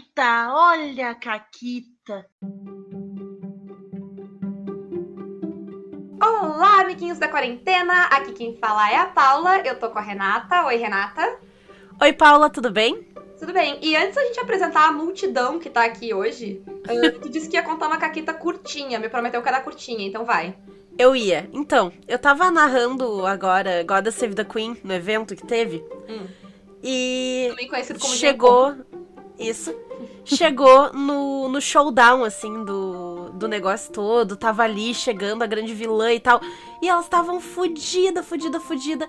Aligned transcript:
Caquita, 0.00 0.48
olha 0.54 1.10
a 1.10 1.14
Caquita. 1.14 2.26
Olá, 6.22 6.80
amiguinhos 6.80 7.18
da 7.18 7.28
quarentena. 7.28 8.04
Aqui 8.04 8.32
quem 8.32 8.56
fala 8.56 8.90
é 8.90 8.96
a 8.96 9.06
Paula. 9.06 9.58
Eu 9.58 9.78
tô 9.78 9.90
com 9.90 9.98
a 9.98 10.02
Renata. 10.02 10.64
Oi, 10.66 10.76
Renata. 10.76 11.38
Oi, 12.00 12.12
Paula, 12.14 12.48
tudo 12.48 12.70
bem? 12.70 13.12
Tudo 13.38 13.52
bem. 13.52 13.78
E 13.82 13.94
antes 13.94 14.14
da 14.14 14.24
gente 14.24 14.40
apresentar 14.40 14.88
a 14.88 14.92
multidão 14.92 15.58
que 15.58 15.68
tá 15.68 15.84
aqui 15.84 16.14
hoje, 16.14 16.62
uh, 16.66 17.18
tu 17.20 17.28
disse 17.28 17.48
que 17.48 17.56
ia 17.56 17.62
contar 17.62 17.86
uma 17.86 17.98
caquita 17.98 18.32
curtinha. 18.32 18.98
Me 18.98 19.08
prometeu 19.08 19.42
que 19.42 19.48
era 19.48 19.60
curtinha, 19.60 20.06
então 20.06 20.24
vai. 20.24 20.56
Eu 20.98 21.14
ia. 21.14 21.48
Então, 21.52 21.92
eu 22.08 22.18
tava 22.18 22.50
narrando 22.50 23.26
agora 23.26 23.82
God 23.82 24.08
Save 24.08 24.34
the 24.34 24.44
Queen 24.44 24.78
no 24.82 24.94
evento 24.94 25.36
que 25.36 25.46
teve. 25.46 25.84
Hum. 26.08 26.26
E 26.82 27.48
Também 27.50 27.68
conhecido 27.68 27.98
como 27.98 28.14
chegou. 28.14 28.74
Isso. 29.40 29.74
Chegou 30.24 30.92
no, 30.92 31.48
no 31.48 31.60
showdown, 31.60 32.24
assim, 32.24 32.62
do, 32.62 33.30
do 33.30 33.48
negócio 33.48 33.90
todo. 33.90 34.36
Tava 34.36 34.62
ali 34.62 34.94
chegando 34.94 35.42
a 35.42 35.46
grande 35.46 35.74
vilã 35.74 36.12
e 36.12 36.20
tal. 36.20 36.40
E 36.82 36.88
elas 36.88 37.04
estavam 37.04 37.40
fodida, 37.40 38.22
fodida, 38.22 38.60
fodida. 38.60 39.08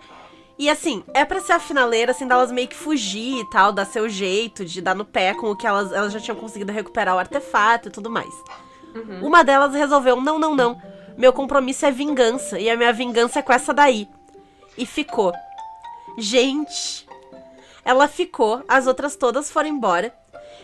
E 0.57 0.69
assim, 0.69 1.03
é 1.13 1.25
pra 1.25 1.41
ser 1.41 1.53
a 1.53 1.59
finaleira, 1.59 2.11
assim, 2.11 2.27
delas 2.27 2.51
meio 2.51 2.67
que 2.67 2.75
fugir 2.75 3.39
e 3.39 3.49
tal, 3.49 3.71
dar 3.71 3.85
seu 3.85 4.07
jeito, 4.07 4.63
de 4.63 4.81
dar 4.81 4.95
no 4.95 5.03
pé 5.03 5.33
com 5.33 5.49
o 5.49 5.55
que 5.55 5.65
elas, 5.65 5.91
elas 5.91 6.13
já 6.13 6.19
tinham 6.19 6.37
conseguido 6.37 6.71
recuperar 6.71 7.15
o 7.15 7.19
artefato 7.19 7.87
e 7.87 7.91
tudo 7.91 8.09
mais. 8.09 8.33
Uhum. 8.95 9.27
Uma 9.27 9.43
delas 9.43 9.73
resolveu: 9.73 10.19
não, 10.21 10.37
não, 10.37 10.55
não. 10.55 10.81
Meu 11.17 11.33
compromisso 11.33 11.85
é 11.85 11.91
vingança. 11.91 12.59
E 12.59 12.69
a 12.69 12.77
minha 12.77 12.93
vingança 12.93 13.39
é 13.39 13.41
com 13.41 13.53
essa 13.53 13.73
daí. 13.73 14.07
E 14.77 14.85
ficou. 14.85 15.33
Gente. 16.17 17.07
Ela 17.83 18.07
ficou, 18.07 18.63
as 18.67 18.87
outras 18.87 19.15
todas 19.15 19.51
foram 19.51 19.69
embora. 19.69 20.13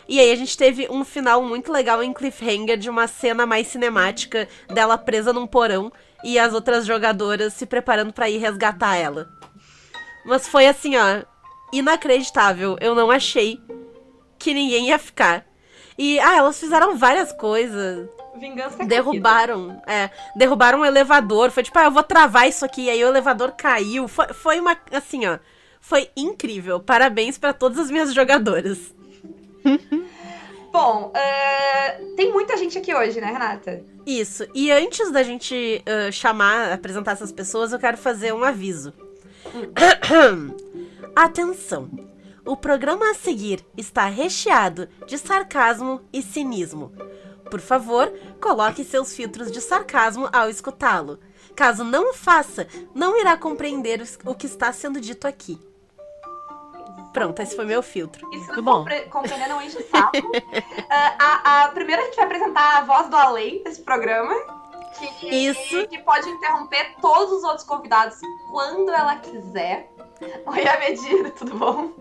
E 0.08 0.20
aí 0.20 0.32
a 0.32 0.36
gente 0.36 0.58
teve 0.58 0.88
um 0.90 1.04
final 1.04 1.44
muito 1.44 1.72
legal 1.72 2.02
em 2.02 2.14
cliffhanger 2.14 2.78
de 2.78 2.90
uma 2.90 3.08
cena 3.08 3.46
mais 3.46 3.68
cinemática 3.68 4.48
dela 4.68 4.98
presa 4.98 5.34
num 5.34 5.46
porão 5.46 5.92
e 6.24 6.40
as 6.40 6.54
outras 6.54 6.86
jogadoras 6.86 7.54
se 7.54 7.66
preparando 7.66 8.14
pra 8.14 8.30
ir 8.30 8.38
resgatar 8.38 8.96
ela. 8.96 9.30
Mas 10.26 10.48
foi 10.48 10.66
assim, 10.68 10.96
ó, 10.96 11.24
inacreditável. 11.74 12.78
Eu 12.80 12.96
não 12.96 13.12
achei 13.12 13.60
que 14.40 14.54
ninguém 14.54 14.88
ia 14.88 14.98
ficar. 14.98 15.46
E 15.98 16.20
ah, 16.20 16.38
elas 16.38 16.60
fizeram 16.60 16.98
várias 16.98 17.32
coisas. 17.34 18.08
Vingança 18.40 18.86
Derrubaram, 18.86 19.82
é, 19.88 20.12
derrubaram 20.36 20.82
um 20.82 20.86
elevador. 20.86 21.50
Foi 21.50 21.64
tipo, 21.64 21.78
ah, 21.80 21.86
eu 21.86 21.92
vou 21.92 22.04
travar 22.04 22.48
isso 22.48 22.64
aqui. 22.64 22.84
E 22.84 22.90
aí 22.90 23.04
o 23.04 23.08
elevador 23.08 23.54
caiu. 23.54 24.08
Foi, 24.08 24.28
foi 24.28 24.60
uma, 24.60 24.78
assim, 24.92 25.26
ó, 25.26 25.40
foi 25.82 26.10
incrível. 26.16 26.80
Parabéns 26.80 27.38
pra 27.38 27.52
todas 27.52 27.80
as 27.80 27.90
minhas 27.90 28.14
jogadoras. 28.14 28.94
Bom, 30.72 31.12
uh, 31.12 32.16
tem 32.16 32.32
muita 32.32 32.58
gente 32.58 32.78
aqui 32.78 32.94
hoje, 32.94 33.20
né, 33.20 33.28
Renata? 33.28 33.84
Isso. 34.06 34.46
E 34.54 34.72
antes 34.72 35.12
da 35.12 35.24
gente 35.24 35.84
uh, 35.88 36.12
chamar, 36.12 36.72
apresentar 36.72 37.14
essas 37.14 37.32
pessoas, 37.32 37.72
eu 37.72 37.80
quero 37.80 37.98
fazer 37.98 38.34
um 38.34 38.44
aviso. 38.44 38.94
Atenção! 41.16 41.90
O 42.46 42.56
programa 42.56 43.12
a 43.12 43.14
seguir 43.14 43.66
está 43.76 44.06
recheado 44.06 44.88
de 45.06 45.18
sarcasmo 45.18 46.02
e 46.14 46.22
cinismo. 46.22 46.94
Por 47.50 47.60
favor, 47.60 48.14
coloque 48.40 48.84
seus 48.84 49.16
filtros 49.16 49.52
de 49.52 49.60
sarcasmo 49.60 50.30
ao 50.32 50.50
escutá-lo. 50.50 51.20
Caso 51.56 51.84
não 51.84 52.12
o 52.12 52.14
faça, 52.14 52.68
não 52.94 53.20
irá 53.20 53.36
compreender 53.36 54.02
o 54.26 54.36
que 54.36 54.46
está 54.46 54.72
sendo 54.72 55.02
dito 55.02 55.28
aqui. 55.28 55.60
Pronto, 57.14 57.42
esse 57.42 57.56
foi 57.56 57.66
meu 57.66 57.82
filtro. 57.82 58.28
Isso 58.32 58.46
Muito 58.48 58.56
não 58.58 58.64
bom. 58.64 58.78
compre- 58.80 59.02
compreender 59.10 59.48
não 59.50 59.62
enche 59.62 59.78
o 59.78 59.90
saco. 59.90 60.18
Ah, 60.90 61.16
a, 61.20 61.64
a- 61.66 61.68
primeiro 61.70 62.02
a 62.02 62.06
gente 62.06 62.16
vai 62.16 62.26
apresentar 62.26 62.78
a 62.78 62.82
voz 62.82 63.10
do 63.10 63.18
além 63.18 63.62
desse 63.64 63.82
programa. 63.82 64.34
Que, 65.20 65.28
Isso. 65.28 65.86
Que 65.88 66.00
pode 66.00 66.28
interromper 66.30 66.96
todos 67.02 67.32
os 67.34 67.44
outros 67.44 67.64
convidados 67.66 68.16
quando 68.52 68.90
ela 68.92 69.16
quiser. 69.18 69.92
Oi, 70.46 70.68
Amedir, 70.68 71.32
tudo 71.34 71.56
bom? 71.56 71.92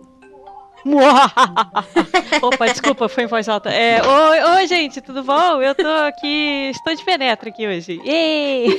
Opa, 2.43 2.67
desculpa, 2.69 3.09
foi 3.09 3.25
em 3.25 3.27
voz 3.27 3.49
alta. 3.49 3.71
É, 3.71 4.01
oi, 4.03 4.43
oi, 4.57 4.67
gente, 4.69 5.01
tudo 5.01 5.23
bom? 5.25 5.61
Eu 5.61 5.75
tô 5.75 5.87
aqui, 6.07 6.71
estou 6.71 6.95
de 6.95 7.05
penetra 7.05 7.49
aqui 7.49 7.67
hoje. 7.67 8.01
Ei! 8.05 8.69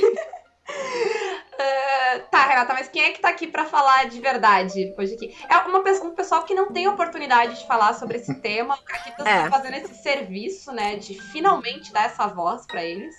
Tá, 2.30 2.46
Renata, 2.46 2.74
mas 2.74 2.88
quem 2.88 3.02
é 3.02 3.10
que 3.10 3.20
tá 3.20 3.28
aqui 3.28 3.46
pra 3.46 3.64
falar 3.64 4.08
de 4.08 4.20
verdade 4.20 4.94
hoje 4.98 5.14
aqui? 5.14 5.36
É 5.48 5.56
uma, 5.58 5.78
um 5.78 6.14
pessoal 6.14 6.42
que 6.44 6.54
não 6.54 6.72
tem 6.72 6.88
oportunidade 6.88 7.60
de 7.60 7.66
falar 7.66 7.94
sobre 7.94 8.18
esse 8.18 8.34
tema. 8.40 8.74
O 8.74 8.82
Caquitas 8.84 9.26
É. 9.26 9.42
tá 9.44 9.50
fazendo 9.50 9.74
esse 9.74 9.94
serviço, 10.02 10.72
né? 10.72 10.96
De 10.96 11.14
finalmente 11.20 11.92
dar 11.92 12.04
essa 12.06 12.26
voz 12.26 12.66
pra 12.66 12.84
eles. 12.84 13.14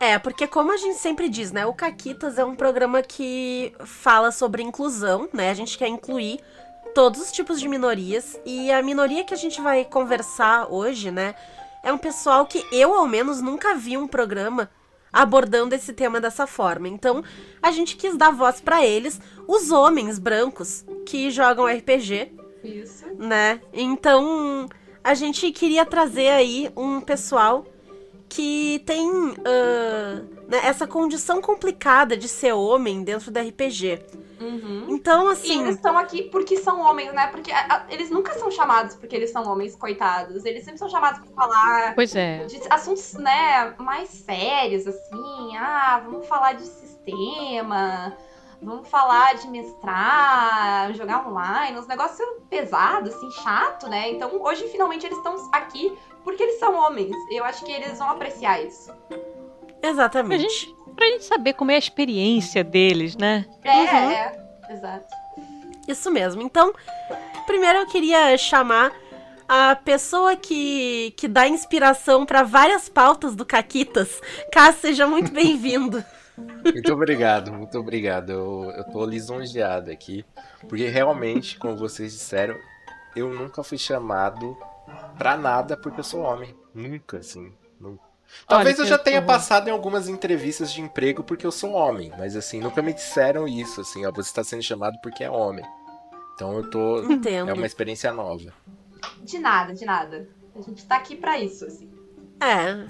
É, 0.00 0.18
porque 0.18 0.46
como 0.48 0.72
a 0.72 0.76
gente 0.76 0.96
sempre 0.96 1.28
diz, 1.28 1.52
né? 1.52 1.64
O 1.64 1.72
Caquitas 1.74 2.36
é 2.38 2.44
um 2.44 2.56
programa 2.56 3.02
que 3.02 3.72
fala 3.84 4.32
sobre 4.32 4.62
inclusão, 4.62 5.28
né? 5.32 5.50
A 5.50 5.54
gente 5.54 5.78
quer 5.78 5.86
incluir 5.86 6.40
todos 6.94 7.20
os 7.20 7.30
tipos 7.32 7.60
de 7.60 7.68
minorias. 7.68 8.38
E 8.44 8.70
a 8.72 8.82
minoria 8.82 9.24
que 9.24 9.32
a 9.32 9.36
gente 9.36 9.60
vai 9.60 9.84
conversar 9.84 10.66
hoje, 10.70 11.10
né? 11.10 11.34
É 11.84 11.92
um 11.92 11.98
pessoal 11.98 12.46
que 12.46 12.64
eu, 12.72 12.94
ao 12.94 13.06
menos, 13.06 13.40
nunca 13.40 13.74
vi 13.74 13.96
um 13.96 14.08
programa 14.08 14.68
abordando 15.12 15.74
esse 15.74 15.92
tema 15.92 16.20
dessa 16.20 16.46
forma. 16.46 16.88
Então, 16.88 17.22
a 17.62 17.70
gente 17.70 17.96
quis 17.96 18.16
dar 18.16 18.30
voz 18.30 18.60
pra 18.60 18.84
eles, 18.84 19.20
os 19.46 19.70
homens 19.70 20.18
brancos 20.18 20.84
que 21.04 21.30
jogam 21.30 21.66
RPG, 21.66 22.32
Isso. 22.64 23.04
né? 23.18 23.60
Então, 23.72 24.68
a 25.04 25.14
gente 25.14 25.50
queria 25.52 25.84
trazer 25.84 26.28
aí 26.28 26.70
um 26.76 27.00
pessoal 27.00 27.66
que 28.28 28.82
tem 28.86 29.10
ah, 29.44 30.22
né, 30.48 30.60
essa 30.64 30.86
condição 30.86 31.40
complicada 31.40 32.16
de 32.16 32.28
ser 32.28 32.52
homem 32.52 33.02
dentro 33.02 33.30
do 33.30 33.38
RPG. 33.38 34.00
Uhum. 34.40 34.86
Então, 34.88 35.28
E 35.28 35.32
assim, 35.32 35.60
eles 35.62 35.76
estão 35.76 35.96
aqui 35.96 36.22
porque 36.24 36.56
são 36.56 36.80
homens, 36.80 37.12
né? 37.12 37.28
Porque 37.28 37.52
a- 37.52 37.66
a- 37.68 37.86
eles 37.88 38.10
nunca 38.10 38.32
são 38.38 38.50
chamados 38.50 38.96
porque 38.96 39.14
eles 39.14 39.30
são 39.30 39.46
homens, 39.46 39.76
coitados. 39.76 40.44
Eles 40.44 40.64
sempre 40.64 40.78
são 40.80 40.88
chamados 40.88 41.20
pra 41.20 41.30
falar 41.46 41.94
Pois 41.94 42.14
é. 42.16 42.44
de 42.46 42.60
assuntos, 42.68 43.12
né, 43.14 43.72
mais 43.78 44.08
sérios, 44.08 44.84
assim. 44.86 45.56
Ah, 45.56 46.02
vamos 46.04 46.26
falar 46.26 46.54
de 46.54 46.64
sistema, 46.64 48.16
vamos 48.60 48.88
falar 48.88 49.36
de 49.36 49.46
mestrar, 49.48 50.92
jogar 50.94 51.26
online, 51.28 51.78
uns 51.78 51.86
negócios 51.86 52.26
pesados, 52.50 53.14
assim, 53.14 53.30
chato, 53.42 53.88
né? 53.88 54.10
Então, 54.10 54.42
hoje, 54.42 54.66
finalmente, 54.68 55.06
eles 55.06 55.18
estão 55.18 55.36
aqui 55.52 55.96
porque 56.24 56.42
eles 56.42 56.58
são 56.58 56.74
homens. 56.74 57.14
Eu 57.30 57.44
acho 57.44 57.64
que 57.64 57.70
eles 57.70 57.98
vão 57.98 58.10
apreciar 58.10 58.60
isso. 58.64 58.92
Exatamente. 59.82 60.44
A 60.44 60.48
gente- 60.48 60.82
Pra 60.94 61.06
gente 61.06 61.24
saber 61.24 61.54
como 61.54 61.70
é 61.70 61.76
a 61.76 61.78
experiência 61.78 62.62
deles, 62.62 63.16
né? 63.16 63.46
É, 63.64 63.70
Uhum. 63.80 64.10
é, 64.10 64.46
exato. 64.70 65.06
Isso 65.88 66.10
mesmo. 66.10 66.42
Então, 66.42 66.72
primeiro 67.46 67.78
eu 67.78 67.86
queria 67.86 68.36
chamar 68.36 68.92
a 69.48 69.74
pessoa 69.74 70.36
que, 70.36 71.12
que 71.16 71.26
dá 71.26 71.48
inspiração 71.48 72.26
pra 72.26 72.42
várias 72.42 72.90
pautas 72.90 73.34
do 73.34 73.44
Caquitas. 73.46 74.20
Cássio, 74.52 74.82
seja 74.82 75.06
muito 75.06 75.32
bem-vindo. 75.32 76.04
Muito 76.36 76.92
obrigado, 76.92 77.52
muito 77.52 77.78
obrigado. 77.78 78.30
Eu, 78.30 78.70
eu 78.76 78.84
tô 78.84 79.04
lisonjeado 79.06 79.90
aqui, 79.90 80.24
porque 80.68 80.88
realmente, 80.88 81.58
como 81.58 81.74
vocês 81.76 82.12
disseram, 82.12 82.54
eu 83.16 83.32
nunca 83.32 83.62
fui 83.62 83.78
chamado 83.78 84.56
pra 85.16 85.36
nada 85.38 85.74
porque 85.76 86.00
eu 86.00 86.04
sou 86.04 86.20
homem. 86.20 86.54
Nunca, 86.74 87.16
assim. 87.18 87.50
Nunca. 87.80 88.11
Talvez 88.46 88.78
Olha, 88.78 88.84
eu 88.84 88.88
já 88.88 88.98
tenha 88.98 89.22
passado 89.22 89.68
em 89.68 89.70
algumas 89.70 90.08
entrevistas 90.08 90.72
de 90.72 90.80
emprego 90.80 91.22
porque 91.22 91.46
eu 91.46 91.52
sou 91.52 91.72
homem, 91.72 92.12
mas 92.18 92.36
assim, 92.36 92.60
nunca 92.60 92.82
me 92.82 92.92
disseram 92.92 93.46
isso, 93.46 93.80
assim, 93.80 94.04
ó, 94.04 94.10
você 94.10 94.28
está 94.28 94.42
sendo 94.44 94.62
chamado 94.62 94.98
porque 95.02 95.24
é 95.24 95.30
homem. 95.30 95.64
Então 96.34 96.54
eu 96.54 96.70
tô. 96.70 97.02
Entendo. 97.04 97.50
É 97.50 97.52
uma 97.52 97.66
experiência 97.66 98.12
nova. 98.12 98.52
De 99.22 99.38
nada, 99.38 99.74
de 99.74 99.84
nada. 99.84 100.28
A 100.54 100.60
gente 100.60 100.84
tá 100.86 100.96
aqui 100.96 101.16
pra 101.16 101.38
isso, 101.38 101.64
assim. 101.64 101.90
É. 102.40 102.86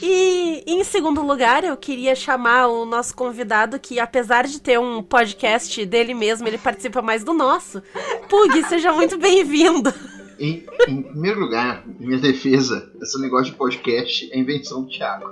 E 0.00 0.62
em 0.66 0.84
segundo 0.84 1.22
lugar, 1.22 1.64
eu 1.64 1.76
queria 1.76 2.14
chamar 2.14 2.68
o 2.68 2.84
nosso 2.84 3.14
convidado, 3.14 3.78
que 3.78 3.98
apesar 3.98 4.46
de 4.46 4.60
ter 4.60 4.78
um 4.78 5.02
podcast 5.02 5.84
dele 5.84 6.14
mesmo, 6.14 6.46
ele 6.46 6.58
participa 6.58 7.02
mais 7.02 7.24
do 7.24 7.32
nosso. 7.32 7.82
Pug, 8.28 8.62
seja 8.68 8.92
muito 8.92 9.18
bem-vindo. 9.18 9.92
Em, 10.40 10.64
em 10.88 11.02
primeiro 11.02 11.38
lugar, 11.38 11.84
minha 11.86 12.18
defesa, 12.18 12.90
esse 13.02 13.20
negócio 13.20 13.52
de 13.52 13.58
podcast 13.58 14.32
é 14.32 14.38
invenção 14.38 14.84
do 14.84 14.88
Thiago. 14.88 15.30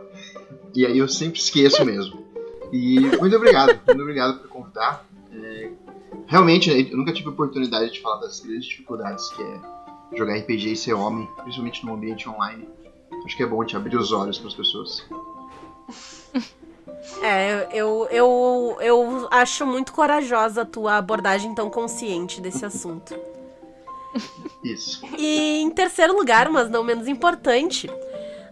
E 0.75 0.85
aí 0.85 0.99
eu 0.99 1.09
sempre 1.09 1.41
esqueço 1.41 1.83
mesmo. 1.83 2.27
E 2.71 3.01
muito 3.19 3.35
obrigado, 3.35 3.81
muito 3.87 4.03
obrigado 4.03 4.39
por 4.41 4.49
convidar. 4.49 5.07
É, 5.33 5.71
realmente, 6.27 6.71
eu 6.71 6.97
nunca 6.97 7.11
tive 7.11 7.31
oportunidade 7.31 7.91
de 7.91 8.03
falar 8.03 8.21
das 8.21 8.41
grandes 8.41 8.67
dificuldades 8.67 9.31
que 9.31 9.43
é 9.43 9.61
jogar 10.15 10.37
RPG 10.37 10.73
e 10.73 10.77
ser 10.77 10.93
homem, 10.93 11.27
principalmente 11.43 11.87
no 11.87 11.95
ambiente 11.95 12.29
online. 12.29 12.69
Acho 13.25 13.35
que 13.35 13.43
é 13.43 13.47
bom 13.47 13.65
te 13.65 13.77
abrir 13.77 13.97
os 13.97 14.13
olhos 14.13 14.39
para 14.39 14.49
as 14.49 14.55
pessoas. 14.55 15.07
É, 17.23 17.67
eu, 17.73 18.07
eu, 18.11 18.77
eu 18.81 19.29
acho 19.31 19.65
muito 19.65 19.93
corajosa 19.93 20.63
a 20.63 20.67
tua 20.67 20.99
abordagem 20.99 21.55
tão 21.55 21.71
consciente 21.71 22.41
desse 22.41 22.65
assunto. 22.67 23.15
Isso. 24.63 25.05
E 25.17 25.61
em 25.61 25.71
terceiro 25.71 26.17
lugar, 26.17 26.49
mas 26.49 26.69
não 26.71 26.83
menos 26.83 27.09
importante, 27.09 27.89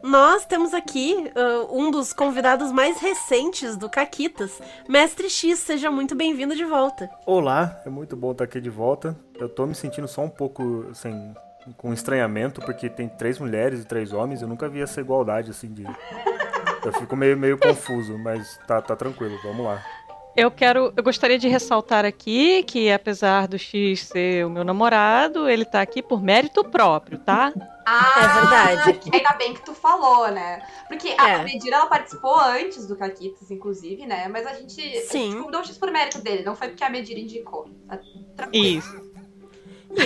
nós 0.02 0.46
temos 0.46 0.72
aqui 0.72 1.30
ah, 1.34 1.66
um 1.70 1.90
dos 1.90 2.12
convidados 2.12 2.70
mais 2.70 3.00
recentes 3.00 3.76
do 3.76 3.90
Caquitas, 3.90 4.60
Mestre 4.88 5.28
X. 5.28 5.58
Seja 5.58 5.90
muito 5.90 6.14
bem-vindo 6.14 6.54
de 6.54 6.64
volta. 6.64 7.10
Olá, 7.26 7.80
é 7.84 7.90
muito 7.90 8.16
bom 8.16 8.32
estar 8.32 8.44
aqui 8.44 8.60
de 8.60 8.70
volta. 8.70 9.18
Eu 9.34 9.48
tô 9.48 9.66
me 9.66 9.74
sentindo 9.74 10.06
só 10.06 10.22
um 10.22 10.30
pouco, 10.30 10.86
assim, 10.90 11.34
com 11.76 11.92
estranhamento, 11.92 12.60
porque 12.60 12.88
tem 12.88 13.08
três 13.08 13.38
mulheres 13.38 13.80
e 13.80 13.84
três 13.84 14.12
homens. 14.12 14.42
Eu 14.42 14.48
nunca 14.48 14.68
vi 14.68 14.80
essa 14.80 15.00
igualdade, 15.00 15.50
assim, 15.50 15.72
de... 15.72 15.84
Eu 16.84 16.92
fico 16.92 17.16
meio, 17.16 17.36
meio 17.36 17.58
confuso, 17.58 18.16
mas 18.16 18.60
tá, 18.64 18.80
tá 18.80 18.94
tranquilo, 18.94 19.36
vamos 19.42 19.64
lá. 19.66 19.82
Eu 20.36 20.50
quero, 20.50 20.92
eu 20.94 21.02
gostaria 21.02 21.38
de 21.38 21.48
ressaltar 21.48 22.04
aqui 22.04 22.62
que 22.64 22.90
apesar 22.92 23.48
do 23.48 23.58
X 23.58 24.00
ser 24.02 24.44
o 24.44 24.50
meu 24.50 24.64
namorado, 24.64 25.48
ele 25.48 25.64
tá 25.64 25.80
aqui 25.80 26.02
por 26.02 26.22
mérito 26.22 26.62
próprio, 26.62 27.18
tá? 27.18 27.54
Ah, 27.86 28.14
É 28.18 28.40
verdade. 28.82 29.00
Ainda 29.12 29.32
bem 29.34 29.54
que 29.54 29.64
tu 29.64 29.72
falou, 29.72 30.30
né? 30.30 30.60
Porque 30.88 31.14
a 31.16 31.30
É. 31.30 31.44
Medira, 31.44 31.76
ela 31.76 31.86
participou 31.86 32.38
antes 32.38 32.86
do 32.86 32.96
Caquitas, 32.96 33.50
inclusive, 33.50 34.04
né? 34.06 34.28
Mas 34.28 34.46
a 34.46 34.52
gente, 34.52 34.80
a 34.80 35.00
Sim. 35.02 35.30
gente 35.30 35.36
convidou 35.38 35.60
o 35.60 35.64
X 35.64 35.78
por 35.78 35.90
mérito 35.90 36.20
dele, 36.20 36.42
não 36.42 36.54
foi 36.54 36.68
porque 36.68 36.84
a 36.84 36.90
Medira 36.90 37.18
indicou. 37.20 37.70
Tá 37.88 37.98
tranquilo. 38.36 38.78
Isso. 38.78 39.05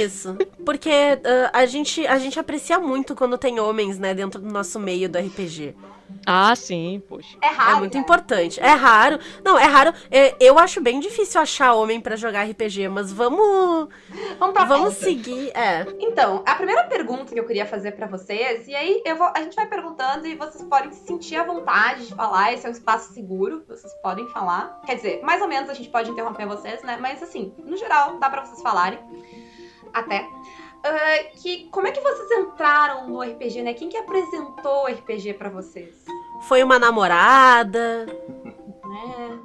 Isso. 0.02 0.36
Porque 0.64 0.90
ah, 0.90 1.50
a, 1.52 1.66
gente, 1.66 2.06
a 2.06 2.18
gente 2.18 2.38
aprecia 2.38 2.78
muito 2.78 3.14
quando 3.14 3.38
tem 3.38 3.60
homens, 3.60 3.98
né, 3.98 4.14
dentro 4.14 4.40
do 4.40 4.52
nosso 4.52 4.78
meio 4.78 5.08
do 5.08 5.18
RPG. 5.18 5.74
Ah, 6.26 6.54
sim, 6.54 7.02
poxa. 7.08 7.36
É 7.40 7.48
raro. 7.48 7.76
É 7.76 7.78
muito 7.78 7.94
né? 7.94 8.00
importante. 8.00 8.60
É 8.60 8.70
raro. 8.70 9.18
Não, 9.44 9.58
é 9.58 9.64
raro. 9.64 9.92
É, 10.10 10.34
eu 10.40 10.58
acho 10.58 10.80
bem 10.80 11.00
difícil 11.00 11.40
achar 11.40 11.72
homem 11.74 12.00
pra 12.00 12.16
jogar 12.16 12.44
RPG, 12.44 12.88
mas 12.88 13.12
vamos. 13.12 13.88
Vamos 14.38 14.54
pra 14.54 14.64
Vamos 14.64 14.94
pauta. 14.94 15.04
seguir. 15.04 15.50
É. 15.56 15.86
Então, 15.98 16.42
a 16.46 16.54
primeira 16.54 16.84
pergunta 16.84 17.32
que 17.32 17.40
eu 17.40 17.46
queria 17.46 17.66
fazer 17.66 17.92
pra 17.92 18.06
vocês, 18.06 18.66
e 18.68 18.74
aí 18.74 19.02
eu 19.04 19.16
vou, 19.16 19.30
a 19.34 19.40
gente 19.42 19.54
vai 19.54 19.66
perguntando 19.66 20.26
e 20.26 20.34
vocês 20.34 20.62
podem 20.64 20.92
se 20.92 21.06
sentir 21.06 21.36
à 21.36 21.44
vontade 21.44 22.06
de 22.06 22.14
falar, 22.14 22.52
esse 22.52 22.66
é 22.66 22.68
um 22.68 22.72
espaço 22.72 23.12
seguro, 23.12 23.64
vocês 23.66 23.92
podem 24.02 24.26
falar. 24.28 24.80
Quer 24.84 24.96
dizer, 24.96 25.22
mais 25.22 25.40
ou 25.40 25.48
menos 25.48 25.70
a 25.70 25.74
gente 25.74 25.88
pode 25.88 26.10
interromper 26.10 26.46
vocês, 26.46 26.82
né? 26.82 26.98
Mas 27.00 27.22
assim, 27.22 27.54
no 27.64 27.76
geral, 27.76 28.18
dá 28.18 28.28
pra 28.28 28.44
vocês 28.44 28.60
falarem. 28.62 28.98
Até. 29.92 30.28
Ah, 30.82 31.24
que 31.42 31.68
como 31.70 31.86
é 31.86 31.92
que 31.92 32.00
vocês 32.00 32.30
entraram 32.30 33.06
no 33.08 33.20
RPG, 33.20 33.62
né? 33.62 33.74
Quem 33.74 33.88
que 33.88 33.96
apresentou 33.96 34.84
o 34.84 34.86
RPG 34.86 35.34
pra 35.34 35.50
vocês? 35.50 36.04
Foi 36.42 36.62
uma 36.62 36.78
namorada. 36.78 38.06
Né? 38.06 39.40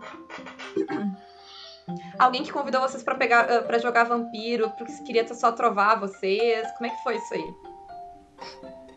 Alguém 2.18 2.42
que 2.44 2.52
convidou 2.52 2.82
vocês 2.82 3.04
pra 3.04 3.16
pegar 3.16 3.42
ah, 3.52 3.62
para 3.64 3.78
jogar 3.80 4.06
vampiro, 4.06 4.70
porque 4.78 4.94
queria 5.04 5.28
só 5.34 5.52
trovar 5.52 6.00
vocês. 6.00 6.66
Como 6.78 6.86
é 6.88 6.90
que 6.90 7.04
foi 7.04 7.18
isso 7.18 7.34
aí? 7.34 7.54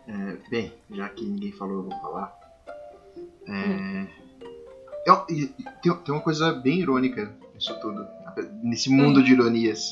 É, 0.09 0.37
bem, 0.51 0.73
já 0.91 1.09
que 1.09 1.25
ninguém 1.25 1.53
falou, 1.53 1.79
eu 1.79 1.83
vou 1.91 2.01
falar. 2.01 2.39
É, 3.47 4.07
eu- 5.07 5.27
e- 5.29 5.55
e 5.59 5.65
tem, 5.83 5.95
tem 5.97 6.15
uma 6.15 6.23
coisa 6.23 6.53
bem 6.53 6.79
irônica 6.81 7.35
nisso 7.55 7.79
tudo, 7.81 8.07
nesse 8.63 8.91
mundo 8.91 9.23
de 9.23 9.33
ironias. 9.33 9.91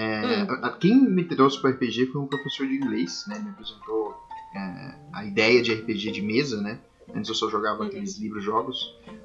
É, 0.00 0.44
Hum. 0.44 0.72
quem 0.78 0.94
me 1.10 1.24
trouxe 1.24 1.60
para 1.60 1.70
RPG 1.70 2.06
foi 2.12 2.20
um 2.20 2.26
professor 2.28 2.64
de 2.68 2.74
inglês, 2.76 3.24
né? 3.26 3.36
Me 3.40 3.50
apresentou 3.50 4.14
é, 4.54 4.94
a 5.12 5.24
ideia 5.24 5.60
de 5.60 5.72
RPG 5.74 6.12
de 6.12 6.22
mesa, 6.22 6.60
né? 6.62 6.78
Antes 7.12 7.28
eu 7.28 7.34
só 7.34 7.50
jogava 7.50 7.80
Uhum. 7.80 7.88
aqueles 7.88 8.16
livros-jogos. 8.18 8.78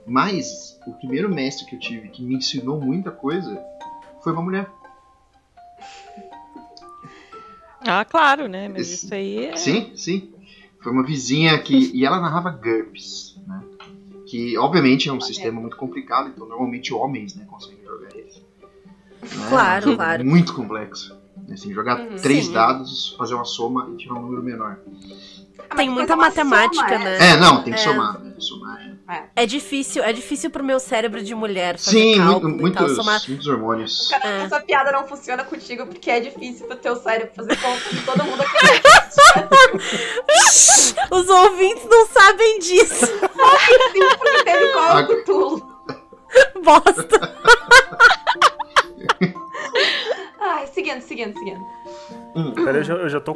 Mas 0.07 0.79
o 0.87 0.93
primeiro 0.93 1.29
mestre 1.29 1.65
que 1.67 1.75
eu 1.75 1.79
tive 1.79 2.09
que 2.09 2.23
me 2.23 2.35
ensinou 2.35 2.81
muita 2.81 3.11
coisa 3.11 3.61
foi 4.23 4.33
uma 4.33 4.41
mulher. 4.41 4.67
Ah, 7.81 8.03
claro, 8.05 8.47
né? 8.47 8.67
Mas 8.67 8.89
Esse- 8.91 9.05
isso 9.05 9.13
aí 9.13 9.45
é. 9.45 9.55
Sim, 9.55 9.91
sim. 9.95 10.33
Foi 10.81 10.91
uma 10.91 11.03
vizinha 11.03 11.57
que. 11.61 11.91
E 11.93 12.05
ela 12.05 12.19
narrava 12.19 12.49
GURPS, 12.49 13.35
né? 13.45 13.63
Que 14.27 14.57
obviamente 14.57 15.07
é 15.09 15.13
um 15.13 15.21
sistema 15.21 15.61
muito 15.61 15.75
complicado, 15.77 16.29
então 16.29 16.47
normalmente 16.47 16.93
homens 16.93 17.35
né, 17.35 17.45
conseguem 17.45 17.83
jogar 17.85 18.09
esse. 18.17 18.42
Né? 19.23 19.45
Claro, 19.49 19.89
É 19.89 19.93
um 19.93 19.95
claro. 19.95 20.25
Muito 20.25 20.53
complexo. 20.53 21.17
Assim, 21.51 21.73
jogar 21.73 21.99
Uhum. 21.99 22.15
três 22.15 22.45
Sim. 22.45 22.53
dados, 22.53 23.15
fazer 23.17 23.33
uma 23.33 23.43
soma 23.45 23.89
e 23.93 23.97
tirar 23.97 24.13
um 24.15 24.21
número 24.21 24.41
menor. 24.43 24.77
Ah, 25.69 25.75
Tem 25.75 25.89
muita 25.89 26.15
matemática, 26.15 26.87
soma, 26.87 27.03
né? 27.03 27.31
É, 27.31 27.35
não, 27.37 27.63
tem 27.63 27.73
que 27.73 27.79
É. 27.79 27.83
somar, 27.83 28.19
né? 28.19 28.33
Somar. 28.39 28.79
é. 29.09 29.23
É 29.35 29.45
difícil, 29.45 30.03
é 30.03 30.13
difícil 30.13 30.49
pro 30.49 30.63
meu 30.63 30.79
cérebro 30.79 31.21
de 31.23 31.35
mulher 31.35 31.77
fazer 31.77 31.91
Sim, 31.99 32.17
cálculo 32.17 32.49
e 32.67 32.71
tal. 32.71 32.83
muitos, 32.83 32.95
Somar... 32.95 33.21
muitos 33.27 33.47
hormônios. 33.47 34.07
Cara, 34.09 34.27
É. 34.27 34.41
essa 34.43 34.59
piada 34.61 34.91
não 34.91 35.05
funciona 35.07 35.43
contigo 35.43 35.85
porque 35.85 36.09
é 36.09 36.19
difícil 36.21 36.65
pro 36.67 36.77
teu 36.77 36.95
cérebro 36.95 37.33
fazer 37.35 37.55
conta 37.59 37.89
de 37.93 38.01
todo 38.05 38.23
mundo 38.23 38.41
aqui. 38.41 38.57
Os 41.11 41.29
ouvintes 41.29 41.85
não 41.89 42.07
sabem 42.07 42.59
disso. 42.59 43.07
porque 43.19 44.43
teve 44.43 44.73
qual 44.73 44.99
é 44.99 45.03
o 45.03 45.07
Cthulhu. 45.07 45.73
Bosta. 46.63 47.32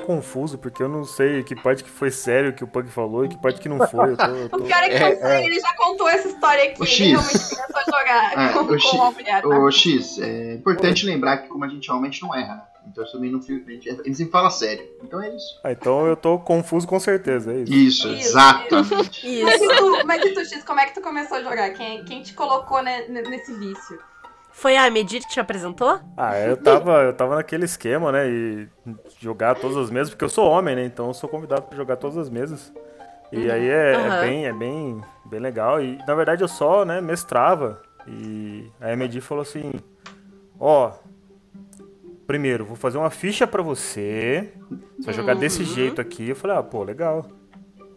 Confuso, 0.08 0.58
porque 0.58 0.82
eu 0.82 0.88
não 0.90 1.04
sei 1.04 1.44
que 1.44 1.56
parte 1.56 1.84
que 1.84 1.90
foi 1.90 2.10
sério 2.10 2.54
que 2.54 2.64
o 2.64 2.68
Pug 2.68 2.90
falou 2.90 3.26
e 3.26 3.30
que 3.30 3.38
parte 3.38 3.60
que 3.60 3.70
não 3.70 3.86
foi. 3.88 4.12
Eu 4.14 4.18
tô, 4.18 4.24
eu 4.26 4.46
O 4.46 4.50
tô- 4.50 4.60
pior 4.64 4.82
é 4.84 4.90
que 4.90 4.96
É, 4.96 5.14
eu 5.14 5.18
sei, 5.20 5.46
ele 5.46 5.60
já 5.60 5.76
contou 5.76 6.08
essa 6.10 6.28
história 6.28 6.64
aqui. 6.64 6.82
O 6.82 6.84
Ele 6.84 6.92
X. 6.92 7.08
realmente 7.12 7.50
começou 7.56 7.96
a 7.96 8.00
jogar 8.00 8.34
É, 8.50 8.50
com, 8.54 8.60
o 8.62 8.68
com 8.68 8.80
X- 8.80 8.94
uma 8.94 9.12
mulher. 9.12 9.42
tá? 9.42 9.48
Ô 9.48 9.72
X, 9.72 10.20
é 10.20 10.54
importante 10.56 11.06
lembrar 11.06 11.38
que 11.38 11.50
como 11.50 11.64
a 11.66 11.68
gente 11.68 11.88
realmente 11.88 12.22
não 12.24 12.34
erra, 12.34 12.56
né? 12.56 12.62
Então 12.90 13.04
eu 13.04 13.12
também 13.12 13.30
não 13.30 13.42
fico. 13.42 13.70
gente- 13.70 13.90
Ele 13.90 14.16
sempre 14.16 14.32
fala 14.32 14.50
sério. 14.50 14.86
Então 15.04 15.22
é 15.22 15.36
isso. 15.36 15.60
Ah, 15.64 15.72
então 15.74 16.08
eu 16.08 16.16
tô 16.16 16.40
confuso 16.40 16.88
com 16.88 16.98
certeza, 17.00 17.52
é 17.52 17.58
isso. 17.64 17.74
Isso, 17.74 18.08
Isso, 18.14 18.30
exatamente. 18.30 19.42
Mas 19.44 19.62
Isso. 19.62 19.72
e, 19.72 19.76
tu, 19.76 20.08
mas 20.08 20.24
e 20.24 20.34
tu, 20.34 20.40
X, 20.46 20.64
como 20.64 20.80
é 20.80 20.86
que 20.86 20.94
tu 20.94 21.02
começou 21.02 21.38
a 21.38 21.44
jogar? 21.44 21.70
Quem, 21.72 22.06
quem 22.06 22.22
te 22.24 22.34
colocou 22.34 22.82
né, 22.82 23.06
nesse 23.10 23.54
vício? 23.56 24.00
Foi 24.58 24.76
a 24.76 24.90
Medir 24.90 25.22
que 25.22 25.30
te 25.30 25.40
apresentou? 25.40 26.00
Ah, 26.18 26.36
eu 26.40 26.58
tava, 26.58 27.04
eu 27.04 27.14
tava 27.14 27.36
naquele 27.36 27.66
esquema, 27.66 28.12
né? 28.12 28.28
E 28.28 28.68
jogar 29.20 29.54
todas 29.54 29.78
as 29.78 29.92
mesas, 29.92 30.10
porque 30.10 30.26
eu 30.26 30.30
sou 30.30 30.50
homem, 30.50 30.76
né? 30.76 30.84
Então 30.84 31.06
eu 31.06 31.14
sou 31.14 31.30
convidado 31.30 31.62
pra 31.68 31.78
jogar 31.78 31.96
todas 31.98 32.18
as 32.18 32.28
mesas. 32.28 32.74
E 33.32 33.52
aí 33.52 33.70
é, 33.70 33.92
é 33.92 34.08
Aham. 34.08 34.20
bem, 34.20 34.46
é 34.48 34.54
bem, 34.54 35.00
bem 35.26 35.40
legal. 35.40 35.80
E 35.80 36.00
na 36.08 36.16
verdade 36.16 36.44
eu 36.44 36.48
só, 36.48 36.84
né, 36.84 37.00
mestrava. 37.00 37.84
E 38.08 38.68
a 38.82 38.92
Emedi 38.92 39.22
falou 39.22 39.44
assim: 39.44 39.72
Ó, 40.60 40.92
primeiro, 42.26 42.66
vou 42.66 42.76
fazer 42.76 42.98
uma 42.98 43.12
ficha 43.12 43.46
pra 43.46 43.62
você. 43.62 44.52
Você 44.98 45.06
vai 45.06 45.14
jogar 45.14 45.36
desse 45.36 45.64
jeito 45.64 46.02
aqui. 46.02 46.30
Eu 46.30 46.36
falei: 46.36 46.58
Ah, 46.58 46.64
pô, 46.64 46.84
legal. 46.84 47.28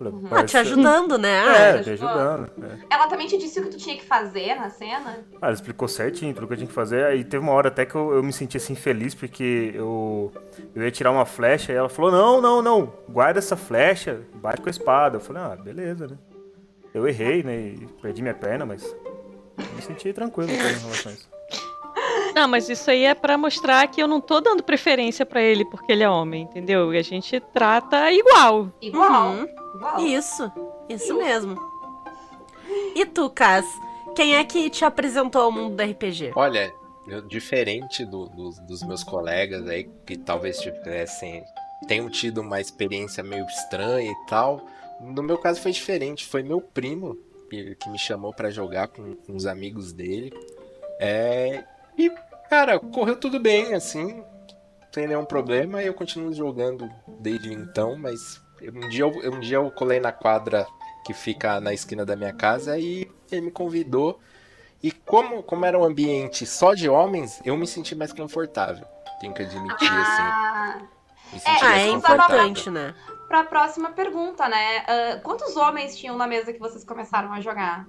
Falei, 0.01 0.15
Ah, 0.15 0.29
te 0.29 0.31
"Parece- 0.31 0.57
ajudando, 0.57 1.19
né? 1.19 1.41
Ah, 1.43 1.57
É, 1.57 1.83
Te 1.83 1.91
ajudando. 1.91 2.51
é. 2.63 2.79
Ela 2.95 3.07
também 3.07 3.27
te 3.27 3.37
disse 3.37 3.61
o 3.61 3.65
que 3.65 3.69
tu 3.69 3.77
tinha 3.77 3.95
que 3.97 4.05
fazer 4.05 4.55
na 4.55 4.71
cena? 4.71 5.19
Ah, 5.35 5.47
ela 5.47 5.53
explicou 5.53 5.87
certinho 5.87 6.33
tudo 6.35 6.47
que 6.47 6.55
eu 6.55 6.57
tinha 6.57 6.67
que 6.69 6.73
fazer. 6.73 7.05
Aí 7.05 7.23
teve 7.23 7.43
uma 7.45 7.53
hora 7.53 7.69
até 7.69 7.85
que 7.85 7.95
eu, 7.95 8.15
eu 8.15 8.23
me 8.23 8.33
senti 8.33 8.57
assim 8.57 8.75
feliz 8.75 9.15
porque 9.15 9.73
eu, 9.75 10.33
eu 10.75 10.83
ia 10.83 10.91
tirar 10.91 11.11
uma 11.11 11.27
flecha 11.27 11.71
e 11.71 11.77
ela 11.77 11.91
falou: 11.91 12.11
Não, 12.11 12.41
não, 12.41 12.63
não, 12.63 12.91
guarda 13.09 13.39
essa 13.39 13.57
flecha, 13.59 14.23
bate 14.37 14.63
com 14.63 14.69
a 14.69 14.71
espada. 14.71 15.17
Eu 15.19 15.21
falei: 15.21 15.43
Ah, 15.43 15.55
beleza, 15.57 16.07
né? 16.09 16.17
Eu 16.95 17.07
errei, 17.07 17.43
né? 17.43 17.57
E 17.59 17.87
perdi 18.01 18.23
minha 18.23 18.35
perna, 18.35 18.65
mas 18.65 18.83
eu 18.85 19.65
me 19.77 19.83
senti 19.83 20.13
tranquilo 20.15 20.49
com 20.51 20.57
relação 20.89 21.11
a 21.11 21.15
isso. 21.15 21.29
Não, 22.35 22.47
mas 22.49 22.69
isso 22.69 22.89
aí 22.91 23.05
é 23.05 23.15
pra 23.15 23.37
mostrar 23.37 23.87
que 23.89 24.01
eu 24.01 24.07
não 24.07 24.21
tô 24.21 24.41
dando 24.41 24.63
preferência 24.63 25.27
pra 25.27 25.43
ele 25.43 25.65
porque 25.65 25.91
ele 25.93 26.05
é 26.05 26.09
homem, 26.09 26.45
entendeu? 26.45 26.95
E 26.95 26.97
a 26.99 27.03
gente 27.03 27.41
trata 27.53 28.11
igual. 28.13 28.73
Igual. 28.81 29.31
Uhum. 29.33 29.47
Igual. 29.81 30.01
Isso, 30.07 30.53
isso 30.89 31.17
mesmo. 31.17 31.57
E 32.95 33.07
tu, 33.07 33.31
Cas? 33.31 33.65
Quem 34.15 34.37
é 34.37 34.45
que 34.45 34.69
te 34.69 34.85
apresentou 34.85 35.43
ao 35.43 35.53
mundo 35.53 35.77
do 35.77 35.83
RPG? 35.83 36.33
Olha, 36.37 36.73
eu- 37.07 37.23
diferente 37.23 38.05
do- 38.05 38.29
dos- 38.29 38.59
dos 38.61 38.83
meus 38.83 39.03
colegas 39.03 39.67
aí, 39.69 39.85
que 40.07 40.17
talvez 40.19 40.59
tivessem 40.59 41.43
tenham 41.89 42.11
tido 42.11 42.43
uma 42.43 42.61
experiência 42.61 43.23
meio 43.25 43.47
estranha 43.47 44.11
e 44.13 44.27
tal, 44.29 44.61
no 45.01 45.23
meu 45.23 45.39
caso 45.39 45.63
foi 45.63 45.73
diferente. 45.73 46.27
Foi 46.27 46.43
meu 46.43 46.61
primo 46.61 47.17
que, 47.49 47.75
que 47.77 47.89
me 47.89 47.99
chamou 47.99 48.35
pra 48.35 48.51
jogar 48.51 48.89
com, 48.89 49.15
com 49.17 49.35
os 49.35 49.47
amigos 49.47 49.91
dele. 49.93 50.31
É, 50.99 51.65
e, 51.97 52.11
cara, 52.51 52.79
correu 52.79 53.17
tudo 53.17 53.41
bem, 53.41 53.73
assim, 53.75 54.23
sem 54.93 55.07
nenhum 55.07 55.25
problema. 55.25 55.83
Eu 55.83 55.95
continuo 55.95 56.35
jogando 56.35 56.87
desde 57.21 57.51
então, 57.51 57.97
mas 57.97 58.43
um 58.63 58.89
dia 58.89 59.05
eu, 59.05 59.33
um 59.33 59.41
dia 59.41 59.57
eu 59.57 59.71
colei 59.71 60.01
na 60.01 60.13
quadra 60.13 60.67
que 61.05 61.13
fica 61.15 61.61
na 61.61 61.73
esquina 61.73 62.05
da 62.05 62.15
minha 62.17 62.33
casa 62.33 62.79
e 62.79 63.11
ele 63.31 63.43
me 63.43 63.51
convidou. 63.51 64.21
E 64.83 64.91
como, 64.91 65.43
como 65.43 65.65
era 65.67 65.79
um 65.79 65.85
ambiente 65.85 66.47
só 66.47 66.73
de 66.75 66.89
homens, 66.89 67.41
eu 67.45 67.57
me 67.57 67.67
senti 67.67 67.95
mais 67.95 68.13
confortável. 68.13 68.87
Tenho 69.21 69.35
que 69.35 69.43
admitir, 69.43 69.73
assim. 69.93 70.23
Ah, 70.23 70.79
Me 71.33 71.39
senti 71.39 71.65
É, 71.65 71.69
mais 71.69 71.83
é 71.87 71.91
confortável. 71.91 72.25
importante, 72.37 72.71
né? 72.71 72.95
pra 73.29 73.45
próxima 73.45 73.91
pergunta, 73.93 74.49
né? 74.49 74.79
Ah, 74.89 75.21
quantos 75.23 75.55
homens 75.57 75.97
tinham 75.97 76.17
na 76.17 76.27
mesa 76.27 76.53
que 76.53 76.59
vocês 76.59 76.85
começaram 76.85 77.33
a 77.33 77.41
jogar? 77.41 77.87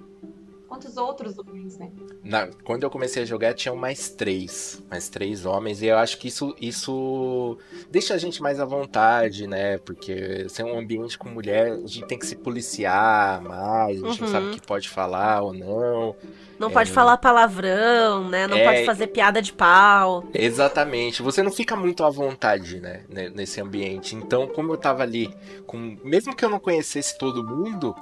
Quantos 0.72 0.96
outros 0.96 1.38
homens, 1.38 1.78
né? 1.78 1.92
Na- 2.24 2.48
quando 2.64 2.84
eu 2.84 2.90
comecei 2.90 3.24
a 3.24 3.26
jogar, 3.26 3.54
tinham 3.54 3.76
mais 3.76 4.08
três. 4.10 4.82
Mais 4.90 5.10
três 5.10 5.46
homens. 5.46 5.82
E 5.82 5.88
eu 5.88 5.98
acho 5.98 6.18
que 6.18 6.30
isso, 6.30 6.56
isso 6.62 7.58
deixa 7.90 8.14
a 8.14 8.18
gente 8.18 8.42
mais 8.42 8.58
à 8.58 8.64
vontade, 8.64 9.48
né? 9.48 9.78
Porque 9.80 10.48
se 10.48 10.62
é 10.62 10.66
um 10.66 10.80
ambiente 10.80 11.18
com 11.18 11.28
mulher, 11.28 11.74
a 11.74 11.76
gente 11.88 12.06
tem 12.06 12.18
que 12.18 12.26
se 12.26 12.38
policiar 12.38 13.42
mais. 13.42 14.02
A 14.02 14.08
gente 14.08 14.22
Uhum. 14.22 14.26
não 14.28 14.32
sabe 14.34 14.48
o 14.48 14.52
que 14.52 14.66
pode 14.66 14.88
falar 14.88 15.42
ou 15.42 15.54
não. 15.54 16.16
Não 16.58 16.70
É. 16.70 16.72
pode 16.72 16.90
falar 16.92 17.18
palavrão, 17.18 18.30
né? 18.30 18.48
Não 18.48 18.56
É. 18.56 18.64
pode 18.64 18.86
fazer 18.86 19.08
piada 19.08 19.42
de 19.42 19.52
pau. 19.52 20.24
Exatamente. 20.34 21.22
Você 21.22 21.44
não 21.44 21.52
fica 21.52 21.76
muito 21.76 22.02
à 22.06 22.10
vontade, 22.10 22.80
né? 22.80 23.02
ne- 23.10 23.30
Nesse 23.30 23.60
ambiente. 23.60 24.16
Então, 24.16 24.48
como 24.48 24.72
eu 24.72 24.78
tava 24.78 25.04
ali 25.04 25.30
com. 25.68 25.98
Mesmo 26.04 26.34
que 26.34 26.46
eu 26.46 26.50
não 26.50 26.60
conhecesse 26.60 27.18
todo 27.18 27.44
mundo. 27.44 27.94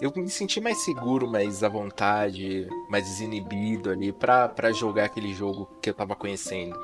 Eu 0.00 0.12
me 0.16 0.28
senti 0.30 0.60
mais 0.60 0.78
seguro, 0.78 1.28
mais 1.28 1.62
à 1.62 1.68
vontade, 1.68 2.66
mais 2.88 3.04
desinibido 3.04 3.90
ali 3.90 4.12
pra, 4.12 4.48
pra 4.48 4.72
jogar 4.72 5.04
aquele 5.04 5.32
jogo 5.34 5.68
que 5.82 5.90
eu 5.90 5.94
tava 5.94 6.16
conhecendo. 6.16 6.78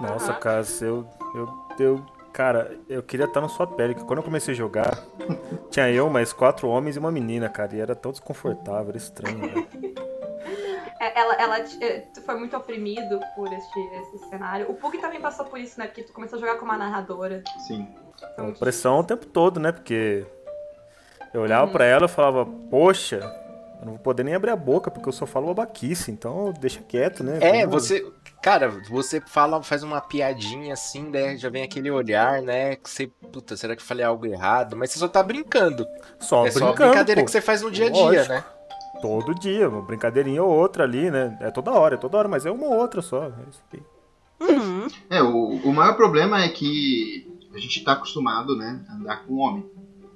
Nossa. 0.00 0.32
Cássio, 0.34 1.06
eu, 1.34 1.48
eu, 1.78 1.86
eu. 1.86 2.06
Cara, 2.32 2.78
eu 2.88 3.02
queria 3.02 3.26
estar 3.26 3.40
na 3.40 3.48
sua 3.48 3.66
pele, 3.66 3.94
que 3.94 4.04
quando 4.04 4.18
eu 4.18 4.24
comecei 4.24 4.54
a 4.54 4.56
jogar, 4.56 5.04
tinha 5.70 5.90
eu, 5.90 6.08
mais 6.08 6.32
quatro 6.32 6.68
homens 6.68 6.96
e 6.96 6.98
uma 6.98 7.10
menina, 7.10 7.48
cara, 7.48 7.74
e 7.74 7.80
era 7.80 7.94
tão 7.94 8.10
desconfortável, 8.12 8.88
era 8.88 8.96
estranho, 8.96 9.38
velho. 9.38 9.68
É, 11.00 11.18
Ela, 11.18 11.34
ela 11.34 11.58
eh, 11.80 12.00
tu 12.12 12.20
foi 12.22 12.36
muito 12.36 12.54
oprimido 12.56 13.18
por 13.34 13.50
este, 13.50 13.80
esse 13.80 14.18
cenário. 14.28 14.70
O 14.70 14.74
Pug 14.74 14.98
também 14.98 15.18
passou 15.20 15.46
por 15.46 15.58
isso, 15.58 15.78
né? 15.80 15.86
Porque 15.86 16.02
tu 16.02 16.12
começou 16.12 16.36
a 16.36 16.40
jogar 16.40 16.56
com 16.58 16.64
uma 16.66 16.76
narradora. 16.76 17.42
Sim. 17.66 17.88
Muito 18.38 18.58
Pressão 18.58 18.98
o 18.98 19.04
tempo 19.04 19.24
todo, 19.24 19.58
né? 19.58 19.72
Porque 19.72 20.26
eu 21.32 21.40
olhava 21.42 21.66
Uhum. 21.66 21.72
pra 21.72 21.84
ela 21.84 22.06
e 22.06 22.08
falava, 22.08 22.44
poxa, 22.70 23.16
eu 23.80 23.86
não 23.86 23.92
vou 23.94 23.98
poder 23.98 24.22
nem 24.24 24.34
abrir 24.34 24.50
a 24.50 24.56
boca, 24.56 24.90
porque 24.90 25.08
eu 25.08 25.12
só 25.12 25.26
falo 25.26 25.46
babaquice, 25.48 26.10
então 26.10 26.52
deixa 26.60 26.80
quieto, 26.82 27.22
né? 27.24 27.38
É, 27.40 27.66
Vamos- 27.66 27.86
você. 27.88 28.04
Cara, 28.42 28.68
você 28.88 29.20
fala, 29.20 29.62
faz 29.62 29.82
uma 29.82 30.00
piadinha 30.00 30.72
assim, 30.72 31.02
né? 31.10 31.36
Já 31.36 31.50
vem 31.50 31.62
aquele 31.62 31.90
olhar, 31.90 32.40
né? 32.40 32.76
Que 32.76 32.88
você. 32.88 33.06
Puta, 33.06 33.54
será 33.56 33.76
que 33.76 33.82
eu 33.82 33.86
falei 33.86 34.04
algo 34.04 34.24
errado? 34.26 34.74
Mas 34.76 34.90
você 34.90 34.98
só 34.98 35.08
tá 35.08 35.22
brincando. 35.22 35.86
Só 36.18 36.46
é 36.46 36.50
só 36.50 36.58
a 36.58 36.66
brincando, 36.68 36.88
brincadeira 36.90 37.20
pô. 37.20 37.24
que 37.26 37.30
você 37.30 37.40
faz 37.42 37.60
no 37.60 37.70
dia 37.70 37.86
a 37.88 37.90
dia, 37.90 38.02
Lógico. 38.02 38.28
né? 38.32 38.44
Todo 39.02 39.34
dia, 39.34 39.68
uma 39.68 39.82
brincadeirinha 39.82 40.42
ou 40.42 40.50
outra 40.50 40.84
ali, 40.84 41.10
né? 41.10 41.36
É 41.40 41.50
toda 41.50 41.70
hora, 41.70 41.94
é 41.96 41.98
toda 41.98 42.16
hora, 42.16 42.28
mas 42.28 42.44
é 42.46 42.50
uma 42.50 42.66
ou 42.66 42.74
outra 42.78 43.00
só. 43.02 43.24
É 43.24 43.32
isso 43.50 43.62
aí. 43.74 43.82
Uhum. 44.40 44.86
É, 45.10 45.22
o, 45.22 45.60
o 45.64 45.72
maior 45.72 45.94
problema 45.96 46.42
é 46.42 46.48
que 46.48 47.30
a 47.54 47.58
gente 47.58 47.84
tá 47.84 47.92
acostumado, 47.92 48.56
né, 48.56 48.80
a 48.88 48.94
andar 48.94 49.24
com 49.26 49.36
homem. 49.36 49.70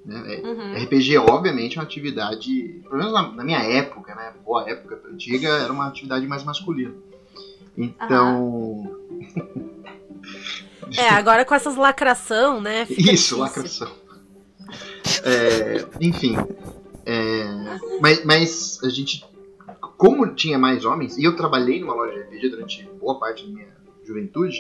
Né? 0.05 0.35
É- 0.37 0.41
Uhum. 0.47 0.85
RPG, 0.85 1.17
obviamente, 1.19 1.77
é 1.79 1.81
uma 1.81 1.87
atividade, 1.87 2.81
pelo 2.83 2.99
menos 2.99 3.13
na, 3.13 3.33
na 3.33 3.45
minha 3.45 3.61
época, 3.61 4.15
né, 4.15 4.35
boa 4.45 4.69
época 4.69 5.01
antiga, 5.11 5.49
era 5.49 5.73
uma 5.73 5.87
atividade 5.89 6.27
mais 6.27 6.45
masculina. 6.45 6.95
Então, 7.77 8.97
É, 10.97 11.09
agora 11.09 11.45
com 11.45 11.55
essas 11.55 11.77
lacração, 11.77 12.61
né? 12.61 12.83
Isso, 12.83 12.95
difícil. 13.03 13.39
lacração. 13.39 13.91
É, 15.25 15.85
enfim. 16.01 16.37
é, 17.07 17.45
mas, 18.01 18.25
mas 18.25 18.79
a 18.83 18.89
gente. 18.89 19.25
Como 19.97 20.35
tinha 20.35 20.59
mais 20.59 20.85
homens, 20.85 21.17
e 21.17 21.25
eu 21.25 21.37
trabalhei 21.37 21.81
numa 21.81 21.95
loja 21.95 22.13
de 22.13 22.21
RPG 22.37 22.49
durante 22.51 22.85
boa 23.01 23.19
parte 23.19 23.47
da 23.47 23.53
minha 23.53 23.69
juventude, 24.05 24.59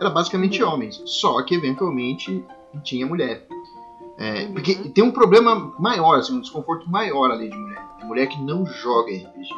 era 0.00 0.08
basicamente 0.10 0.62
homens. 0.62 1.02
Só 1.04 1.42
que 1.42 1.54
eventualmente 1.54 2.42
tinha 2.82 3.06
mulher. 3.06 3.46
É, 4.18 4.46
porque 4.46 4.74
tem 4.74 5.04
um 5.04 5.10
problema 5.10 5.74
maior, 5.78 6.18
assim, 6.18 6.34
um 6.34 6.40
desconforto 6.40 6.88
maior 6.90 7.30
ali 7.30 7.50
de 7.50 7.56
mulher. 7.56 7.82
Tem 7.98 8.06
mulher 8.08 8.26
que 8.26 8.40
não 8.40 8.64
joga 8.66 9.12
RPG. 9.12 9.48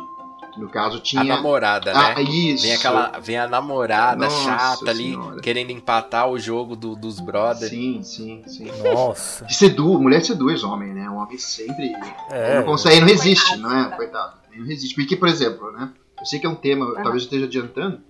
Que 0.52 0.60
no 0.60 0.68
caso 0.68 0.96
A 0.96 1.00
tinha. 1.00 1.22
namorada, 1.24 1.92
né? 1.92 2.14
Ah, 2.16 2.22
isso. 2.22 2.62
Vem 2.64 2.74
aquela, 2.74 3.18
vem 3.20 3.38
a 3.38 3.46
namorada 3.46 4.24
Nossa 4.24 4.42
chata 4.44 4.90
ali, 4.90 5.10
Senhora. 5.12 5.40
querendo 5.40 5.70
empatar 5.70 6.28
o 6.28 6.38
jogo 6.38 6.74
do- 6.74 6.96
dos 6.96 7.20
brothers. 7.20 7.70
Sim, 7.70 8.02
sim, 8.02 8.42
sim. 8.46 8.66
Nossa. 8.82 9.46
Sedu, 9.48 10.00
mulher 10.00 10.24
seduz 10.24 10.64
homem, 10.64 10.92
né? 10.94 11.08
Um 11.08 11.16
homem 11.18 11.38
sempre 11.38 11.92
É. 12.30 12.56
não 12.56 12.64
consegue, 12.64 13.00
não 13.00 13.06
resiste, 13.08 13.44
Coitado, 13.50 13.62
não 13.62 13.70
é? 13.78 13.90
né? 13.90 13.96
Coitado. 13.96 14.32
Não 14.56 14.66
resiste. 14.66 14.94
Porque, 14.96 15.14
por 15.16 15.28
exemplo, 15.28 15.70
né? 15.70 15.90
Eu 16.18 16.26
sei 16.26 16.40
que 16.40 16.46
é 16.46 16.48
um 16.50 16.56
tema, 16.56 16.86
talvez 16.94 17.22
eu 17.22 17.26
esteja 17.26 17.44
adiantando, 17.44 18.00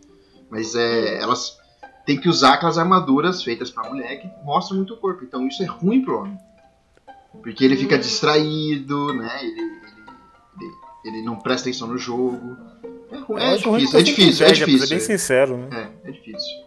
mas 0.48 0.74
é, 0.74 1.20
elas 1.20 1.57
têm 2.08 2.18
que 2.18 2.26
usar 2.26 2.54
aquelas 2.54 2.78
armaduras 2.78 3.42
feitas 3.42 3.70
pra 3.70 3.86
mulher 3.86 4.16
que 4.16 4.30
mostram 4.42 4.78
muito 4.78 4.94
o 4.94 4.96
corpo. 4.96 5.22
Então 5.24 5.46
isso 5.46 5.62
é 5.62 5.66
ruim 5.66 6.00
pro 6.02 6.20
homem. 6.20 6.38
Porque 7.42 7.62
ele 7.62 7.76
fica 7.76 7.96
Hum. 7.96 8.00
distraído, 8.00 9.12
né? 9.12 9.44
Ele, 9.44 9.60
ele, 9.60 9.72
ele, 10.58 10.72
ele 11.04 11.22
não 11.22 11.36
presta 11.36 11.68
atenção 11.68 11.86
no 11.86 11.98
jogo. 11.98 12.56
É, 13.38 13.56
é 13.56 13.58
ruim 13.60 13.80
difícil, 13.80 13.98
é 13.98 14.02
difícil, 14.02 14.46
é 14.46 14.48
inveja, 14.48 14.64
ser 14.64 14.70
difícil. 14.72 14.88
bem 14.88 15.00
sincero, 15.00 15.56
né? 15.58 15.92
É, 16.04 16.08
é 16.08 16.12
difícil. 16.12 16.64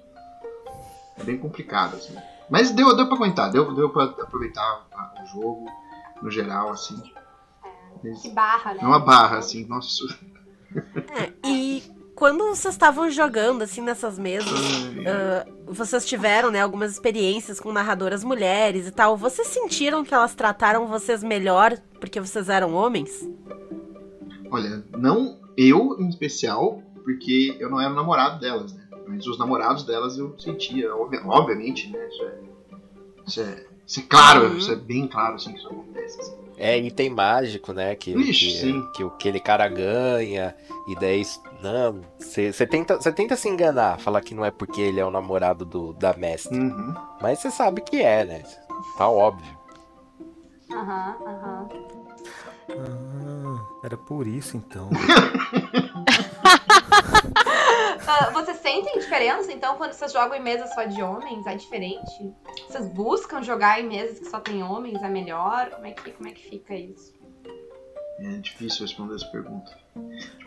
É 1.17 1.23
bem 1.23 1.37
complicado, 1.39 1.95
assim. 1.95 2.15
Mas 2.47 2.69
deu, 2.69 2.95
deu 2.95 3.07
pra 3.07 3.15
aguentar, 3.15 3.51
deu, 3.51 3.73
deu 3.73 3.89
pra 3.89 4.03
aproveitar 4.03 4.85
o 5.23 5.25
jogo, 5.25 5.65
no 6.21 6.29
geral, 6.29 6.69
assim. 6.69 7.01
Que 8.21 8.29
barra, 8.29 8.75
né? 8.75 8.79
É 8.83 8.85
uma 8.85 8.99
barra, 8.99 9.37
assim, 9.39 9.65
nossa. 9.65 10.03
É, 11.15 11.31
e 11.47 11.83
quando 12.21 12.45
vocês 12.55 12.75
estavam 12.75 13.09
jogando, 13.09 13.63
assim, 13.63 13.81
nessas 13.81 14.19
mesas, 14.19 14.47
ah, 15.07 15.43
vocês 15.65 16.05
tiveram, 16.05 16.51
né, 16.51 16.61
algumas 16.61 16.91
experiências 16.91 17.59
com 17.59 17.71
narradoras 17.71 18.23
mulheres 18.23 18.85
e 18.87 18.91
tal. 18.91 19.17
Vocês 19.17 19.47
sentiram 19.47 20.03
que 20.03 20.13
elas 20.13 20.35
trataram 20.35 20.85
vocês 20.85 21.23
melhor 21.23 21.75
porque 21.99 22.19
vocês 22.19 22.47
eram 22.47 22.75
homens? 22.75 23.27
Olha, 24.51 24.83
não 24.95 25.39
eu 25.57 25.97
em 25.99 26.09
especial, 26.09 26.83
porque 27.03 27.57
eu 27.59 27.71
não 27.71 27.81
era 27.81 27.89
o 27.91 27.95
namorado 27.95 28.39
delas, 28.39 28.71
né? 28.73 28.83
Mas 29.07 29.25
os 29.25 29.39
namorados 29.39 29.83
delas 29.83 30.15
eu 30.15 30.35
sentia, 30.37 30.95
obvi- 30.95 31.21
obviamente, 31.25 31.89
né? 31.89 32.07
Isso 32.07 32.23
é, 32.23 32.35
isso 33.25 33.41
é, 33.41 33.65
isso 33.87 33.99
é 33.99 34.03
claro, 34.07 34.45
Uhum. 34.47 34.57
isso 34.57 34.71
é 34.71 34.75
bem 34.75 35.07
claro, 35.07 35.35
assim, 35.35 35.53
que 35.53 35.57
isso 35.57 35.67
acontece. 35.67 36.21
assim. 36.21 36.35
É 36.57 36.77
item 36.77 37.09
mágico, 37.09 37.73
né? 37.73 37.95
Que, 37.95 38.11
Ixi, 38.11 38.45
que, 38.45 38.51
sim. 38.59 38.87
que 38.95 39.01
aquele 39.03 39.39
cara 39.39 39.67
ganha, 39.67 40.53
e 40.87 40.95
daí. 40.99 41.23
Não, 41.61 42.01
você 42.17 42.65
tenta, 42.65 42.99
cê 42.99 43.11
tenta 43.11 43.35
se 43.35 43.47
enganar, 43.47 43.99
falar 43.99 44.21
que 44.21 44.33
não 44.33 44.43
é 44.43 44.49
porque 44.49 44.81
ele 44.81 44.99
é 44.99 45.05
o 45.05 45.11
namorado 45.11 45.63
do, 45.63 45.93
da 45.93 46.13
mestre. 46.13 46.57
Uhum. 46.57 46.93
Mas 47.21 47.39
você 47.39 47.51
sabe 47.51 47.81
que 47.81 48.01
é, 48.01 48.25
né? 48.25 48.43
Tá 48.97 49.07
óbvio. 49.07 49.57
Aham, 50.71 51.15
aham. 51.25 51.69
Ah, 52.71 53.85
era 53.85 53.97
por 53.97 54.25
isso 54.27 54.57
então. 54.57 54.89
Ah, 58.13 58.29
vocês 58.31 58.57
sentem 58.57 58.99
diferença, 58.99 59.53
então, 59.53 59.77
quando 59.77 59.93
vocês 59.93 60.11
jogam 60.11 60.35
em 60.35 60.41
mesas 60.41 60.73
só 60.73 60.83
de 60.83 61.01
homens? 61.01 61.47
É 61.47 61.55
diferente? 61.55 62.35
Vocês 62.67 62.89
buscam 62.89 63.41
jogar 63.41 63.79
em 63.79 63.87
mesas 63.87 64.19
que 64.19 64.25
só 64.25 64.39
tem 64.41 64.61
homens? 64.61 65.01
É 65.01 65.07
melhor? 65.07 65.69
Como 65.69 65.85
é 65.85 65.91
que, 65.91 66.11
como 66.11 66.27
é 66.27 66.33
que 66.33 66.49
fica 66.49 66.75
isso? 66.75 67.13
É 68.23 68.37
difícil 68.37 68.81
responder 68.85 69.15
essa 69.15 69.25
pergunta. 69.27 69.71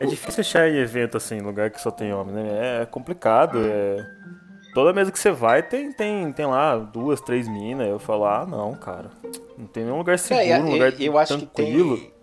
É 0.00 0.06
difícil 0.06 0.40
achar 0.40 0.68
em 0.68 0.76
evento 0.76 1.16
assim, 1.16 1.40
lugar 1.40 1.70
que 1.70 1.80
só 1.80 1.90
tem 1.90 2.12
homem, 2.12 2.34
né? 2.34 2.82
É 2.82 2.86
complicado. 2.86 3.58
É... 3.64 3.96
Toda 4.74 4.92
mesa 4.92 5.12
que 5.12 5.18
você 5.18 5.30
vai 5.30 5.62
tem, 5.62 5.92
tem, 5.92 6.32
tem 6.32 6.46
lá 6.46 6.76
duas, 6.76 7.20
três 7.20 7.46
minas. 7.48 7.86
Eu 7.88 7.98
falo, 7.98 8.24
ah, 8.24 8.44
não, 8.46 8.74
cara. 8.74 9.10
Não 9.56 9.66
tem 9.66 9.84
nenhum 9.84 9.98
lugar 9.98 10.18
seguro, 10.18 10.46
É, 10.46 10.58
um 10.58 10.72
lugar 10.72 11.00
eu 11.00 11.18
acho 11.18 11.38
tranquilo. 11.38 11.96
que 11.96 12.02
tem. 12.04 12.14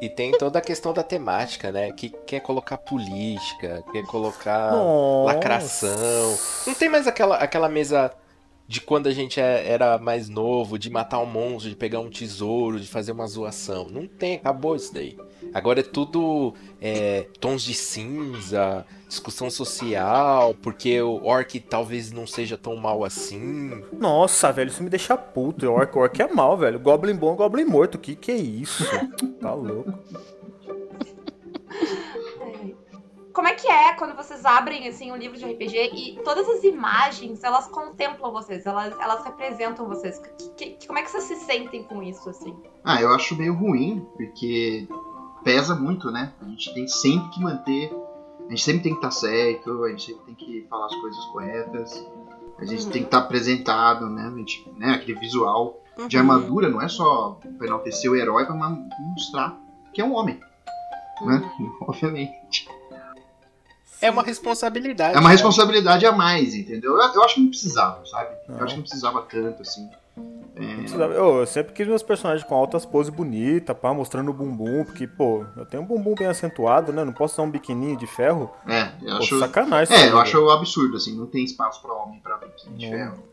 E 0.00 0.08
tem 0.08 0.30
toda 0.32 0.58
a 0.60 0.62
questão 0.62 0.92
da 0.92 1.02
temática, 1.02 1.72
né? 1.72 1.90
Que 1.90 2.10
quer 2.10 2.40
colocar 2.40 2.78
política, 2.78 3.82
quer 3.90 4.04
colocar 4.04 4.70
Nossa. 4.70 5.34
lacração. 5.34 6.38
Não 6.66 6.74
tem 6.74 6.88
mais 6.88 7.06
aquela, 7.08 7.36
aquela 7.36 7.68
mesa 7.68 8.12
de 8.68 8.82
quando 8.82 9.06
a 9.06 9.10
gente 9.12 9.40
é- 9.40 9.66
era 9.66 9.96
mais 9.98 10.28
novo, 10.28 10.78
de 10.78 10.90
matar 10.90 11.18
um 11.20 11.26
monstro, 11.26 11.70
de 11.70 11.74
pegar 11.76 12.00
um 12.00 12.10
tesouro, 12.10 12.78
de 12.78 12.86
fazer 12.86 13.12
uma 13.12 13.26
zoação. 13.26 13.88
Não 13.90 14.06
tem, 14.06 14.34
acabou 14.36 14.76
isso 14.76 14.92
daí. 14.92 15.16
Agora 15.54 15.80
é 15.80 15.82
tudo 15.82 16.52
é, 16.80 17.26
tons 17.40 17.62
de 17.62 17.72
cinza, 17.72 18.84
discussão 19.08 19.48
social, 19.50 20.54
porque 20.62 21.00
o 21.00 21.24
orc 21.24 21.58
talvez 21.60 22.12
não 22.12 22.26
seja 22.26 22.58
tão 22.58 22.76
mal 22.76 23.02
assim. 23.04 23.82
Nossa, 23.90 24.52
velho, 24.52 24.68
isso 24.68 24.82
me 24.82 24.90
deixa 24.90 25.16
puto. 25.16 25.66
Orc, 25.70 25.96
orc 25.96 26.20
é 26.20 26.28
mal, 26.32 26.54
velho. 26.58 26.78
Goblin 26.78 27.16
bom, 27.16 27.34
goblin 27.34 27.64
morto. 27.64 27.96
Que 27.96 28.14
que 28.14 28.30
é 28.30 28.36
isso? 28.36 28.84
Tá 29.40 29.54
louco. 29.54 29.94
Como 33.38 33.46
é 33.46 33.54
que 33.54 33.68
é 33.68 33.92
quando 33.92 34.16
vocês 34.16 34.44
abrem 34.44 34.88
assim 34.88 35.12
um 35.12 35.16
livro 35.16 35.38
de 35.38 35.44
RPG 35.44 35.90
e 35.94 36.20
todas 36.24 36.48
as 36.48 36.64
imagens 36.64 37.44
elas 37.44 37.68
contemplam 37.68 38.32
vocês, 38.32 38.66
elas, 38.66 38.92
elas 38.98 39.22
representam 39.24 39.86
vocês? 39.86 40.18
Que- 40.56 40.70
que- 40.70 40.86
como 40.88 40.98
é 40.98 41.02
que 41.02 41.08
vocês 41.12 41.22
se 41.22 41.36
sentem 41.46 41.84
com 41.84 42.02
isso 42.02 42.28
assim? 42.28 42.52
Ah, 42.82 43.00
eu 43.00 43.14
acho 43.14 43.36
meio 43.36 43.54
ruim, 43.54 44.04
porque 44.16 44.88
pesa 45.44 45.76
muito, 45.76 46.10
né? 46.10 46.32
A 46.42 46.46
gente 46.46 46.74
tem 46.74 46.88
sempre 46.88 47.30
que 47.30 47.40
manter. 47.40 47.92
A 48.44 48.50
gente 48.50 48.60
sempre 48.64 48.82
tem 48.82 48.92
que 48.92 48.98
estar 48.98 49.12
certo, 49.12 49.84
a 49.84 49.88
gente 49.90 50.06
sempre 50.06 50.24
tem 50.24 50.34
que 50.34 50.66
falar 50.68 50.86
as 50.86 50.94
coisas 50.96 51.24
corretas, 51.26 52.06
a 52.58 52.64
gente 52.64 52.86
Uhum. 52.86 52.90
tem 52.90 53.02
que 53.02 53.06
estar 53.06 53.18
apresentado, 53.18 54.08
né? 54.10 54.32
A 54.34 54.36
gente, 54.36 54.68
né? 54.76 54.94
Aquele 54.94 55.16
visual 55.16 55.78
de 56.08 56.16
Uhum. 56.16 56.22
armadura 56.22 56.68
não 56.68 56.82
é 56.82 56.88
só 56.88 57.38
pra 57.56 57.68
enaltecer 57.68 58.10
o 58.10 58.16
herói, 58.16 58.46
pra 58.46 58.54
ma- 58.56 58.76
mostrar 58.98 59.56
que 59.94 60.00
é 60.00 60.04
um 60.04 60.16
homem. 60.16 60.40
né? 61.20 61.52
Obviamente. 61.82 62.68
É 64.00 64.10
uma 64.10 64.22
responsabilidade. 64.22 65.16
É 65.16 65.18
uma 65.18 65.28
né? 65.28 65.34
responsabilidade 65.34 66.06
a 66.06 66.12
mais, 66.12 66.54
entendeu? 66.54 66.96
Eu, 66.96 67.12
eu 67.14 67.24
acho 67.24 67.34
que 67.34 67.40
não 67.40 67.48
precisava, 67.48 68.04
sabe? 68.06 68.30
Eu 68.48 68.54
Não. 68.54 68.64
acho 68.64 68.66
que 68.74 68.76
não 68.76 68.82
precisava 68.82 69.22
tanto, 69.22 69.62
assim. 69.62 69.88
Não 70.56 70.76
precisava- 70.78 71.14
Eu, 71.14 71.38
eu 71.40 71.46
sempre 71.46 71.72
quis 71.72 71.86
meus 71.86 72.02
personagens 72.02 72.42
com 72.46 72.54
altas 72.54 72.84
poses 72.84 73.12
bonitas, 73.14 73.76
pá, 73.76 73.94
mostrando 73.94 74.30
o 74.30 74.34
bumbum, 74.34 74.84
porque, 74.84 75.06
pô, 75.06 75.44
eu 75.56 75.64
tenho 75.64 75.82
um 75.82 75.86
bumbum 75.86 76.14
bem 76.16 76.26
acentuado, 76.26 76.92
né? 76.92 77.04
Não 77.04 77.12
posso 77.12 77.36
dar 77.36 77.44
um 77.44 77.50
biquininho 77.50 77.96
de 77.96 78.06
ferro. 78.08 78.50
É, 78.66 78.88
eu 79.02 79.16
Pô, 79.18 79.22
acho. 79.22 79.38
sacanagem. 79.38 79.96
É, 79.96 80.08
eu 80.10 80.16
aí, 80.16 80.22
acho 80.22 80.50
absurdo, 80.50 80.96
assim, 80.96 81.16
não 81.16 81.26
tem 81.26 81.44
espaço 81.44 81.80
pra 81.80 81.92
homem 81.94 82.18
pra 82.20 82.36
biquíni 82.38 82.76
de 82.76 82.86
Não. 82.90 82.96
ferro. 82.98 83.24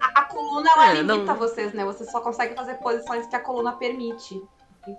A, 0.00 0.20
a 0.20 0.24
coluna, 0.24 0.68
ela 0.74 0.90
É, 0.96 1.02
não- 1.04 1.14
limita 1.16 1.34
vocês, 1.34 1.72
né? 1.72 1.84
Vocês 1.84 2.10
só 2.10 2.20
conseguem 2.20 2.56
fazer 2.56 2.74
posições 2.74 3.26
que 3.28 3.36
a 3.36 3.40
coluna 3.40 3.72
permite. 3.72 4.42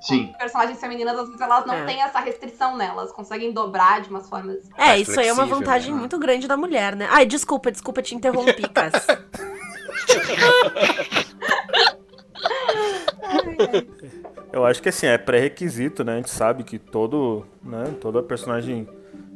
Sim. 0.02 0.34
Personagens 0.40 0.80
femininas, 0.80 1.18
às 1.18 1.26
vezes, 1.28 1.42
elas 1.42 1.66
não 1.66 1.76
É. 1.76 1.86
têm 1.86 2.02
essa 2.02 2.20
restrição 2.20 2.76
nelas. 2.76 3.12
Conseguem 3.12 3.52
dobrar 3.54 4.02
de 4.02 4.10
umas 4.10 4.28
formas. 4.30 4.58
É, 4.78 4.86
Mais 4.88 5.08
isso 5.08 5.20
aí 5.20 5.28
é 5.28 5.32
uma 5.34 5.44
flexível, 5.44 5.60
vantagem 5.60 5.94
né? 5.94 6.00
muito 6.00 6.18
grande 6.20 6.48
da 6.48 6.58
mulher, 6.58 6.96
né? 6.96 7.08
Ai, 7.12 7.26
desculpa, 7.26 7.72
desculpa, 7.72 8.02
te 8.02 8.16
interrompi, 8.16 8.68
Cass. 8.70 9.06
Eu 14.52 14.66
acho 14.66 14.82
que 14.82 14.90
assim, 14.90 15.08
é 15.08 15.18
pré-requisito, 15.18 16.04
né? 16.04 16.14
A 16.14 16.16
gente 16.18 16.30
sabe 16.30 16.64
que 16.64 16.80
todo, 16.80 17.46
né, 17.62 17.94
toda 18.00 18.24
personagem, 18.24 18.88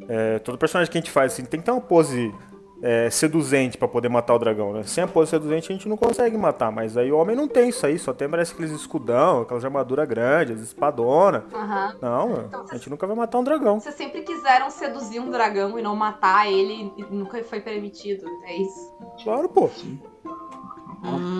é, 0.07 0.39
todo 0.39 0.57
personagem 0.57 0.91
que 0.91 0.97
a 0.97 1.01
gente 1.01 1.11
faz 1.11 1.33
assim, 1.33 1.43
tem 1.45 1.59
que 1.59 1.65
ter 1.65 1.71
uma 1.71 1.81
pose 1.81 2.33
é, 2.81 3.09
seduzente 3.09 3.77
pra 3.77 3.87
poder 3.87 4.09
matar 4.09 4.33
o 4.35 4.39
dragão, 4.39 4.71
né? 4.73 4.83
Sem 4.83 5.03
a 5.03 5.07
pose 5.07 5.31
seduzente 5.31 5.71
a 5.71 5.75
gente 5.75 5.87
não 5.89 5.97
consegue 5.97 6.37
matar, 6.37 6.71
mas 6.71 6.95
aí 6.97 7.11
o 7.11 7.17
homem 7.17 7.35
não 7.35 7.47
tem 7.47 7.69
isso 7.69 7.85
aí, 7.85 7.99
só 7.99 8.13
tem 8.13 8.29
parece 8.29 8.53
aqueles 8.53 8.71
escudão, 8.71 9.41
aquelas 9.41 9.65
armaduras 9.65 10.07
grandes, 10.07 10.55
as 10.61 10.67
espadona. 10.67 11.45
Aham. 11.53 11.95
Não, 12.01 12.31
Então, 12.47 12.65
a 12.69 12.75
gente 12.75 12.89
nunca 12.89 13.05
vai 13.07 13.15
matar 13.15 13.37
um 13.39 13.43
dragão. 13.43 13.79
Vocês 13.79 13.95
sempre 13.95 14.21
quiseram 14.21 14.69
seduzir 14.69 15.19
um 15.19 15.29
dragão 15.29 15.77
e 15.77 15.81
não 15.81 15.95
matar 15.95 16.49
ele, 16.51 16.91
e 16.97 17.03
nunca 17.13 17.43
foi 17.43 17.59
permitido. 17.59 18.25
É 18.45 18.55
isso. 18.61 18.93
Claro, 19.23 19.49
pô. 19.49 19.69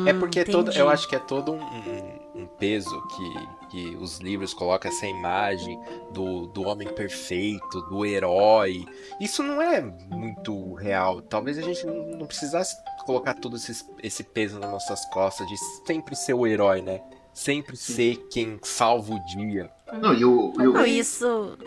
É 0.05 0.13
porque 0.13 0.39
é 0.39 0.46
todo, 0.46 0.67
entendi. 0.67 0.79
eu 0.79 0.89
acho 0.89 1.08
que 1.08 1.15
é 1.15 1.19
todo 1.19 1.51
um, 1.51 1.60
um- 1.62 2.41
um 2.43 2.48
peso 2.58 3.01
que, 3.08 3.34
que 3.70 3.96
os 3.98 4.20
livros 4.20 4.54
colocam 4.54 4.92
essa 4.92 5.06
imagem 5.06 5.80
do, 6.12 6.48
do 6.48 6.64
homem 6.64 6.88
perfeito, 6.88 7.82
do 7.84 8.06
herói. 8.06 8.86
Isso 9.20 9.42
não 9.44 9.62
é 9.62 9.80
muito 9.82 10.74
real. 10.74 11.22
Talvez 11.22 11.58
a 11.58 11.62
gente 11.62 11.86
não 11.86 12.26
precisasse 12.26 12.76
colocar 13.06 13.34
todo 13.36 13.56
esse, 13.56 13.86
esse 14.04 14.24
peso 14.24 14.60
nas 14.60 14.72
nossas 14.72 15.06
costas 15.06 15.48
de 15.48 15.56
sempre 15.86 16.16
ser 16.16 16.34
o 16.34 16.46
herói, 16.48 16.82
né? 16.82 17.02
Sempre 17.34 17.78
ser 17.78 18.18
quem 18.32 18.60
salva 18.64 19.14
o 19.14 19.26
dia. 19.26 19.70
Não, 20.02 20.14
e 20.14 20.20
e 20.22 20.26
o- 20.26 20.54
Não, 20.58 20.86
isso. 20.86 21.58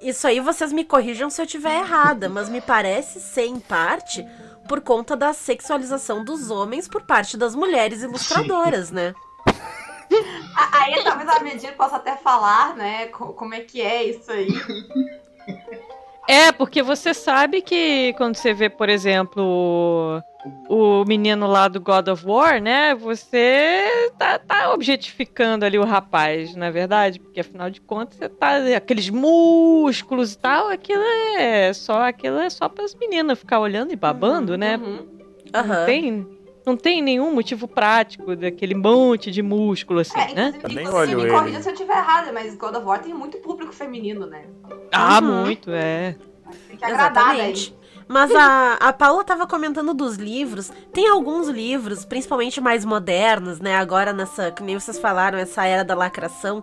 Isso 0.00 0.26
aí 0.26 0.40
vocês 0.40 0.72
me 0.72 0.84
corrijam 0.84 1.30
se 1.30 1.40
eu 1.40 1.46
tiver 1.46 1.78
errada, 1.78 2.28
mas 2.28 2.48
me 2.48 2.60
parece 2.60 3.20
ser, 3.20 3.46
em 3.46 3.60
parte, 3.60 4.26
por 4.68 4.80
conta 4.80 5.16
da 5.16 5.32
sexualização 5.32 6.24
dos 6.24 6.50
homens 6.50 6.88
por 6.88 7.02
parte 7.02 7.36
das 7.36 7.54
mulheres 7.54 8.02
ilustradoras, 8.02 8.90
né? 8.90 9.14
Aí 10.72 11.02
talvez 11.04 11.28
a 11.28 11.40
Medir 11.40 11.74
possa 11.76 11.96
até 11.96 12.16
falar, 12.16 12.74
né, 12.76 13.06
co- 13.06 13.32
como 13.32 13.54
é 13.54 13.60
que 13.60 13.80
é 13.80 14.04
isso 14.04 14.30
aí. 14.30 14.48
É, 16.28 16.52
porque 16.52 16.82
você 16.82 17.12
sabe 17.12 17.60
que 17.62 18.12
quando 18.16 18.36
você 18.36 18.54
vê, 18.54 18.68
por 18.70 18.88
exemplo, 18.88 20.22
o 20.68 21.04
menino 21.04 21.48
lá 21.48 21.66
do 21.66 21.80
God 21.80 22.06
of 22.08 22.24
War, 22.24 22.62
né? 22.62 22.94
Você 22.94 24.10
tá, 24.16 24.38
tá 24.38 24.72
objetificando 24.72 25.64
ali 25.64 25.78
o 25.78 25.84
rapaz, 25.84 26.54
não 26.54 26.64
é 26.66 26.70
verdade? 26.70 27.18
Porque 27.18 27.40
afinal 27.40 27.68
de 27.70 27.80
contas, 27.80 28.18
você 28.18 28.28
tá. 28.28 28.56
Aqueles 28.76 29.10
músculos 29.10 30.34
e 30.34 30.38
tal, 30.38 30.68
aquilo 30.68 31.02
é 31.36 31.72
só 31.72 32.02
aquilo 32.02 32.38
é 32.38 32.48
só 32.48 32.68
para 32.68 32.84
as 32.84 32.94
meninas 32.94 33.38
ficar 33.38 33.58
olhando 33.58 33.92
e 33.92 33.96
babando, 33.96 34.56
né? 34.56 34.76
Uhum. 34.76 35.04
Não 35.52 35.86
tem. 35.86 36.41
Não 36.64 36.76
tem 36.76 37.02
nenhum 37.02 37.34
motivo 37.34 37.66
prático 37.66 38.36
daquele 38.36 38.74
monte 38.74 39.30
de 39.30 39.42
músculo, 39.42 40.00
assim, 40.00 40.18
É, 40.18 40.34
né? 40.34 40.48
inclusive, 40.56 40.74
Nem 40.74 40.86
você 40.86 40.96
olho 40.96 41.16
me 41.18 41.22
ele. 41.24 41.32
corrija 41.32 41.60
se 41.62 41.68
eu 41.68 41.72
estiver 41.72 41.96
errada, 41.98 42.32
mas 42.32 42.54
God 42.56 42.76
of 42.76 42.86
War 42.86 43.00
tem 43.00 43.12
muito 43.12 43.38
público 43.38 43.72
feminino, 43.72 44.26
né? 44.26 44.44
Ah, 44.92 45.18
Uhum. 45.20 45.44
muito, 45.44 45.70
é. 45.70 46.16
Tem 46.68 46.76
que 46.76 46.84
agradar 46.84 47.34
Exatamente. 47.34 47.70
daí. 47.70 47.82
Mas 48.08 48.34
a, 48.34 48.74
a 48.74 48.92
Paula 48.92 49.24
tava 49.24 49.46
comentando 49.46 49.94
dos 49.94 50.16
livros. 50.16 50.70
Tem 50.92 51.08
alguns 51.08 51.48
livros, 51.48 52.04
principalmente 52.04 52.60
mais 52.60 52.84
modernos, 52.84 53.58
né? 53.58 53.76
Agora 53.76 54.12
nessa, 54.12 54.50
que 54.50 54.62
nem 54.62 54.78
vocês 54.78 54.98
falaram, 54.98 55.38
essa 55.38 55.64
era 55.64 55.82
da 55.84 55.94
lacração, 55.94 56.62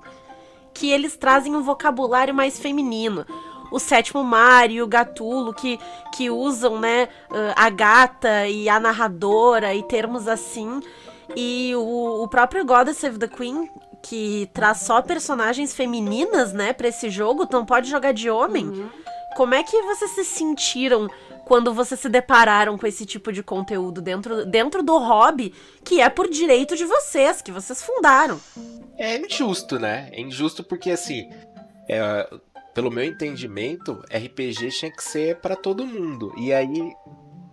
que 0.74 0.92
eles 0.92 1.18
trazem 1.18 1.56
um 1.56 1.64
vocabulário 1.64 2.34
mais 2.34 2.60
feminino. 2.60 3.26
O 3.72 3.80
sétimo 3.80 4.24
mar 4.24 4.70
e 4.72 4.82
o 4.82 4.88
gatulo, 4.88 5.54
que, 5.54 5.80
que 6.16 6.30
usam, 6.30 6.80
né, 6.80 7.08
a 7.56 7.70
gata 7.70 8.48
e 8.48 8.68
a 8.68 8.80
narradora 8.80 9.74
e 9.74 9.84
termos 9.84 10.28
assim. 10.28 10.82
E 11.36 11.74
o, 11.76 12.24
o 12.24 12.28
próprio 12.28 12.66
Goddess 12.66 13.04
of 13.04 13.20
the 13.20 13.28
Queen, 13.28 13.70
que 14.02 14.50
traz 14.54 14.80
só 14.80 15.02
personagens 15.02 15.74
femininas, 15.74 16.54
né, 16.54 16.74
pra 16.74 16.88
esse 16.88 17.10
jogo, 17.10 17.44
então 17.44 17.66
pode 17.66 17.90
jogar 17.90 18.14
de 18.14 18.30
homem. 18.30 18.66
Uhum. 18.66 18.90
Como 19.36 19.54
é 19.54 19.64
que 19.64 19.82
vocês 19.84 20.12
se 20.12 20.26
sentiram 20.26 21.08
quando 21.46 21.74
vocês 21.74 22.00
se 22.00 22.10
depararam 22.10 22.78
com 22.78 22.86
esse 22.86 23.06
tipo 23.06 23.32
de 23.32 23.42
conteúdo 23.42 24.02
dentro, 24.02 24.46
dentro 24.46 24.84
do 24.84 24.98
hobby 24.98 25.54
que 25.84 26.02
é 26.02 26.10
por 26.10 26.28
direito 26.28 26.76
de 26.76 26.86
vocês, 26.86 27.42
que 27.42 27.52
vocês 27.52 27.82
fundaram? 27.82 28.40
É 28.98 29.18
injusto, 29.18 29.80
né? 29.80 30.10
É 30.12 30.22
injusto 30.22 30.64
porque, 30.64 30.92
assim, 30.92 31.30
é, 31.88 32.30
pelo 32.80 32.90
meu 32.90 33.04
entendimento, 33.04 34.02
RPG 34.10 34.70
tinha 34.70 34.90
que 34.90 35.04
ser 35.04 35.36
pra 35.42 35.54
todo 35.54 35.86
mundo. 35.86 36.34
E 36.38 36.54
aí 36.54 36.96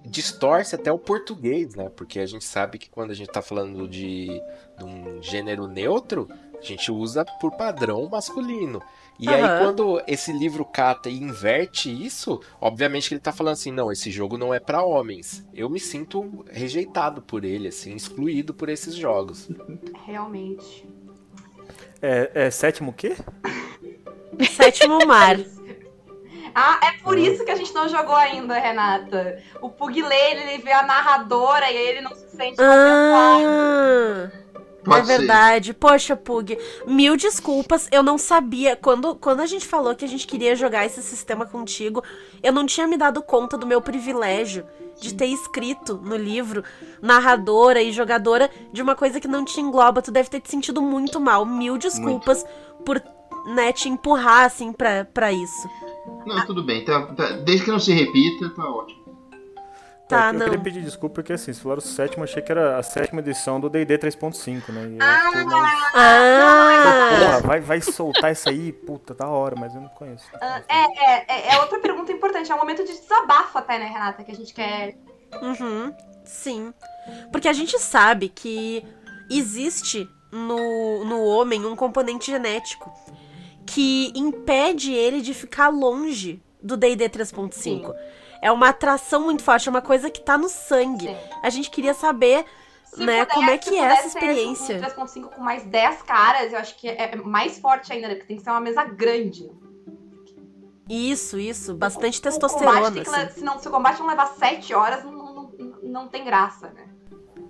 distorce 0.05 0.77
até 0.77 0.93
o 0.93 1.01
português, 1.01 1.75
né? 1.75 1.89
Porque 1.89 2.21
a 2.21 2.27
gente 2.27 2.45
sabe 2.45 2.79
que 2.79 2.89
quando 2.89 3.11
a 3.11 3.15
gente 3.15 3.33
tá 3.33 3.43
falando 3.43 3.89
de, 3.89 4.41
de 4.79 4.85
um 4.85 5.21
gênero 5.21 5.67
neutro, 5.67 6.29
a 6.57 6.63
gente 6.63 6.93
usa 6.93 7.25
por 7.41 7.57
padrão 7.57 8.09
masculino. 8.09 8.81
E 9.19 9.29
aí, 9.29 9.43
Aham. 9.43 9.59
quando 9.59 10.01
esse 10.07 10.33
livro 10.33 10.65
cata 10.65 11.11
e 11.11 11.21
inverte 11.21 11.91
isso, 11.91 12.41
obviamente 12.61 13.09
que 13.09 13.15
ele 13.15 13.21
tá 13.21 13.33
falando 13.33 13.55
assim, 13.55 13.73
não, 13.73 13.91
esse 13.91 14.13
jogo 14.13 14.39
não 14.39 14.55
é 14.55 14.61
pra 14.61 14.85
homens. 14.85 15.45
Eu 15.53 15.69
me 15.69 15.81
sinto 15.81 16.45
rejeitado 16.49 17.21
por 17.21 17.45
ele, 17.45 17.67
assim, 17.67 17.97
excluído 17.97 18.55
por 18.55 18.69
esses 18.69 18.95
jogos. 18.95 19.49
Realmente. 20.05 20.87
É, 22.01 22.31
é 22.47 22.51
sétimo 22.51 22.93
o 22.93 22.95
quê? 22.95 23.17
Sétimo 24.45 25.05
mar. 25.07 25.37
Ah, 26.59 26.81
é 26.87 27.03
por 27.03 27.19
isso 27.19 27.45
que 27.45 27.51
a 27.51 27.55
gente 27.55 27.75
não 27.75 27.87
jogou 27.87 28.17
ainda, 28.17 28.59
Renata. 28.59 29.43
O 29.61 29.69
Pug 29.69 30.01
lê, 30.01 30.31
ele 30.31 30.63
vê 30.63 30.73
a 30.73 30.85
narradora 30.85 31.71
e 31.71 31.77
aí 31.77 31.87
ele 31.89 32.01
não 32.01 32.15
se 32.15 32.31
sente 32.31 32.57
contemplado. 32.57 33.45
Ah, 34.87 34.99
é 34.99 35.05
ser. 35.05 35.19
verdade. 35.19 35.75
Poxa, 35.75 36.17
Pug, 36.17 36.57
mil 36.87 37.15
desculpas. 37.15 37.89
Eu 37.93 38.03
não 38.03 38.17
sabia. 38.17 38.75
Quando, 38.75 39.15
quando 39.17 39.41
a 39.41 39.47
gente 39.47 39.67
falou 39.67 39.95
que 39.95 40.07
a 40.07 40.09
gente 40.09 40.27
queria 40.27 40.57
jogar 40.57 40.87
esse 40.87 41.03
sistema 41.03 41.45
contigo, 41.45 42.03
eu 42.43 42.55
não 42.55 42.65
tinha 42.65 42.87
me 42.87 42.97
dado 42.97 43.23
conta 43.23 43.59
do 43.59 43.67
meu 43.67 43.83
privilégio 43.83 44.65
de 44.99 45.13
ter 45.13 45.27
escrito 45.27 46.01
no 46.03 46.17
livro 46.17 46.65
narradora 47.03 47.83
e 47.83 47.93
jogadora 47.93 48.51
de 48.73 48.81
uma 48.81 48.95
coisa 48.95 49.21
que 49.21 49.29
não 49.29 49.45
te 49.45 49.61
engloba. 49.61 50.01
Tu 50.01 50.11
deve 50.11 50.31
ter 50.31 50.41
te 50.41 50.51
sentido 50.51 50.81
muito 50.81 51.21
mal. 51.21 51.45
Mil 51.45 51.77
desculpas 51.77 52.47
por 52.83 52.99
né, 53.55 53.73
te 53.73 53.89
empurrar 53.89 54.45
assim 54.45 54.73
pra, 54.73 55.05
pra 55.05 55.33
isso. 55.33 55.69
Não, 56.27 56.45
tudo 56.47 56.63
bem. 56.65 56.85
Tá, 56.85 57.07
tá- 57.15 57.31
desde 57.45 57.65
que 57.65 57.71
não 57.71 57.79
se 57.81 57.93
repita, 57.93 58.51
tá 58.51 58.63
ótimo. 58.69 59.07
Tá, 60.09 60.27
eu, 60.29 60.35
eu 60.35 60.39
não. 60.39 60.47
queria 60.47 60.61
pedir 60.63 60.83
desculpa 60.85 61.17
porque 61.17 61.33
assim, 61.33 61.53
se 61.53 61.61
falaram 61.61 61.81
sétimo, 61.81 62.21
eu 62.21 62.25
achei 62.29 62.41
que 62.41 62.53
era 62.53 62.79
a 62.79 62.83
sétima 62.83 63.21
edição 63.21 63.59
do 63.59 63.69
D&D 63.69 63.99
3.5, 63.99 64.69
né? 64.73 64.87
E 64.89 64.95
eu 64.95 64.99
Ah, 65.03 65.45
mais- 65.45 65.95
Ah! 65.95 67.09
Porra, 67.19 67.41
vai, 67.41 67.61
vai 67.61 67.81
soltar 67.81 68.31
isso 68.31 68.49
aí, 68.49 68.73
puta, 68.73 69.15
da 69.15 69.27
hora, 69.27 69.57
mas 69.59 69.75
eu 69.75 69.81
não 69.81 69.89
conheço. 69.89 70.25
Ah, 70.41 70.63
é, 70.69 71.11
é, 71.11 71.25
é, 71.29 71.55
é 71.57 71.61
outra 71.61 71.81
pergunta 71.81 72.13
importante. 72.13 72.53
É 72.53 72.55
um 72.55 72.59
momento 72.59 72.85
de 72.85 72.93
desabafo 72.93 73.59
até, 73.59 73.79
né, 73.81 73.87
Renata? 73.87 74.23
Que 74.23 74.31
a 74.31 74.35
gente 74.35 74.55
quer. 74.55 74.97
Uhum, 75.43 75.93
sim. 76.25 76.73
Porque 77.33 77.49
a 77.49 77.53
gente 77.53 77.77
sabe 77.81 78.29
que 78.29 78.85
existe 79.29 80.09
no, 80.31 81.05
no 81.05 81.25
homem 81.25 81.65
um 81.67 81.75
componente 81.75 82.31
genético 82.31 82.93
que 83.67 84.13
impede 84.15 84.93
ele 84.93 85.21
de 85.21 85.35
ficar 85.35 85.69
longe 85.69 86.41
do 86.63 86.77
D&D 86.77 87.09
3.5. 87.09 87.93
É 88.43 88.51
uma 88.53 88.69
atração 88.69 89.23
muito 89.25 89.43
forte, 89.43 89.69
é 89.69 89.71
uma 89.71 89.83
coisa 89.83 90.11
que 90.11 90.21
tá 90.21 90.37
no 90.39 90.49
sangue. 90.49 91.09
Sim. 91.09 91.17
A 91.43 91.51
gente 91.51 91.71
queria 91.71 91.95
saber, 91.95 92.45
Se 92.85 93.05
né, 93.05 93.25
puder- 93.25 93.35
como 93.35 93.51
é 93.51 93.59
que 93.59 93.75
é 93.77 93.83
essa 93.83 94.07
experiência. 94.09 94.77
Um 94.77 94.81
3.5 94.81 95.29
com 95.35 95.41
mais 95.43 95.65
10 95.65 96.03
caras, 96.03 96.53
eu 96.53 96.59
acho 96.59 96.77
que 96.77 96.89
é 96.89 97.17
mais 97.17 97.59
forte 97.59 97.93
ainda, 97.93 98.09
né? 98.09 98.15
Porque 98.15 98.29
tem 98.29 98.37
que 98.37 98.43
ser 98.43 98.51
uma 98.51 98.61
mesa 98.61 98.85
grande. 98.85 99.51
Isso, 100.89 101.39
isso, 101.39 101.75
bastante 101.75 102.19
O 102.21 102.23
testosterona, 102.23 102.93
que 102.93 103.01
assim. 103.01 103.11
le- 103.25 103.31
se, 103.33 103.41
não, 103.45 103.59
se 103.59 103.67
o 103.67 103.71
combate 103.73 103.99
não 103.99 104.07
levar 104.07 104.27
7 104.27 104.73
horas, 104.73 105.03
não, 105.05 105.13
não, 105.13 105.53
não- 105.83 106.09
tem 106.09 106.25
graça, 106.25 106.69
né? 106.71 106.87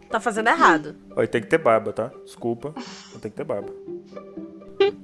Tá 0.09 0.18
fazendo 0.20 0.48
errado. 0.48 0.96
Olha, 1.14 1.26
tem 1.29 1.42
que 1.42 1.48
ter 1.48 1.59
barba, 1.59 1.92
tá? 1.92 2.11
Desculpa, 2.24 2.72
tem 3.20 3.31
que 3.31 3.37
ter 3.37 3.44
barba. 3.44 3.72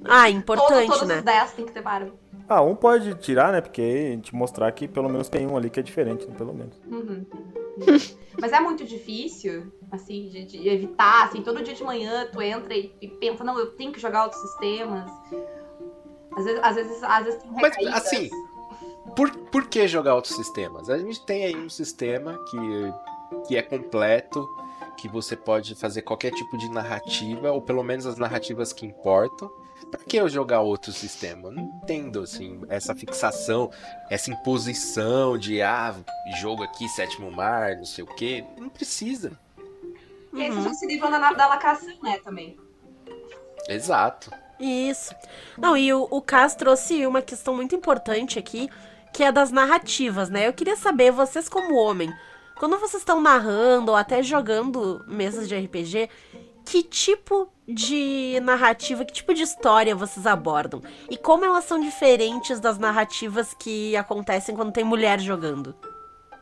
Ah, 0.05 0.29
importante, 0.29 0.87
todos 0.87 1.09
né? 1.09 1.19
os 1.19 1.23
10 1.23 1.53
tem 1.53 1.67
que 1.67 1.73
ter 1.73 1.83
barba. 1.83 2.13
Ah, 2.49 2.61
um 2.61 2.75
pode 2.75 3.15
tirar, 3.15 3.53
né? 3.53 3.61
Porque 3.61 4.13
gente 4.13 4.35
mostrar 4.35 4.71
que 4.73 4.87
pelo 4.87 5.09
menos 5.09 5.29
tem 5.29 5.47
um 5.47 5.57
ali 5.57 5.71
que 5.71 5.81
é 5.81 5.83
diferente, 5.83 6.27
né? 6.27 6.35
pelo 6.37 6.53
menos. 6.53 6.77
Uhum. 6.87 7.25
Mas 8.41 8.53
é 8.53 8.61
muito 8.61 8.85
difícil, 8.85 9.73
assim, 9.91 10.29
de, 10.29 10.45
de 10.45 10.69
evitar, 10.69 11.27
assim, 11.27 11.43
todo 11.43 11.63
dia 11.63 11.75
de 11.75 11.85
manhã 11.85 12.27
tu 12.31 12.43
entra 12.43 12.75
e, 12.75 12.95
e 13.01 13.09
pensa, 13.09 13.43
não, 13.45 13.59
eu 13.59 13.71
tenho 13.73 13.93
que 13.93 14.01
jogar 14.01 14.25
outros 14.25 14.43
sistemas. 14.43 15.11
Às 16.37 16.45
vezes, 16.45 16.61
às 16.63 16.75
vezes, 16.75 17.03
às 17.03 17.25
vezes 17.25 17.43
tem 17.43 17.53
Mas, 17.53 17.77
recaídas. 17.77 18.07
assim, 18.07 18.31
Por, 19.17 19.31
por 19.31 19.67
que 19.69 19.87
jogar 19.87 20.15
outros 20.15 20.35
sistemas? 20.35 20.89
A 20.89 20.99
gente 20.99 21.25
tem 21.25 21.45
aí 21.45 21.57
um 21.57 21.69
sistema 21.69 22.39
que, 22.51 23.47
que 23.49 23.57
é 23.57 23.63
completo, 23.63 24.49
que 24.97 25.09
você 25.09 25.37
pode 25.37 25.75
fazer 25.75 26.03
qualquer 26.03 26.33
tipo 26.33 26.57
de 26.57 26.71
narrativa, 26.71 27.51
ou 27.51 27.61
pelo 27.61 27.83
menos 27.83 28.07
as 28.07 28.17
narrativas 28.17 28.73
que 28.73 28.87
importam. 28.87 29.51
Pra 29.91 30.01
que 30.05 30.17
eu 30.17 30.29
jogar 30.29 30.61
outro 30.61 30.93
sistema? 30.93 31.49
Eu 31.49 31.53
não 31.53 31.63
entendo, 31.63 32.21
assim, 32.21 32.61
essa 32.69 32.95
fixação, 32.95 33.71
essa 34.09 34.31
imposição 34.31 35.37
de, 35.37 35.61
ah, 35.61 35.95
jogo 36.41 36.63
aqui, 36.63 36.89
sétimo 36.89 37.31
mar, 37.31 37.77
não 37.77 37.85
sei 37.85 38.05
o 38.05 38.07
quê. 38.07 38.45
Não 38.59 38.69
precisa. 38.69 39.33
E 40.33 40.43
aí 40.43 40.51
vocês 40.51 40.65
vão 40.65 40.75
se 40.75 40.87
livrando 40.87 41.21
da, 41.21 41.33
da 41.33 41.47
lacração, 41.47 41.95
né, 42.03 42.19
também. 42.25 42.57
Exato. 43.69 44.31
Isso. 44.59 45.15
Não, 45.59 45.77
e 45.77 45.93
o, 45.93 46.07
o 46.11 46.23
Cas 46.23 46.55
trouxe 46.55 47.05
uma 47.07 47.21
questão 47.21 47.55
muito 47.55 47.75
importante 47.75 48.39
aqui, 48.39 48.71
que 49.13 49.23
é 49.23 49.33
das 49.33 49.51
narrativas, 49.51 50.31
né? 50.31 50.47
Eu 50.49 50.53
queria 50.53 50.77
saber, 50.77 51.11
vocês 51.11 51.49
como 51.49 51.75
homem, 51.75 52.13
quando 52.59 52.79
vocês 52.79 53.03
estão 53.03 53.21
narrando 53.21 53.91
ou 53.91 53.97
até 53.97 54.23
jogando 54.23 55.05
mesas 55.07 55.49
de 55.49 55.59
RPG, 55.59 56.09
que 56.65 56.83
tipo 56.83 57.49
de 57.67 58.39
narrativa, 58.43 59.05
que 59.05 59.13
tipo 59.13 59.33
de 59.35 59.43
história 59.43 59.95
vocês 59.95 60.27
abordam? 60.27 60.83
E 61.11 61.17
como 61.17 61.45
elas 61.45 61.65
são 61.65 61.81
diferentes 61.81 62.61
das 62.61 62.79
narrativas 62.79 63.55
que 63.55 63.97
acontecem 63.97 64.55
quando 64.55 64.73
tem 64.73 64.85
mulher 64.85 65.21
jogando? 65.21 65.75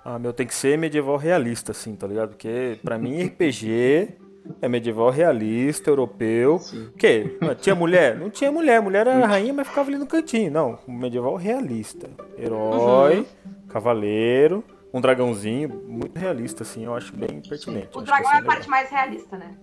Ah, 0.04 0.18
meu, 0.18 0.33
tem 0.33 0.46
que 0.46 0.54
ser 0.54 0.78
medieval 0.78 1.16
realista, 1.16 1.72
assim, 1.72 1.94
tá 1.94 2.06
ligado? 2.06 2.30
Porque 2.30 2.78
pra 2.83 2.98
mim 2.98 3.22
RPG 3.22 4.16
é 4.61 4.68
medieval 4.68 5.11
realista, 5.11 5.90
europeu. 5.90 6.56
O 6.56 6.92
quê? 6.92 7.37
Não, 7.40 7.54
Tinha 7.54 7.74
mulher? 7.74 8.16
Não 8.18 8.30
tinha 8.30 8.50
mulher. 8.50 8.80
Mulher 8.80 9.06
era 9.06 9.26
rainha, 9.26 9.52
mas 9.52 9.68
ficava 9.68 9.90
ali 9.90 9.98
no 9.98 10.06
cantinho. 10.06 10.50
Não, 10.50 10.78
medieval 10.88 11.37
realista. 11.37 12.11
Herói, 12.38 13.26
cavaleiro, 13.68 14.64
um 14.92 15.00
dragãozinho. 15.00 15.68
Muito 15.87 16.18
realista, 16.18 16.62
assim, 16.62 16.85
eu 16.85 16.94
acho 16.94 17.14
bem 17.14 17.40
pertinente. 17.40 17.88
O 17.94 17.98
Acho 17.98 18.06
dragão 18.06 18.30
que 18.30 18.37
é 18.37 18.38
assim, 18.38 18.44
a 18.44 18.46
parte 18.46 18.68
mais 18.68 18.90
realista, 18.90 19.37
né? 19.37 19.54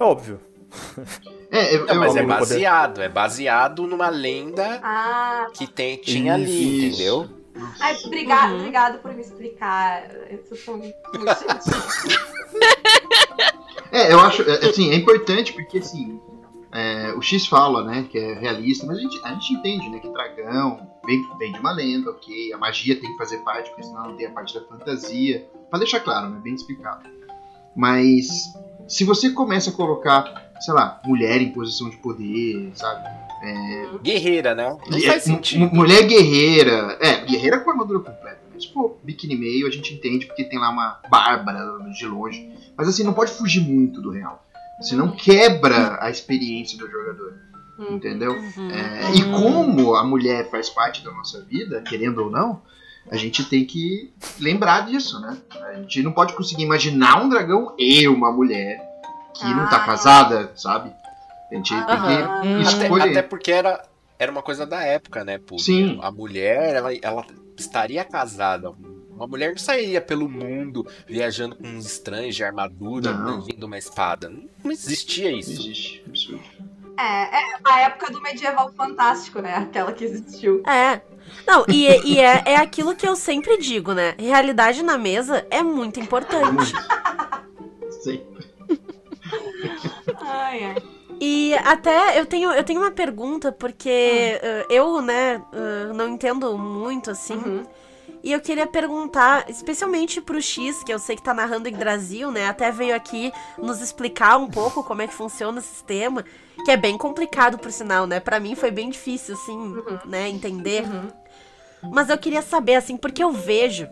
Legal. 0.00 0.10
Óbvio. 0.10 0.40
É, 1.50 1.74
eu, 1.76 1.86
Não, 1.86 1.94
mas 1.96 2.14
eu- 2.14 2.22
é 2.22 2.22
no 2.22 2.28
poder. 2.28 2.40
baseado, 2.40 3.02
é 3.02 3.08
baseado 3.08 3.86
numa 3.86 4.08
lenda 4.08 4.80
Ah, 4.82 5.46
que 5.52 5.66
tem, 5.66 5.96
tinha 5.96 6.34
ali, 6.34 6.88
Isso. 6.90 6.96
entendeu? 6.98 7.28
ai, 7.80 7.96
obrigado, 8.04 8.50
Uhum. 8.52 8.58
obrigado 8.60 8.98
por 9.02 9.12
me 9.12 9.20
explicar. 9.20 10.04
Isso 10.30 10.56
foi 10.64 10.76
muito. 10.76 10.94
É, 13.92 14.12
eu 14.12 14.20
acho, 14.20 14.42
é, 14.48 14.68
assim, 14.68 14.92
é 14.92 14.94
importante 14.94 15.52
porque, 15.52 15.78
assim, 15.78 16.20
é, 16.70 17.12
o 17.16 17.20
X 17.20 17.48
fala, 17.48 17.82
né, 17.84 18.06
que 18.08 18.16
é 18.16 18.34
realista, 18.34 18.86
mas 18.86 18.98
a 18.98 19.00
gente, 19.00 19.20
a 19.24 19.30
gente 19.34 19.52
entende, 19.54 19.88
né, 19.88 19.98
que 19.98 20.08
dragão 20.12 20.88
vem, 21.04 21.20
vem 21.38 21.50
de 21.52 21.58
uma 21.58 21.72
lenda, 21.72 22.08
ok, 22.10 22.52
a 22.52 22.56
magia 22.58 22.94
tem 23.00 23.10
que 23.10 23.18
fazer 23.18 23.38
parte, 23.38 23.68
porque 23.70 23.82
senão 23.82 24.10
não 24.10 24.16
tem 24.16 24.26
a 24.26 24.30
parte 24.30 24.54
da 24.54 24.64
fantasia, 24.64 25.44
pra 25.68 25.80
deixar 25.80 25.98
claro, 26.00 26.30
né, 26.30 26.38
bem 26.40 26.54
explicado. 26.54 27.02
Mas, 27.74 28.28
se 28.90 29.04
você 29.04 29.30
começa 29.30 29.70
a 29.70 29.72
colocar, 29.72 30.52
sei 30.60 30.74
lá, 30.74 31.00
mulher 31.04 31.40
em 31.40 31.50
posição 31.52 31.88
de 31.88 31.96
poder, 31.98 32.70
sabe, 32.74 33.08
Guerreira, 34.02 34.54
né? 34.54 34.76
Não 34.90 35.00
faz 35.00 35.22
sentido. 35.22 35.60
mu- 35.60 35.74
Mulher 35.74 36.02
guerreira. 36.06 36.98
É, 37.00 37.24
guerreira 37.24 37.60
com 37.60 37.70
armadura 37.70 38.00
completa. 38.00 38.38
Mas, 38.52 38.66
pô, 38.66 38.98
biquíni 39.02 39.34
meio 39.36 39.66
a 39.66 39.70
gente 39.70 39.94
entende 39.94 40.26
porque 40.26 40.44
tem 40.44 40.58
lá 40.58 40.68
uma 40.68 41.00
Bárbara 41.08 41.60
de 41.90 42.06
longe. 42.06 42.50
Mas 42.76 42.86
assim, 42.88 43.02
não 43.02 43.14
pode 43.14 43.32
fugir 43.32 43.60
muito 43.60 44.02
do 44.02 44.10
real. 44.10 44.44
Senão 44.82 45.10
quebra 45.12 45.98
a 46.02 46.10
experiência 46.10 46.76
do 46.78 46.86
jogador. 46.90 47.34
Hum. 47.78 47.94
Entendeu? 47.94 48.32
Uhum. 48.32 48.70
É, 48.70 49.14
e 49.14 49.24
como 49.30 49.94
a 49.94 50.04
mulher 50.04 50.50
faz 50.50 50.68
parte 50.68 51.02
da 51.02 51.10
nossa 51.10 51.40
vida, 51.42 51.80
querendo 51.82 52.22
ou 52.24 52.30
não, 52.30 52.60
a 53.08 53.16
gente 53.16 53.44
tem 53.44 53.64
que 53.64 54.12
lembrar 54.38 54.86
disso, 54.86 55.20
né? 55.20 55.36
A 55.62 55.74
gente 55.74 56.02
não 56.02 56.12
pode 56.12 56.34
conseguir 56.34 56.62
imaginar 56.64 57.22
um 57.22 57.28
dragão 57.28 57.74
e 57.78 58.06
uma 58.08 58.32
mulher 58.32 58.80
que 59.34 59.44
não 59.44 59.68
tá 59.68 59.76
Ah. 59.76 59.86
casada, 59.86 60.52
sabe? 60.56 60.92
A 61.50 61.54
gente 61.54 61.72
Aham. 61.74 61.86
tem 61.86 62.16
que 62.42 62.48
Hum. 62.48 62.60
Até, 62.62 62.82
escolher. 62.84 63.10
até 63.10 63.22
porque 63.22 63.50
era, 63.52 63.82
era 64.18 64.30
uma 64.30 64.42
coisa 64.42 64.66
da 64.66 64.82
época, 64.82 65.24
né, 65.24 65.38
pô? 65.38 65.58
Sim. 65.58 65.98
A 66.02 66.10
mulher, 66.10 66.74
ela, 66.76 66.94
ela 67.02 67.26
estaria 67.56 68.04
casada. 68.04 68.70
Uma 69.10 69.26
mulher 69.26 69.50
não 69.50 69.58
sairia 69.58 70.00
pelo 70.00 70.28
mundo 70.28 70.86
viajando 71.06 71.54
com 71.56 71.66
uns 71.68 71.84
estranhos 71.84 72.34
de 72.34 72.42
armadura, 72.42 73.12
Não. 73.12 73.42
vindo 73.42 73.64
uma 73.64 73.76
espada. 73.76 74.30
Não, 74.30 74.44
não 74.64 74.70
existia 74.70 75.30
Não 75.30 75.38
isso. 75.38 75.50
existe. 75.52 76.02
Absurdo. 76.06 76.42
É, 76.98 77.38
é 77.38 77.42
a 77.64 77.80
época 77.80 78.12
do 78.12 78.20
medieval 78.20 78.72
fantástico, 78.72 79.40
né? 79.40 79.54
Aquela 79.54 79.92
que 79.92 80.04
existiu. 80.04 80.62
É. 80.66 81.00
Não, 81.46 81.64
e, 81.68 81.86
e 82.04 82.18
é, 82.18 82.42
é 82.44 82.56
aquilo 82.56 82.94
que 82.94 83.06
eu 83.06 83.14
sempre 83.14 83.58
digo, 83.58 83.92
né? 83.92 84.14
Realidade 84.18 84.82
na 84.82 84.98
mesa 84.98 85.46
é 85.50 85.62
muito 85.62 86.00
importante. 86.00 86.72
Sim. 88.02 88.22
Ai, 90.20 90.64
ai. 90.64 90.76
E 91.20 91.54
até 91.54 92.18
eu 92.18 92.24
tenho, 92.24 92.50
eu 92.50 92.64
tenho 92.64 92.80
uma 92.80 92.90
pergunta, 92.90 93.52
porque 93.52 93.90
eh, 94.42 94.66
eu, 94.70 95.02
né, 95.02 95.42
eh, 95.52 95.92
não 95.92 96.08
entendo 96.08 96.56
muito 96.56 97.10
assim. 97.10 97.34
Uhum. 97.34 97.62
E 98.22 98.32
eu 98.32 98.40
queria 98.40 98.66
perguntar, 98.66 99.48
especialmente 99.48 100.20
pro 100.20 100.42
X, 100.42 100.84
que 100.84 100.92
eu 100.92 100.98
sei 100.98 101.16
que 101.16 101.22
tá 101.22 101.32
narrando 101.32 101.68
em 101.68 101.72
Brasil, 101.72 102.30
né? 102.30 102.48
Até 102.48 102.70
veio 102.70 102.94
aqui 102.94 103.32
nos 103.56 103.80
explicar 103.80 104.36
um 104.36 104.48
pouco 104.48 104.84
como 104.84 105.00
é 105.00 105.06
que 105.06 105.14
funciona 105.14 105.58
o 105.58 105.62
sistema, 105.62 106.24
que 106.64 106.70
é 106.70 106.76
bem 106.76 106.98
complicado, 106.98 107.58
por 107.58 107.72
sinal, 107.72 108.06
né? 108.06 108.20
Pra 108.20 108.38
mim 108.38 108.54
foi 108.54 108.70
bem 108.70 108.90
difícil, 108.90 109.34
assim, 109.34 109.76
né, 110.04 110.28
entender. 110.28 110.82
Uhum. 110.82 111.08
Mas 111.90 112.10
eu 112.10 112.18
queria 112.18 112.42
saber, 112.42 112.74
assim, 112.74 112.96
porque 112.96 113.24
eu 113.24 113.32
vejo 113.32 113.88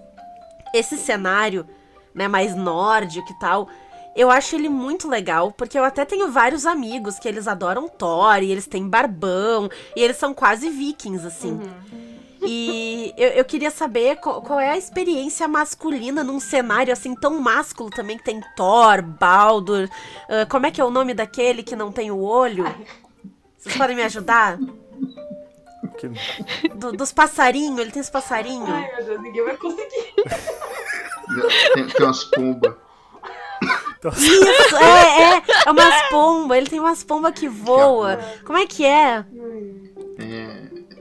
esse 0.74 0.98
cenário, 0.98 1.66
né, 2.14 2.28
mais 2.28 2.54
nórdico 2.54 3.32
e 3.32 3.38
tal. 3.38 3.66
Eu 4.14 4.30
acho 4.30 4.56
ele 4.56 4.68
muito 4.68 5.08
legal, 5.08 5.52
porque 5.52 5.78
eu 5.78 5.84
até 5.84 6.04
tenho 6.04 6.30
vários 6.30 6.66
amigos 6.66 7.18
que 7.18 7.28
eles 7.28 7.48
adoram 7.48 7.88
Thor, 7.88 8.42
e 8.42 8.50
eles 8.50 8.66
têm 8.66 8.86
barbão, 8.86 9.70
e 9.96 10.02
eles 10.02 10.18
são 10.18 10.34
quase 10.34 10.68
vikings, 10.68 11.26
assim. 11.26 11.52
Uhum. 11.52 12.17
E 12.42 13.12
eu, 13.16 13.28
eu 13.30 13.44
queria 13.44 13.70
saber 13.70 14.16
qual, 14.16 14.40
qual 14.42 14.60
é 14.60 14.70
a 14.70 14.76
experiência 14.78 15.48
masculina 15.48 16.22
num 16.22 16.38
cenário 16.40 16.92
assim 16.92 17.14
tão 17.14 17.40
másculo 17.40 17.90
também, 17.90 18.16
que 18.16 18.24
tem 18.24 18.40
Thor, 18.56 19.02
Baldur. 19.02 19.88
ah, 20.28 20.46
como 20.46 20.66
é 20.66 20.70
que 20.70 20.80
é 20.80 20.84
o 20.84 20.90
nome 20.90 21.14
daquele 21.14 21.62
que 21.62 21.74
não 21.76 21.90
tem 21.92 22.10
o 22.10 22.20
olho? 22.20 22.64
Vocês 23.56 23.76
podem 23.76 23.96
me 23.96 24.02
ajudar? 24.02 24.58
Do- 26.76 26.92
dos 26.92 27.12
passarinhos, 27.12 27.78
ele 27.80 27.90
tem 27.90 28.00
os 28.02 28.10
passarinhos. 28.10 28.68
Ai, 28.68 28.88
meu 28.96 29.04
Deus, 29.04 29.20
ninguém 29.20 29.44
vai 29.44 29.56
conseguir. 29.56 30.14
Tem, 31.74 31.86
tem 31.86 32.06
umas 32.06 32.24
pombas. 32.24 32.74
Isso, 34.16 34.76
é, 34.76 35.34
é, 35.36 35.42
é 35.66 35.70
umas 35.70 36.08
pombas, 36.08 36.56
ele 36.56 36.70
tem 36.70 36.80
umas 36.80 37.04
pombas 37.04 37.32
que 37.34 37.48
voam. 37.48 38.16
Como 38.46 38.56
é 38.56 38.66
que 38.66 38.86
é? 38.86 39.26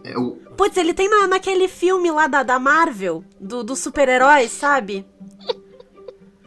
É, 0.03 0.17
o, 0.17 0.37
Putz, 0.57 0.75
ele 0.75 0.93
tem 0.93 1.07
na, 1.09 1.27
naquele 1.27 1.67
filme 1.67 2.09
lá 2.11 2.25
da, 2.27 2.41
da 2.43 2.57
Marvel, 2.59 3.23
do, 3.39 3.63
dos 3.63 3.79
super-heróis, 3.79 4.51
sabe? 4.51 5.05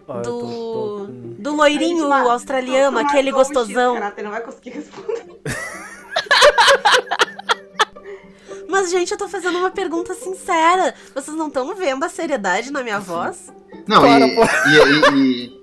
Ah, 0.09 0.17
eu 0.17 0.23
tô- 0.23 0.41
tô 0.41 0.47
Do, 0.47 1.07
com- 1.07 1.35
do 1.39 1.55
loirinho 1.55 2.09
lá, 2.09 2.21
australiano, 2.33 2.99
aquele 2.99 3.29
X, 3.31 3.37
gostosão. 3.39 3.95
Renata, 3.95 4.17
ele 4.21 4.25
não 4.25 4.33
vai 4.33 4.43
conseguir 4.43 4.71
responder. 4.71 5.25
Mas, 8.69 8.91
gente, 8.91 9.11
eu 9.13 9.19
tô 9.19 9.29
fazendo 9.29 9.59
uma 9.59 9.71
pergunta 9.71 10.15
sincera. 10.15 10.95
Vocês 11.15 11.37
não 11.37 11.49
estão 11.49 11.75
vendo 11.75 12.05
a 12.05 12.09
seriedade 12.09 12.71
na 12.71 12.83
minha 12.83 12.99
voz? 13.01 13.53
não, 13.87 14.01
Para, 14.01 14.27
e, 14.27 14.31
e, 14.31 15.15
e, 15.15 15.47
e- 15.47 15.61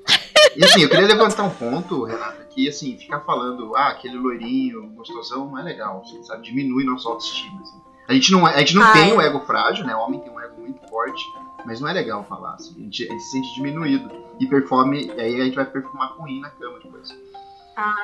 e, 0.57 0.63
assim, 0.65 0.81
eu 0.81 0.89
queria 0.89 1.07
levantar 1.07 1.43
um 1.43 1.49
ponto, 1.51 2.03
Renata, 2.03 2.45
que 2.49 2.67
assim, 2.67 2.97
ficar 2.97 3.19
falando, 3.21 3.75
ah, 3.75 3.89
aquele 3.89 4.17
loirinho, 4.17 4.89
gostosão, 4.95 5.47
não 5.51 5.57
é 5.59 5.63
legal, 5.63 6.01
assim, 6.03 6.23
sabe? 6.23 6.43
Diminui 6.43 6.83
nossa 6.83 7.07
autoestima. 7.09 7.61
Assim. 7.61 7.77
A 8.07 8.13
gente 8.13 8.31
não, 8.31 8.47
é- 8.47 8.55
a 8.55 8.59
gente 8.59 8.75
não 8.75 8.83
Ah, 8.83 8.93
tem 8.93 9.11
é. 9.11 9.13
um 9.13 9.21
ego 9.21 9.39
frágil, 9.41 9.85
né? 9.85 9.95
O 9.95 9.99
homem 9.99 10.19
tem 10.19 10.31
um 10.31 10.39
ego 10.39 10.61
muito 10.61 10.79
forte, 10.89 11.21
mas 11.65 11.81
não 11.81 11.87
é 11.89 11.93
legal 11.93 12.23
falar, 12.27 12.53
assim. 12.53 12.73
A 12.77 12.83
gente, 12.83 13.03
a 13.03 13.11
gente 13.11 13.23
se 13.23 13.31
sente 13.31 13.53
diminuído. 13.55 14.09
E 14.39 14.45
performe, 14.47 15.07
e 15.07 15.19
aí 15.19 15.41
a 15.41 15.45
gente 15.45 15.55
vai 15.55 15.65
perfumar 15.65 16.13
ruim 16.17 16.39
na 16.39 16.49
cama 16.51 16.77
depois. 16.83 17.09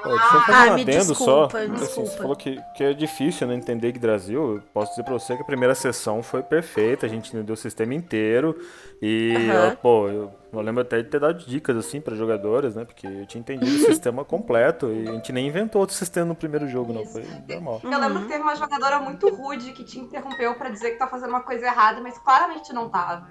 Eu 0.05 0.19
fazer 0.19 0.53
Ah, 0.53 0.71
um 0.71 0.75
me 0.75 0.86
desculpa, 0.86 1.49
só. 1.49 1.57
Assim, 1.83 2.05
você 2.05 2.17
falou 2.17 2.36
que, 2.36 2.62
que 2.75 2.83
é 2.83 2.93
difícil 2.93 3.47
né, 3.47 3.55
entender 3.55 3.88
Yggdrasil. 3.88 4.57
Eu 4.57 4.62
posso 4.71 4.91
dizer 4.91 5.03
pra 5.03 5.13
você 5.13 5.36
que 5.36 5.41
a 5.41 5.45
primeira 5.45 5.73
sessão 5.73 6.21
foi 6.21 6.43
perfeita. 6.43 7.07
A 7.07 7.09
gente 7.09 7.29
entendeu 7.36 7.53
o 7.53 7.57
sistema 7.57 7.93
inteiro. 7.95 8.55
E, 9.01 9.33
Aham. 9.36 9.71
ó, 9.73 9.75
pô, 9.81 10.07
eu, 10.09 10.31
eu 10.51 10.62
lembro 10.62 10.81
até 10.81 11.01
de 11.01 11.09
ter 11.09 11.19
dado 11.19 11.43
dicas, 11.43 11.75
assim, 11.75 11.99
pra 11.99 12.15
jogadores, 12.15 12.75
né? 12.75 12.86
Porque 12.86 13.07
eu 13.07 13.25
tinha 13.25 13.39
entendido 13.39 13.75
o 13.75 13.79
sistema 13.79 14.23
completo. 14.23 14.91
E 14.91 15.09
a 15.09 15.12
gente 15.13 15.31
nem 15.33 15.47
inventou 15.47 15.81
outro 15.81 15.95
sistema 15.95 16.27
no 16.27 16.36
primeiro 16.36 16.67
jogo, 16.67 16.93
não. 16.93 17.03
Foi 17.05 17.23
normal. 17.49 17.81
Eu 17.83 17.99
lembro 17.99 18.21
que 18.21 18.27
teve 18.27 18.43
uma 18.43 18.55
jogadora 18.55 18.99
muito 18.99 19.27
rude 19.33 19.71
que 19.71 19.83
te 19.83 19.99
interrompeu 19.99 20.53
pra 20.53 20.69
dizer 20.69 20.91
que 20.91 20.97
tá 20.99 21.07
fazendo 21.07 21.29
uma 21.29 21.41
coisa 21.41 21.65
errada, 21.65 21.99
mas 21.99 22.15
claramente 22.19 22.71
não 22.71 22.89
tava. 22.89 23.27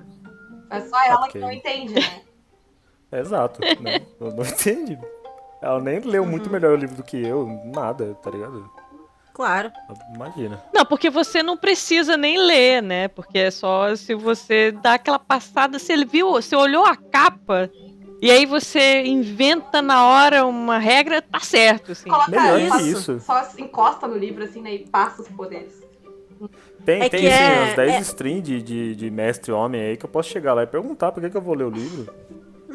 É 0.68 0.81
só 0.81 0.96
ela 1.05 1.28
que 1.28 1.38
Ok. 1.38 1.40
não 1.40 1.52
entende, 1.52 1.94
né? 1.94 2.22
Exato, 3.12 3.62
né? 3.78 4.00
Eu 4.20 4.33
não 4.33 4.42
entendi. 4.44 4.98
Ela 5.62 5.81
nem 5.81 6.01
leu 6.01 6.27
muito 6.27 6.51
melhor 6.51 6.72
o 6.72 6.77
livro 6.77 6.96
do 6.96 7.03
que 7.05 7.16
eu, 7.16 7.46
nada, 7.72 8.14
tá 8.22 8.31
ligado? 8.31 8.68
Claro. 9.33 9.70
Imagina. 10.14 10.61
Não, 10.75 10.85
porque 10.85 11.09
você 11.09 11.42
não 11.42 11.57
precisa 11.57 12.16
nem 12.16 12.37
ler, 12.37 12.83
né? 12.83 13.09
Porque 13.09 13.38
é 13.38 13.51
só 13.51 13.94
se 13.96 14.14
você 14.14 14.72
dá 14.72 14.94
aquela 14.94 15.18
passada, 15.18 15.79
você 15.79 16.05
viu, 16.05 16.33
você 16.33 16.55
olhou 16.55 16.85
a 16.85 16.94
capa 16.96 17.70
e 18.20 18.31
aí 18.31 18.44
você 18.44 19.03
inventa 19.05 19.81
na 19.81 20.05
hora 20.07 20.44
uma 20.44 20.79
regra, 20.79 21.22
tá 21.22 21.40
certo, 21.40 21.92
assim. 21.92 22.11
Coloca 22.11 22.31
Melhor 22.31 22.61
que 22.61 22.68
passa- 22.68 22.83
isso. 22.83 23.20
Só 23.20 23.42
encosta 23.57 24.07
no 24.07 24.16
livro 24.18 24.44
assim, 24.44 24.61
né? 24.61 24.75
E 24.75 24.87
passa 24.88 25.22
os 25.22 25.29
poderes. 25.29 25.81
Tem, 26.85 27.03
É 27.03 27.09
tem 27.09 27.20
que 27.22 27.31
sim, 27.31 27.33
é- 27.42 27.62
uns 27.70 27.77
10 27.77 27.94
é- 27.94 28.01
streams 28.01 28.42
de, 28.42 28.61
de, 28.62 28.96
de 28.96 29.11
mestre 29.11 29.53
homem 29.53 29.81
aí 29.81 29.96
que 29.96 30.05
eu 30.05 30.11
posso 30.11 30.29
chegar 30.29 30.53
lá 30.55 30.64
e 30.64 30.66
perguntar 30.66 31.12
por 31.12 31.22
que, 31.22 31.31
que 31.31 31.37
eu 31.37 31.40
vou 31.40 31.55
ler 31.55 31.64
o 31.64 31.70
livro. 31.70 32.12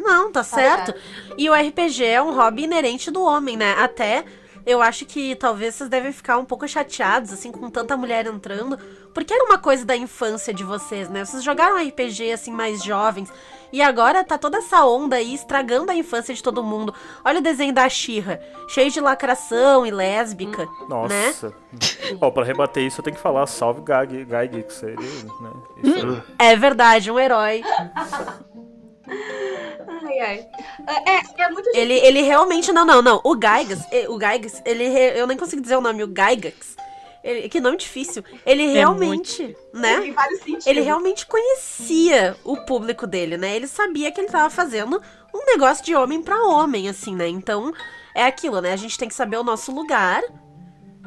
Não, 0.07 0.31
tá 0.31 0.41
certo. 0.41 0.93
E 1.37 1.49
o 1.49 1.53
RPG 1.53 2.05
é 2.05 2.21
um 2.21 2.33
hobby 2.33 2.63
inerente 2.63 3.11
do 3.11 3.21
homem, 3.21 3.57
né? 3.57 3.75
Até 3.77 4.23
eu 4.65 4.81
acho 4.81 5.05
que 5.05 5.33
talvez 5.35 5.75
vocês 5.75 5.89
devem 5.89 6.11
ficar 6.11 6.37
um 6.37 6.43
pouco 6.43 6.67
chateados, 6.67 7.31
assim, 7.31 7.53
com 7.53 7.69
tanta 7.69 7.95
mulher 7.95 8.25
entrando. 8.25 8.77
Porque 9.13 9.33
era 9.33 9.45
uma 9.45 9.57
coisa 9.57 9.85
da 9.85 9.95
infância 9.95 10.53
de 10.53 10.63
vocês, 10.63 11.09
né? 11.09 11.23
Vocês 11.23 11.41
jogaram 11.41 11.77
RPG, 11.77 12.33
assim, 12.33 12.51
mais 12.51 12.83
jovens. 12.83 13.31
E 13.71 13.81
agora 13.81 14.23
tá 14.23 14.37
toda 14.37 14.57
essa 14.57 14.85
onda 14.85 15.15
aí 15.15 15.33
estragando 15.33 15.89
a 15.89 15.95
infância 15.95 16.33
de 16.33 16.43
todo 16.43 16.63
mundo. 16.63 16.93
Olha 17.23 17.39
o 17.39 17.41
desenho 17.41 17.73
da 17.73 17.87
Xirra, 17.87 18.41
cheio 18.67 18.91
de 18.91 18.99
lacração 18.99 19.85
e 19.85 19.91
lésbica. 19.91 20.65
Né? 20.65 21.27
Nossa. 21.27 21.53
Ó, 22.19 22.29
pra 22.29 22.43
rebater 22.43 22.83
isso 22.83 22.99
eu 22.99 23.03
tenho 23.03 23.15
que 23.15 23.21
falar 23.21 23.47
salve 23.47 23.81
que 23.83 24.73
seria, 24.73 24.97
né? 24.97 25.51
Isso 25.83 26.07
aí. 26.07 26.23
É 26.39 26.55
verdade, 26.55 27.09
um 27.09 27.19
herói. 27.19 27.63
Ai, 29.07 30.19
ai. 30.19 30.47
É, 30.87 31.11
é, 31.11 31.21
é 31.37 31.49
muito 31.49 31.69
Ele, 31.73 31.93
ele 31.93 32.21
realmente. 32.21 32.71
Não, 32.71 32.85
não, 32.85 33.01
não. 33.01 33.21
O 33.23 33.35
Gygax, 33.35 33.85
eh, 33.91 34.07
o 34.09 34.17
Gygax, 34.17 34.61
ele. 34.65 34.83
Eu 34.83 35.27
nem 35.27 35.37
consigo 35.37 35.61
dizer 35.61 35.77
o 35.77 35.81
nome, 35.81 36.03
o 36.03 36.07
Gygax. 36.07 36.75
Ele, 37.23 37.49
que 37.49 37.59
nome 37.59 37.77
difícil. 37.77 38.23
Ele 38.45 38.67
realmente, 38.67 39.55
né? 39.73 39.99
Tem 39.99 40.11
vários 40.13 40.39
sentidos. 40.39 40.67
Ele 40.67 40.81
realmente 40.81 41.25
conhecia 41.25 42.37
o 42.43 42.57
público 42.57 43.05
dele, 43.05 43.37
né? 43.37 43.55
Ele 43.55 43.67
sabia 43.67 44.11
que 44.11 44.21
ele 44.21 44.29
tava 44.29 44.49
fazendo 44.49 45.01
um 45.33 45.45
negócio 45.45 45.83
de 45.83 45.93
homem 45.95 46.21
pra 46.21 46.43
homem, 46.43 46.87
assim, 46.87 47.15
né? 47.15 47.27
Então, 47.27 47.73
é 48.15 48.23
aquilo, 48.23 48.61
né? 48.61 48.71
A 48.71 48.77
gente 48.77 48.97
tem 48.97 49.07
que 49.07 49.13
saber 49.13 49.37
o 49.37 49.43
nosso 49.43 49.71
lugar. 49.71 50.23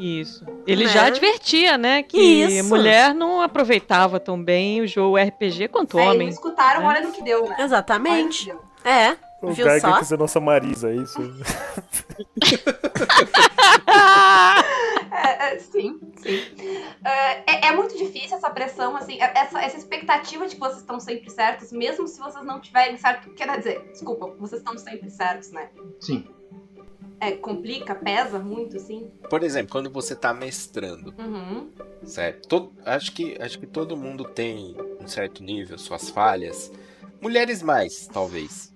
Isso. 0.00 0.44
Ele 0.66 0.84
Né? 0.84 0.90
já 0.90 1.06
advertia, 1.06 1.76
né, 1.78 2.02
que 2.02 2.18
Isso. 2.18 2.68
mulher 2.68 3.14
não 3.14 3.40
aproveitava 3.42 4.18
tão 4.18 4.42
bem 4.42 4.80
o 4.80 4.86
jogo 4.86 5.16
RPG 5.18 5.68
quanto 5.68 5.98
É, 5.98 6.02
homem. 6.08 6.22
eles 6.22 6.34
escutaram, 6.36 6.80
né? 6.80 6.86
olha 6.86 7.00
no 7.02 7.12
que 7.12 7.22
deu, 7.22 7.42
né? 7.42 7.50
No 7.50 7.56
que 7.56 7.62
Exatamente. 7.62 8.46
deu. 8.46 8.60
É. 8.84 9.16
O 9.42 9.52
Viu 9.52 9.64
Gaig 9.64 9.80
só? 9.80 9.96
quer 9.98 10.04
ser 10.04 10.18
nossa 10.18 10.38
Marisa, 10.40 10.90
é 10.90 10.96
isso? 10.96 11.18
É, 15.12 15.54
é, 15.54 15.58
sim, 15.58 15.98
sim. 16.22 16.40
É, 17.04 17.52
é- 17.52 17.66
é 17.68 17.72
muito 17.76 17.96
difícil 17.96 18.36
essa 18.36 18.48
pressão, 18.50 18.96
assim, 18.96 19.20
é- 19.20 19.32
essa, 19.36 19.60
essa 19.60 19.76
expectativa 19.76 20.46
de 20.46 20.54
que 20.54 20.60
vocês 20.60 20.78
estão 20.78 21.00
sempre 21.00 21.28
certos, 21.30 21.72
mesmo 21.72 22.06
se 22.06 22.18
vocês 22.20 22.44
não 22.44 22.60
tiverem 22.60 22.96
certo. 22.96 23.30
Quer 23.30 23.58
dizer, 23.58 23.88
desculpa, 23.90 24.34
vocês 24.38 24.60
estão 24.60 24.76
sempre 24.78 25.10
certos, 25.10 25.50
né? 25.50 25.68
Sim. 26.00 26.26
É, 27.20 27.32
complica, 27.32 27.94
pesa 27.94 28.38
muito, 28.38 28.76
assim. 28.76 29.10
Por 29.28 29.42
exemplo, 29.42 29.70
quando 29.72 29.90
você 29.90 30.16
tá 30.16 30.32
mestrando, 30.32 31.14
Uhum. 31.18 31.68
certo? 32.04 32.48
Todo- 32.48 32.72
acho, 32.84 33.12
que, 33.12 33.36
acho 33.40 33.58
que 33.58 33.66
todo 33.66 33.96
mundo 33.96 34.24
tem 34.24 34.74
um 34.98 35.06
certo 35.06 35.42
nível, 35.42 35.76
suas 35.78 36.08
falhas. 36.08 36.72
Mulheres 37.20 37.62
mais, 37.62 38.06
talvez. 38.06 38.72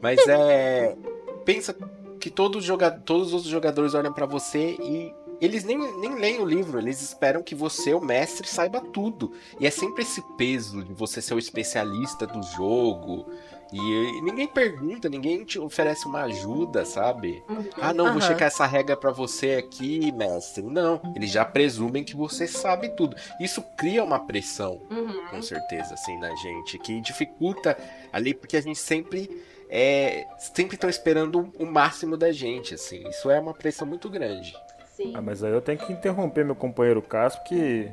Mas 0.00 0.18
é. 0.28 0.96
Pensa 1.44 1.74
que 2.20 2.30
todo 2.30 2.60
joga, 2.60 2.90
todos 2.90 3.32
os 3.34 3.44
jogadores 3.44 3.94
olham 3.94 4.12
pra 4.12 4.26
você 4.26 4.76
e 4.80 5.12
eles 5.40 5.64
nem, 5.64 5.78
nem 6.00 6.14
leem 6.16 6.40
o 6.40 6.44
livro, 6.44 6.78
eles 6.78 7.00
esperam 7.00 7.42
que 7.42 7.54
você, 7.54 7.94
o 7.94 8.00
mestre, 8.00 8.46
saiba 8.46 8.80
tudo. 8.80 9.32
E 9.58 9.66
é 9.66 9.70
sempre 9.70 10.02
esse 10.02 10.20
peso 10.36 10.84
de 10.84 10.92
você 10.92 11.22
ser 11.22 11.34
o 11.34 11.38
especialista 11.38 12.26
do 12.26 12.42
jogo. 12.42 13.26
E, 13.72 14.18
e 14.18 14.20
ninguém 14.22 14.46
pergunta, 14.46 15.08
ninguém 15.08 15.44
te 15.44 15.58
oferece 15.58 16.06
uma 16.06 16.22
ajuda, 16.22 16.84
sabe? 16.84 17.42
Uhum. 17.48 17.68
Ah, 17.80 17.92
não, 17.92 18.06
vou 18.06 18.18
Aham. 18.18 18.20
checar 18.22 18.48
essa 18.48 18.66
regra 18.66 18.96
pra 18.96 19.10
você 19.10 19.52
aqui, 19.54 20.10
mestre. 20.12 20.62
Não, 20.62 21.00
eles 21.14 21.30
já 21.30 21.44
presumem 21.44 22.02
que 22.04 22.16
você 22.16 22.46
sabe 22.46 22.88
tudo. 22.90 23.16
Isso 23.38 23.62
cria 23.76 24.02
uma 24.02 24.18
pressão, 24.18 24.80
Uhum. 24.90 25.14
com 25.30 25.42
certeza, 25.42 25.94
assim, 25.94 26.16
na 26.18 26.34
gente, 26.34 26.78
que 26.78 27.00
dificulta 27.00 27.76
ali, 28.12 28.32
porque 28.34 28.56
a 28.56 28.62
gente 28.62 28.78
sempre 28.78 29.28
é, 29.70 30.26
sempre 30.38 30.76
estão 30.76 30.88
esperando 30.88 31.52
o 31.58 31.66
máximo 31.66 32.16
da 32.16 32.32
gente, 32.32 32.74
assim. 32.74 33.06
Isso 33.08 33.30
é 33.30 33.38
uma 33.38 33.52
pressão 33.52 33.86
muito 33.86 34.08
grande. 34.08 34.54
Sim. 34.96 35.12
Ah, 35.14 35.20
mas 35.20 35.44
aí 35.44 35.52
eu 35.52 35.60
tenho 35.60 35.78
que 35.78 35.92
interromper 35.92 36.44
meu 36.44 36.56
companheiro 36.56 37.02
Cássio, 37.02 37.38
porque 37.40 37.90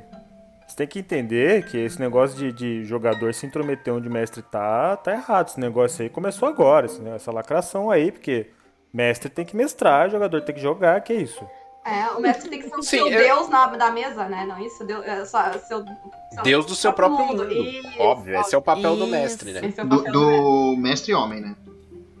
você 0.66 0.76
tem 0.76 0.86
que 0.86 0.98
entender 0.98 1.64
que 1.66 1.76
esse 1.78 2.00
negócio 2.00 2.36
de, 2.36 2.52
de 2.52 2.84
jogador 2.84 3.32
se 3.32 3.46
intrometer 3.46 3.94
onde 3.94 4.08
o 4.08 4.12
mestre 4.12 4.42
tá, 4.42 4.96
tá 4.96 5.12
errado. 5.12 5.48
Esse 5.48 5.60
negócio 5.60 6.02
aí 6.02 6.08
começou 6.10 6.48
agora, 6.48 6.86
né, 7.00 7.16
essa 7.16 7.30
lacração 7.32 7.90
aí, 7.90 8.10
porque 8.10 8.50
mestre 8.92 9.28
tem 9.30 9.44
que 9.44 9.56
mestrar, 9.56 10.10
jogador 10.10 10.40
tem 10.42 10.54
que 10.54 10.60
jogar, 10.60 11.00
que 11.02 11.14
isso? 11.14 11.44
É, 11.84 12.10
o 12.16 12.20
mestre 12.20 12.50
tem 12.50 12.60
que 12.60 12.68
ser 12.68 12.74
o 12.76 12.82
Sim, 12.82 12.96
seu 12.98 13.08
eu- 13.08 13.18
Deus 13.18 13.48
na, 13.48 13.66
da 13.68 13.90
mesa, 13.92 14.24
né? 14.28 14.44
Não 14.44 14.58
isso? 14.58 14.84
Deus, 14.84 15.04
é, 15.06 15.24
só, 15.24 15.52
seu, 15.52 15.84
seu 16.32 16.42
Deus 16.42 16.66
do 16.66 16.74
seu 16.74 16.92
próprio 16.92 17.24
mundo. 17.24 17.48
Isso. 17.52 18.00
Óbvio, 18.02 18.40
esse 18.40 18.56
é 18.56 18.58
o 18.58 18.62
papel 18.62 18.96
do 18.96 19.02
Isso. 19.04 19.12
mestre, 19.12 19.52
né? 19.52 19.60
Esse 19.68 19.80
é 19.80 19.84
o 19.84 19.86
Do, 19.86 19.98
papel 19.98 20.12
do 20.12 20.26
mestre. 20.26 20.42
do 20.42 20.76
mestre 20.82 21.14
homem, 21.14 21.40
né? 21.42 21.54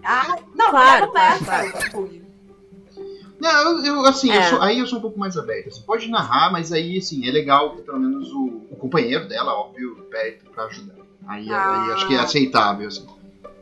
Ah, 0.04 0.36
não, 0.54 0.70
Claro, 0.70 1.06
mulher 1.08 1.36
não 1.38 1.44
claro, 1.44 1.66
mestre. 1.72 2.25
Não, 3.40 3.84
eu, 3.84 3.84
eu, 3.96 4.06
assim, 4.06 4.30
eu 4.30 4.40
É. 4.40 4.42
sou- 4.44 4.62
aí 4.62 4.78
eu 4.78 4.86
sou 4.86 4.98
um 4.98 5.02
pouco 5.02 5.18
mais 5.18 5.36
aberto. 5.36 5.70
Você 5.70 5.82
pode 5.82 6.08
narrar, 6.08 6.50
mas 6.50 6.72
aí, 6.72 6.98
assim, 6.98 7.26
é 7.28 7.30
legal 7.30 7.76
que 7.76 7.82
pelo 7.82 7.98
menos 8.00 8.32
o, 8.32 8.62
o 8.70 8.76
companheiro 8.76 9.28
dela, 9.28 9.52
óbvio, 9.52 9.96
perto 10.10 10.50
pra 10.54 10.64
ajudar. 10.64 10.94
Aí, 11.28 11.50
Ah. 11.50 11.84
aí 11.86 11.92
acho 11.92 12.06
que 12.08 12.14
é 12.14 12.18
aceitável, 12.18 12.88
assim. 12.88 13.06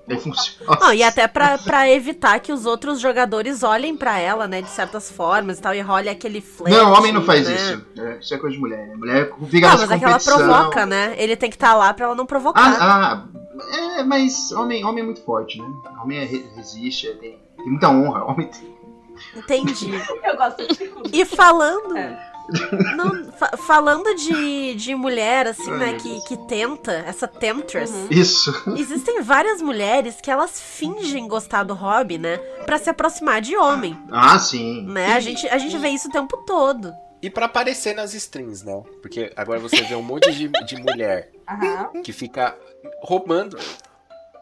Aí 0.06 0.18
funciona. 0.20 0.78
Não, 0.80 0.92
e 0.92 1.02
até 1.02 1.26
pra, 1.26 1.56
pra 1.56 1.88
evitar 1.90 2.38
que 2.38 2.52
os 2.52 2.66
outros 2.66 3.00
jogadores 3.00 3.62
olhem 3.62 3.96
pra 3.96 4.18
ela, 4.18 4.46
né, 4.46 4.60
de 4.60 4.68
certas 4.68 5.10
formas 5.10 5.58
e 5.58 5.62
tal, 5.62 5.74
e 5.74 5.80
role 5.80 6.10
aquele 6.10 6.42
flerte. 6.42 6.76
Não, 6.78 6.92
homem 6.92 7.10
não 7.10 7.22
faz 7.22 7.48
né? 7.48 7.54
isso. 7.54 7.86
É, 7.98 8.18
isso 8.18 8.34
é 8.34 8.38
coisa 8.38 8.54
de 8.54 8.60
mulher. 8.60 8.86
né? 8.86 8.94
Mulher 8.96 9.32
fica 9.48 9.66
Não, 9.66 9.78
mas 9.78 9.90
é 9.90 9.98
que 9.98 10.04
ela 10.04 10.20
provoca, 10.20 10.84
né? 10.84 11.14
Ele 11.16 11.34
tem 11.36 11.48
que 11.48 11.56
estar 11.56 11.74
lá 11.74 11.94
pra 11.94 12.04
ela 12.04 12.14
não 12.14 12.26
provocar. 12.26 12.60
Ah, 12.60 13.24
ah, 13.24 13.98
é, 13.98 14.02
mas 14.04 14.52
homem, 14.52 14.84
homem 14.84 15.02
é 15.02 15.06
muito 15.06 15.22
forte, 15.22 15.58
né? 15.58 15.66
Homem 16.02 16.18
é, 16.18 16.24
re- 16.24 16.44
resiste, 16.54 17.08
é, 17.08 17.14
tem, 17.14 17.38
tem 17.56 17.66
muita 17.70 17.88
honra. 17.88 18.24
Homem 18.24 18.46
tem... 18.48 18.73
Entendi. 19.36 19.90
Eu 20.24 20.36
gosto 20.36 20.66
de. 20.66 20.90
E 21.12 21.24
falando. 21.24 21.96
É. 21.96 22.34
Não, 22.94 23.32
fa- 23.32 23.56
falando 23.56 24.14
de, 24.16 24.74
de 24.74 24.94
mulher, 24.94 25.46
assim, 25.46 25.70
Ai, 25.72 25.78
né, 25.78 25.94
que, 25.94 26.20
que 26.26 26.36
tenta, 26.46 26.92
essa 26.92 27.26
temptress. 27.26 27.90
Uhum. 27.90 28.08
Isso. 28.10 28.52
Existem 28.76 29.22
várias 29.22 29.62
mulheres 29.62 30.20
que 30.20 30.30
elas 30.30 30.60
fingem 30.60 31.26
gostar 31.26 31.62
do 31.62 31.72
hobby, 31.72 32.18
né? 32.18 32.36
Pra 32.66 32.76
se 32.76 32.90
aproximar 32.90 33.40
de 33.40 33.56
homem, 33.56 33.98
Ah, 34.12 34.38
sim. 34.38 34.84
né? 34.86 35.14
A 35.14 35.20
gente, 35.20 35.48
a 35.48 35.56
gente 35.56 35.78
vê 35.78 35.88
isso 35.88 36.08
o 36.08 36.12
tempo 36.12 36.36
todo. 36.46 36.92
E 37.22 37.30
pra 37.30 37.46
aparecer 37.46 37.94
nas 37.94 38.12
strings, 38.12 38.62
né? 38.62 38.82
Porque 39.00 39.32
agora 39.34 39.58
você 39.58 39.80
vê 39.82 39.94
um 39.94 40.02
monte 40.02 40.30
de, 40.30 40.48
de 40.66 40.76
mulher 40.76 41.30
Aham. 41.48 42.02
que 42.02 42.12
fica 42.12 42.54
roubando. 43.02 43.56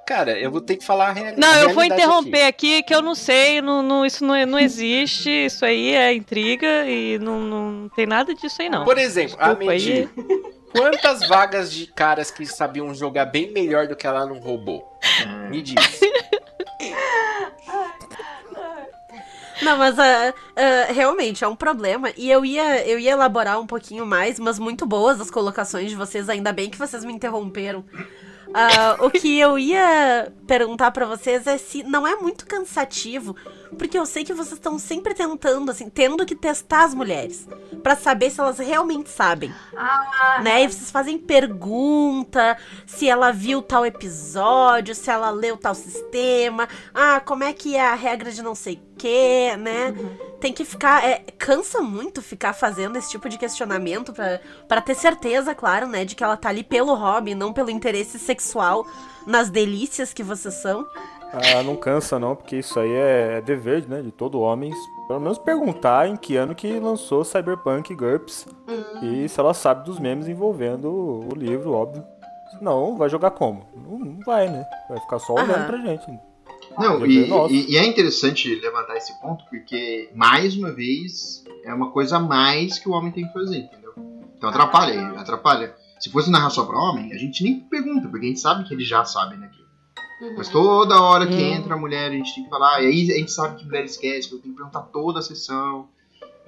Cara, 0.07 0.33
eu 0.39 0.51
vou 0.51 0.61
ter 0.61 0.77
que 0.77 0.85
falar 0.85 1.09
a 1.11 1.13
reali- 1.13 1.41
Não, 1.41 1.49
a 1.49 1.57
eu 1.59 1.69
vou 1.71 1.83
realidade 1.83 2.03
interromper 2.03 2.43
aqui. 2.47 2.83
que 2.83 2.95
eu 2.95 3.01
não 3.01 3.15
sei, 3.15 3.63
não, 3.63 3.83
não- 3.83 4.05
isso 4.05 4.25
não, 4.25 4.45
não 4.47 4.59
existe, 4.59 5.31
isso 5.31 5.65
aí 5.65 5.95
é 5.95 6.13
intriga 6.13 6.85
e 6.87 7.19
não, 7.19 7.41
não 7.41 7.89
tem 7.95 8.07
nada 8.07 8.35
disso 8.35 8.61
aí 8.61 8.69
não. 8.69 8.85
Por 8.85 8.99
exemplo, 8.99 9.37
a 9.39 9.49
Desculpa 9.55 9.73
aí. 9.73 9.79
Medi, 9.79 10.09
quantas 10.73 11.29
vagas 11.29 11.73
de 11.73 11.87
caras 11.87 12.31
que 12.31 12.45
sabiam 12.47 12.93
jogar 12.95 13.27
bem 13.27 13.53
melhor 13.53 13.87
do 13.87 13.95
que 13.95 14.07
ela 14.07 14.27
não 14.27 14.39
roubou? 14.41 14.99
É. 15.21 15.49
Me 15.49 15.63
diz. 15.63 16.01
Não, 19.63 19.77
mas 19.79 19.97
ah, 19.97 20.35
ah, 20.57 20.93
realmente 20.93 21.45
é 21.45 21.49
um 21.49 21.55
problema. 21.55 22.11
E 22.17 22.29
eu 22.29 22.45
ia, 22.45 22.85
eu 22.87 22.99
ia 22.99 23.13
elaborar 23.13 23.61
um 23.61 23.67
pouquinho 23.67 24.05
mais, 24.05 24.39
mas 24.41 24.59
muito 24.59 24.85
boas 24.85 25.21
as 25.21 25.31
colocações 25.31 25.89
de 25.91 25.95
vocês, 25.97 26.29
ainda 26.29 26.53
bem 26.53 26.69
que 26.69 26.77
vocês 26.79 27.05
me 27.05 27.13
interromperam. 27.13 27.85
Ah, 28.55 28.97
o 29.01 29.11
que 29.11 29.39
eu 29.39 29.59
ia 29.59 30.33
perguntar 30.47 30.91
pra 30.91 31.07
vocês 31.07 31.47
é 31.47 31.57
se 31.57 31.83
não 31.83 32.07
é 32.07 32.17
muito 32.17 32.47
cansativo, 32.47 33.35
porque 33.79 33.99
eu 33.99 34.07
sei 34.07 34.25
que 34.25 34.33
vocês 34.33 34.55
estão 34.55 34.79
sempre 34.79 35.15
tentando, 35.15 35.71
assim, 35.71 35.89
tendo 35.89 36.25
que 36.27 36.35
testar 36.35 36.85
as 36.85 36.95
mulheres 36.95 37.47
Pra 37.83 37.97
saber 37.97 38.31
se 38.31 38.41
elas 38.41 38.59
realmente 38.59 39.11
sabem, 39.11 39.53
Ah, 39.77 40.41
né? 40.43 40.63
E 40.63 40.69
vocês 40.69 40.91
fazem 40.91 41.19
pergunta 41.19 42.57
se 42.87 43.09
ela 43.09 43.33
viu 43.33 43.61
tal 43.61 43.85
episódio, 43.85 44.95
se 44.95 45.11
ela 45.11 45.31
leu 45.31 45.57
tal 45.57 45.75
sistema, 45.75 46.69
ah, 46.95 47.21
como 47.21 47.43
é 47.45 47.53
que 47.53 47.75
é 47.75 47.89
a 47.89 47.95
regra 47.95 48.31
de 48.31 48.43
não 48.43 48.55
sei 48.55 48.75
o 48.75 48.97
quê, 48.99 49.57
né? 49.59 49.95
Tem 50.41 50.53
que 50.53 50.65
ficar. 50.65 51.05
É, 51.05 51.25
cansa 51.39 51.81
muito 51.81 52.23
ficar 52.23 52.53
fazendo 52.53 52.97
esse 52.97 53.11
tipo 53.11 53.29
de 53.29 53.39
questionamento 53.39 54.13
pra 54.69 54.81
ter 54.81 54.95
certeza, 54.95 55.55
claro, 55.55 55.87
né, 55.87 56.05
de 56.05 56.15
que 56.15 56.23
ela 56.23 56.37
tá 56.37 56.49
ali 56.49 56.63
pelo 56.63 56.95
hobby, 56.95 57.35
não 57.35 57.53
pelo 57.53 57.71
interesse 57.71 58.19
sexual 58.19 58.87
nas 59.27 59.51
delícias 59.51 60.13
que 60.13 60.23
vocês 60.23 60.55
são. 60.55 60.87
Ah, 61.33 61.63
não 61.63 61.77
cansa 61.77 62.19
não, 62.19 62.37
porque 62.37 62.57
isso 62.57 62.79
aí 62.79 62.91
é, 62.93 63.39
é 63.39 63.41
dever, 63.41 63.89
né, 63.89 64.03
de 64.03 64.11
todo 64.11 64.41
homem. 64.41 64.71
Pelo 65.09 65.21
menos 65.21 65.39
perguntar 65.39 66.09
em 66.09 66.17
que 66.17 66.37
ano 66.37 66.55
que 66.55 66.79
lançou 66.79 67.25
Cyberpunk 67.25 67.95
GURPS 67.95 68.47
e 69.03 69.29
se 69.29 69.41
ela 69.41 69.55
sabe 69.55 69.85
dos 69.85 69.99
memes 69.99 70.29
envolvendo 70.29 70.91
o 70.91 71.35
livro, 71.35 71.73
óbvio. 71.73 72.05
Senão, 72.59 72.97
vai 72.97 73.09
jogar 73.09 73.31
como? 73.31 73.67
Não, 73.75 73.99
não 73.99 74.21
vai, 74.25 74.49
né? 74.49 74.65
Vai 74.89 75.01
ficar 75.01 75.19
só 75.19 75.33
olhando 75.35 75.53
Aham. 75.53 75.65
pra 75.67 75.79
gente. 75.79 76.07
Não, 76.79 77.05
e, 77.07 77.27
nosso. 77.27 77.53
e- 77.53 77.73
e 77.73 77.77
é 77.77 77.85
interessante 77.85 78.55
levantar 78.61 78.97
esse 78.97 79.19
ponto, 79.21 79.45
porque, 79.51 80.11
mais 80.15 80.57
uma 80.57 80.71
vez, 80.71 81.43
é 81.65 81.73
uma 81.75 81.91
coisa 81.91 82.17
a 82.17 82.21
mais 82.21 82.79
que 82.79 82.89
o 82.89 82.93
homem 82.93 83.11
tem 83.11 83.27
que 83.27 83.33
fazer, 83.33 83.59
entendeu? 83.59 83.93
Então 84.37 84.49
atrapalha, 84.51 84.93
aí, 84.93 85.17
atrapalha. 85.17 85.75
Se 85.99 86.11
fosse 86.11 86.31
narrar 86.31 86.51
só 86.51 86.65
pra 86.65 86.79
homem, 86.79 87.13
a 87.13 87.17
gente 87.17 87.43
nem 87.43 87.61
pergunta, 87.61 88.09
porque 88.09 88.27
a 88.27 88.29
gente 88.29 88.41
sabe 88.41 88.65
que 88.65 88.75
eles 88.75 88.89
já 88.89 89.05
sabem 89.05 89.39
daquilo. 89.39 89.62
Uhum. 90.23 90.35
Mas 90.37 90.49
toda 90.49 91.01
hora 91.01 91.27
que 91.27 91.35
Hum. 91.35 91.55
entra 91.55 91.75
a 91.75 91.77
mulher, 91.77 92.11
a 92.11 92.15
gente 92.15 92.35
tem 92.35 92.45
que 92.45 92.51
falar, 92.51 92.83
e 92.83 92.87
aí 92.87 93.13
a 93.13 93.19
gente 93.19 93.33
sabe 93.33 93.57
que 93.59 93.65
mulher 93.67 93.85
esquece, 93.85 94.29
que 94.29 94.35
eu 94.35 94.39
tenho 94.41 94.55
que 94.55 94.61
perguntar 94.61 94.83
toda 94.93 95.19
a 95.19 95.23
sessão. 95.23 95.89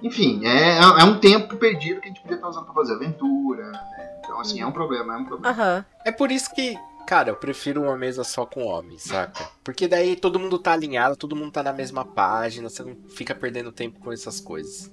Enfim, 0.01 0.45
é, 0.45 0.77
é 0.79 1.03
um 1.03 1.19
tempo 1.19 1.55
perdido 1.57 2.01
que 2.01 2.07
a 2.07 2.09
gente 2.09 2.21
podia 2.21 2.35
estar 2.35 2.49
usando 2.49 2.65
pra 2.65 2.73
fazer 2.73 2.93
aventura, 2.93 3.71
né? 3.71 4.19
Então, 4.19 4.39
assim, 4.39 4.59
é 4.61 4.65
um 4.65 4.71
problema, 4.71 5.13
é 5.13 5.17
um 5.17 5.25
problema. 5.25 5.55
Aham. 5.55 5.85
É 6.03 6.11
por 6.11 6.31
isso 6.31 6.53
que, 6.53 6.77
cara, 7.07 7.29
eu 7.29 7.35
prefiro 7.35 7.81
uma 7.83 7.95
mesa 7.95 8.23
só 8.23 8.45
com 8.45 8.65
homens, 8.65 9.03
saca? 9.03 9.49
Porque 9.63 9.87
daí 9.87 10.15
todo 10.15 10.39
mundo 10.39 10.59
tá 10.59 10.73
alinhado, 10.73 11.15
todo 11.15 11.35
mundo 11.35 11.51
tá 11.51 11.63
na 11.63 11.71
mesma 11.71 12.03
página, 12.03 12.69
você 12.69 12.83
não 12.83 12.95
fica 13.09 13.33
perdendo 13.33 13.71
tempo 13.71 13.99
com 13.99 14.11
essas 14.11 14.39
coisas. 14.41 14.91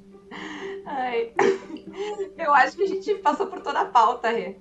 Ai. 0.87 1.33
Eu 2.39 2.53
acho 2.55 2.77
que 2.77 2.83
a 2.85 2.89
gente 2.89 3.15
passou 3.17 3.47
por 3.47 3.61
toda 3.61 3.81
a 3.81 3.85
pauta, 3.85 4.31
Rê. 4.31 4.57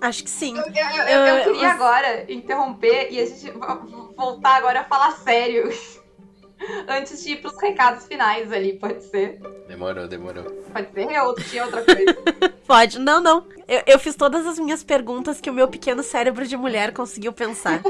Acho 0.00 0.22
que 0.24 0.30
sim. 0.30 0.56
Eu, 0.56 0.64
eu- 0.64 1.26
eu 1.26 1.36
Eu- 1.38 1.52
queria 1.52 1.70
agora 1.70 2.30
interromper 2.30 3.08
e 3.10 3.20
a 3.20 3.26
gente 3.26 3.50
vo- 3.50 4.12
voltar 4.16 4.56
agora 4.56 4.80
a 4.80 4.84
falar 4.84 5.12
sério. 5.12 5.70
Antes 6.88 7.22
de 7.22 7.32
ir 7.32 7.36
pros 7.42 7.60
recados 7.60 8.06
finais 8.06 8.50
ali, 8.52 8.74
pode 8.78 9.02
ser? 9.04 9.38
Demorou, 9.68 10.06
demorou. 10.06 10.44
Pode 10.72 10.88
ser, 10.94 11.06
Rê? 11.06 11.20
Ou 11.20 11.34
tinha 11.34 11.64
outra 11.64 11.82
coisa? 11.82 12.16
Pode. 12.66 12.98
Não, 12.98 13.20
não. 13.20 13.44
Eu, 13.68 13.82
eu 13.86 13.98
fiz 13.98 14.14
todas 14.14 14.46
as 14.46 14.58
minhas 14.58 14.82
perguntas 14.82 15.40
que 15.40 15.50
o 15.50 15.52
meu 15.52 15.68
pequeno 15.68 16.02
cérebro 16.02 16.46
de 16.46 16.56
mulher 16.56 16.92
conseguiu 16.92 17.32
pensar. 17.32 17.82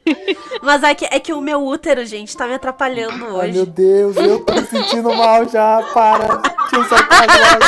Mas 0.62 0.82
é 0.82 0.94
que, 0.94 1.04
é 1.04 1.20
que 1.20 1.32
o 1.34 1.40
meu 1.40 1.62
útero, 1.62 2.04
gente, 2.06 2.34
tá 2.36 2.46
me 2.46 2.54
atrapalhando 2.54 3.24
Ai, 3.26 3.48
hoje. 3.48 3.52
meu 3.52 3.66
Deus, 3.66 4.16
eu 4.16 4.42
tô 4.44 4.54
me 4.54 4.64
sentindo 4.66 5.12
mal 5.14 5.46
já, 5.48 5.82
para. 5.92 6.36
Deixa 6.36 6.76
eu 6.76 6.84
soltar 6.84 7.22
agora. 7.24 7.58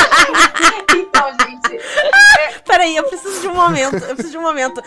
Então, 0.96 1.26
gente, 1.46 1.80
Peraí, 2.66 2.96
eu 2.96 3.04
preciso 3.04 3.40
de 3.42 3.48
um 3.48 3.54
momento. 3.54 3.96
Eu 3.96 4.14
preciso 4.14 4.30
de 4.32 4.38
um 4.38 4.42
momento. 4.42 4.82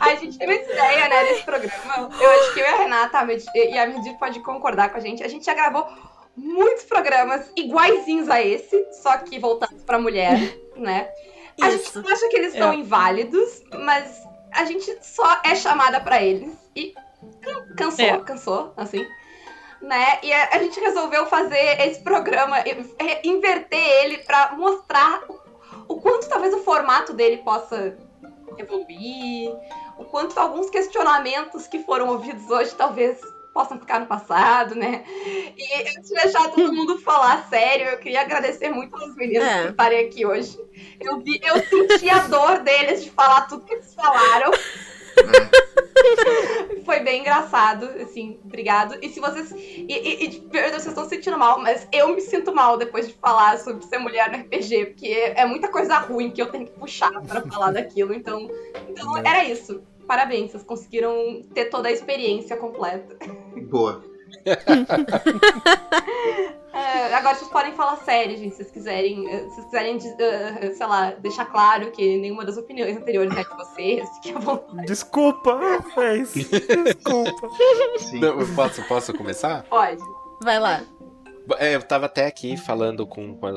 a 0.00 0.14
gente 0.16 0.38
teve 0.38 0.54
essa 0.54 0.72
ideia, 0.72 1.08
né, 1.08 1.24
desse 1.24 1.42
programa. 1.44 2.10
Eu 2.20 2.30
acho 2.30 2.54
que 2.54 2.60
eu 2.60 2.64
e 2.64 2.68
a 2.68 2.76
Renata 2.76 3.26
e 3.54 3.78
a 3.78 3.86
Medir 3.86 4.16
pode 4.18 4.40
concordar 4.40 4.90
com 4.90 4.96
a 4.98 5.00
gente. 5.00 5.22
A 5.22 5.28
gente 5.28 5.44
já 5.44 5.54
gravou 5.54 5.86
muitos 6.36 6.84
programas 6.84 7.50
iguaizinhos 7.56 8.28
a 8.28 8.40
esse, 8.42 8.86
só 9.02 9.16
que 9.18 9.38
voltados 9.38 9.82
pra 9.82 9.98
mulher, 9.98 10.38
né? 10.76 11.08
A 11.60 11.68
Isso. 11.70 12.00
gente 12.02 12.12
acha 12.12 12.28
que 12.28 12.36
eles 12.36 12.52
são 12.52 12.72
É. 12.72 12.76
inválidos, 12.76 13.62
mas 13.84 14.22
a 14.52 14.64
gente 14.64 14.96
só 15.02 15.40
é 15.44 15.54
chamada 15.54 16.00
pra 16.00 16.22
eles. 16.22 16.52
E 16.76 16.94
can- 17.42 17.74
cansou, 17.76 18.04
É. 18.04 18.18
cansou, 18.20 18.72
assim. 18.76 19.04
Né? 19.80 20.18
E 20.22 20.32
a, 20.32 20.48
a 20.54 20.58
gente 20.58 20.78
resolveu 20.80 21.26
fazer 21.26 21.80
esse 21.80 22.02
programa, 22.02 22.56
inverter 23.22 23.78
ele 24.02 24.18
pra 24.18 24.52
mostrar 24.56 25.22
o, 25.28 25.40
o 25.94 26.00
quanto 26.00 26.28
talvez 26.28 26.52
o 26.52 26.64
formato 26.64 27.12
dele 27.12 27.38
possa 27.38 27.96
evoluir, 28.56 29.50
o 29.96 30.04
quanto 30.04 30.38
alguns 30.38 30.68
questionamentos 30.68 31.66
que 31.68 31.78
foram 31.84 32.08
ouvidos 32.08 32.50
hoje 32.50 32.74
talvez 32.74 33.20
possam 33.52 33.78
ficar 33.80 33.98
no 34.00 34.06
passado, 34.06 34.74
né? 34.76 35.04
E 35.56 35.82
antes 35.82 36.08
de 36.08 36.14
deixar 36.14 36.48
todo 36.50 36.72
mundo 36.72 36.98
falar 37.00 37.44
sério, 37.48 37.86
eu 37.86 37.98
queria 37.98 38.20
agradecer 38.20 38.68
muito 38.68 38.94
aos 38.94 39.16
meninos 39.16 39.48
É. 39.48 39.62
por 39.62 39.70
estarem 39.70 40.06
aqui 40.06 40.24
hoje. 40.24 40.58
Eu, 41.00 41.18
vi, 41.18 41.40
eu 41.42 41.56
senti 41.64 42.08
a 42.08 42.28
dor 42.28 42.60
deles 42.60 43.02
de 43.02 43.10
falar 43.10 43.48
tudo 43.48 43.64
que 43.64 43.74
eles 43.74 43.92
falaram. 43.94 44.52
Foi 46.84 47.00
bem 47.00 47.20
engraçado, 47.20 47.84
assim, 48.00 48.38
obrigado. 48.44 48.96
E 49.02 49.08
se 49.08 49.20
vocês. 49.20 49.52
E, 49.52 49.86
e, 49.88 50.24
e 50.24 50.28
vocês 50.40 50.86
estão 50.86 51.04
se 51.04 51.10
sentindo 51.10 51.38
mal, 51.38 51.60
mas 51.60 51.86
eu 51.92 52.14
me 52.14 52.20
sinto 52.20 52.54
mal 52.54 52.78
depois 52.78 53.08
de 53.08 53.14
falar 53.14 53.58
sobre 53.58 53.84
ser 53.84 53.98
mulher 53.98 54.30
no 54.30 54.38
RPG, 54.38 54.86
porque 54.86 55.06
é, 55.06 55.42
é 55.42 55.46
muita 55.46 55.68
coisa 55.68 55.98
ruim 55.98 56.30
que 56.30 56.40
eu 56.40 56.46
tenho 56.46 56.66
que 56.66 56.72
puxar 56.72 57.10
pra 57.22 57.42
falar 57.42 57.72
daquilo. 57.72 58.14
Então, 58.14 58.48
então 58.88 59.16
era 59.18 59.44
isso. 59.44 59.82
Parabéns, 60.06 60.52
vocês 60.52 60.62
conseguiram 60.62 61.42
ter 61.54 61.66
toda 61.66 61.88
a 61.88 61.92
experiência 61.92 62.56
completa. 62.56 63.16
Boa. 63.68 64.02
É, 66.78 67.14
agora 67.14 67.34
vocês 67.34 67.50
podem 67.50 67.72
falar 67.74 67.96
sério, 67.96 68.36
gente, 68.36 68.50
se 68.50 68.56
vocês 68.58 68.70
quiserem. 68.70 69.28
eh, 69.28 69.48
Se 69.48 69.54
vocês 69.56 69.64
quiserem, 69.66 69.96
eh, 69.96 70.70
sei 70.74 70.86
lá, 70.86 71.10
deixar 71.12 71.46
claro 71.46 71.90
que 71.90 72.18
nenhuma 72.18 72.44
das 72.44 72.56
opiniões 72.56 72.96
anteriores 72.96 73.36
é 73.36 73.42
de 73.42 73.56
vocês, 73.56 74.08
fiquem 74.16 74.36
à 74.36 74.38
vontade. 74.38 74.86
Desculpa, 74.86 75.58
fez. 75.94 76.32
Desculpa. 76.84 77.48
Sim. 77.98 78.20
Não, 78.20 78.40
eu 78.40 78.54
posso, 78.54 78.82
posso 78.86 79.12
começar? 79.14 79.64
Pode. 79.64 80.02
Vai 80.42 80.58
lá. 80.60 80.82
É, 81.58 81.74
eu 81.74 81.82
tava 81.82 82.06
até 82.06 82.26
aqui 82.26 82.56
falando 82.56 83.06
com, 83.06 83.34
com, 83.34 83.46
a, 83.46 83.52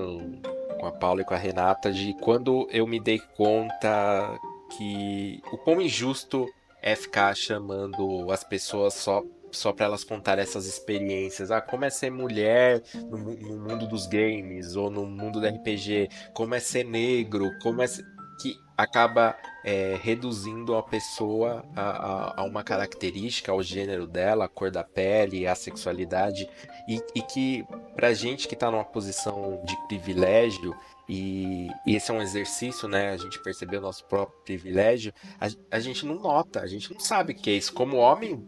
com 0.80 0.86
a 0.88 0.92
Paula 0.92 1.22
e 1.22 1.26
com 1.26 1.34
a 1.34 1.38
Renata 1.38 1.92
de 1.92 2.14
quando 2.22 2.68
eu 2.72 2.88
me 2.88 3.00
dei 3.00 3.20
conta 3.36 4.40
que 4.78 5.42
o 5.52 5.58
quão 5.58 5.82
injusto 5.82 6.48
é 6.82 6.96
ficar 6.96 7.36
chamando 7.36 8.32
as 8.32 8.44
pessoas 8.44 8.94
só 8.94 9.22
só 9.52 9.72
para 9.74 9.86
elas 9.86 10.04
contarem 10.04 10.44
essas 10.44 10.66
experiências. 10.66 11.52
Ah, 11.52 11.62
como 11.62 11.86
é 11.86 11.90
ser 11.90 12.10
mulher 12.12 12.82
no, 13.10 13.18
no 13.18 13.58
mundo 13.70 13.88
dos 13.88 14.08
games 14.08 14.76
ou 14.76 14.90
no 14.90 15.06
mundo 15.06 15.40
do 15.40 15.46
RPG, 15.48 16.10
como 16.34 16.56
é 16.56 16.60
ser 16.60 16.84
negro, 16.86 17.50
como 17.62 17.82
é 17.82 17.88
ser... 17.88 18.04
que 18.42 18.56
acaba 18.78 19.36
é, 19.64 20.00
reduzindo 20.02 20.76
a 20.76 20.82
pessoa 20.82 21.64
a, 21.76 21.82
a- 21.82 22.34
a 22.42 22.44
uma 22.44 22.64
característica, 22.64 23.52
ao 23.52 23.62
gênero 23.62 24.08
dela, 24.08 24.46
a 24.46 24.48
cor 24.48 24.72
da 24.72 24.84
pele, 24.84 25.46
a 25.46 25.54
sexualidade 25.54 26.50
e, 26.88 27.00
e 27.14 27.22
que 27.22 27.64
pra 27.96 28.14
gente 28.14 28.48
que 28.48 28.56
tá 28.56 28.72
numa 28.72 28.84
posição 28.84 29.62
de 29.66 29.76
privilégio 29.88 30.76
e, 31.08 31.68
e 31.86 31.96
esse 31.96 32.10
é 32.10 32.14
um 32.14 32.22
exercício, 32.22 32.88
né? 32.88 33.10
A 33.12 33.18
gente 33.18 33.42
perceber 33.44 33.78
o 33.78 33.82
nosso 33.82 34.06
próprio 34.06 34.40
privilégio, 34.44 35.14
a, 35.40 35.48
a 35.76 35.80
gente 35.80 36.06
não 36.06 36.16
nota, 36.16 36.62
a 36.62 36.68
gente 36.68 36.92
não 36.92 37.00
sabe 37.00 37.34
o 37.34 37.36
que 37.36 37.50
é 37.50 37.54
isso. 37.54 37.74
Como 37.74 37.98
homem, 37.98 38.44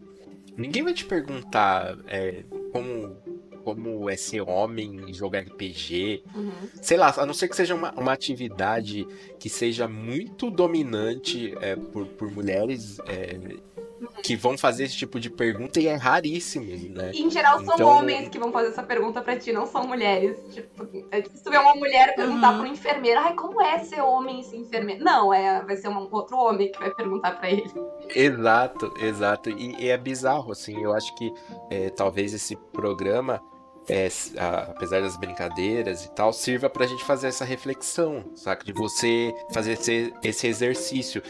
ninguém 0.56 0.82
vai 0.82 0.94
te 0.94 1.04
perguntar 1.04 1.98
é, 2.06 2.44
como, 2.72 3.16
como 3.62 4.08
é 4.08 4.16
ser 4.16 4.42
homem 4.42 5.08
e 5.08 5.14
jogar 5.14 5.40
RPG. 5.40 6.22
Uhum. 6.34 6.52
Sei 6.80 6.96
lá, 6.96 7.14
a 7.16 7.26
não 7.26 7.34
ser 7.34 7.48
que 7.48 7.56
seja 7.56 7.74
uma, 7.74 7.92
uma 7.92 8.12
atividade 8.12 9.06
que 9.38 9.48
seja 9.48 9.88
muito 9.88 10.50
dominante 10.50 11.54
é, 11.60 11.76
por, 11.76 12.06
por 12.06 12.30
mulheres 12.30 12.98
é, 13.06 13.38
que 14.22 14.36
vão 14.36 14.56
fazer 14.56 14.84
esse 14.84 14.96
tipo 14.96 15.18
de 15.20 15.28
pergunta 15.30 15.80
e 15.80 15.86
é 15.86 15.94
raríssimo, 15.94 16.66
né? 16.94 17.10
E, 17.14 17.22
em 17.22 17.30
geral, 17.30 17.62
são 17.64 17.74
Então- 17.74 17.88
homens 17.88 18.28
que 18.28 18.38
vão 18.38 18.50
fazer 18.52 18.68
essa 18.68 18.82
pergunta 18.82 19.20
pra 19.22 19.36
ti, 19.36 19.52
não 19.52 19.66
são 19.66 19.86
mulheres. 19.86 20.36
Tipo, 20.52 20.84
se 20.86 21.44
tu 21.44 21.50
vê 21.50 21.58
uma 21.58 21.74
mulher 21.74 22.14
perguntar 22.14 22.52
Uhum. 22.52 22.58
pro 22.58 22.66
enfermeiro, 22.66 23.20
ai, 23.20 23.34
como 23.34 23.60
é 23.62 23.78
ser 23.80 24.00
homem 24.00 24.40
e 24.40 24.44
ser 24.44 24.56
enfermeiro? 24.56 25.04
Não, 25.04 25.32
é, 25.32 25.62
vai 25.62 25.76
ser 25.76 25.88
um 25.88 26.08
outro 26.10 26.36
homem 26.36 26.70
que 26.70 26.78
vai 26.78 26.90
perguntar 26.94 27.32
pra 27.38 27.50
ele. 27.50 27.70
Exato, 28.14 28.92
exato. 29.00 29.50
E, 29.50 29.76
e 29.84 29.88
é 29.88 29.96
bizarro, 29.96 30.52
assim, 30.52 30.82
eu 30.82 30.92
acho 30.94 31.14
que 31.16 31.32
é, 31.70 31.90
talvez 31.90 32.32
esse 32.34 32.56
programa, 32.72 33.42
é, 33.88 34.08
a- 34.38 34.70
apesar 34.70 35.00
das 35.02 35.16
brincadeiras 35.16 36.04
e 36.04 36.10
tal, 36.10 36.32
sirva 36.32 36.68
pra 36.70 36.86
gente 36.86 37.04
fazer 37.04 37.28
essa 37.28 37.44
reflexão, 37.44 38.24
saca? 38.36 38.64
De 38.64 38.72
você 38.72 39.34
fazer 39.52 39.72
esse, 39.72 40.12
esse 40.22 40.46
exercício. 40.46 41.22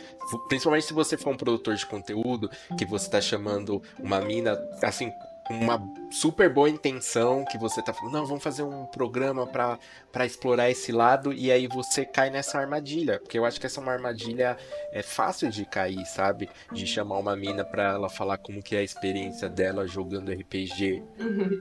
Principalmente 0.49 0.87
se 0.87 0.93
você 0.93 1.17
for 1.17 1.31
um 1.31 1.37
produtor 1.37 1.75
de 1.75 1.87
conteúdo, 1.87 2.51
que 2.79 2.85
você 2.85 3.11
tá 3.11 3.21
chamando 3.21 3.83
uma 3.99 4.21
mina, 4.21 4.59
assim, 4.83 5.11
uma 5.51 5.83
super 6.11 6.53
boa 6.53 6.69
intenção 6.69 7.45
que 7.45 7.59
você 7.59 7.83
tá 7.83 7.93
falando, 7.93 8.15
não, 8.15 8.27
vamos 8.27 8.43
fazer 8.43 8.63
um 8.63 8.87
programa 8.87 9.47
pra, 9.47 9.79
pra 10.11 10.25
explorar 10.25 10.71
esse 10.71 10.91
lado 10.91 11.33
e 11.33 11.53
aí 11.53 11.67
você 11.67 12.05
cai 12.05 12.31
nessa 12.31 12.59
armadilha, 12.59 13.19
porque 13.21 13.39
eu 13.39 13.45
acho 13.45 13.61
que 13.61 13.67
essa 13.67 13.81
é 13.81 13.83
uma 13.83 13.93
armadilha 13.93 14.57
é 14.93 15.03
fácil 15.03 15.51
de 15.51 15.65
cair, 15.65 16.05
sabe? 16.07 16.49
De 16.73 16.87
chamar 16.87 17.19
uma 17.19 17.37
mina 17.37 17.65
pra 17.65 17.93
ela 17.93 18.09
falar 18.09 18.39
como 18.39 18.63
que 18.63 18.75
é 18.75 18.79
a 18.79 18.83
experiência 18.83 19.49
dela 19.49 19.87
jogando 19.87 20.33
RPG, 20.33 21.03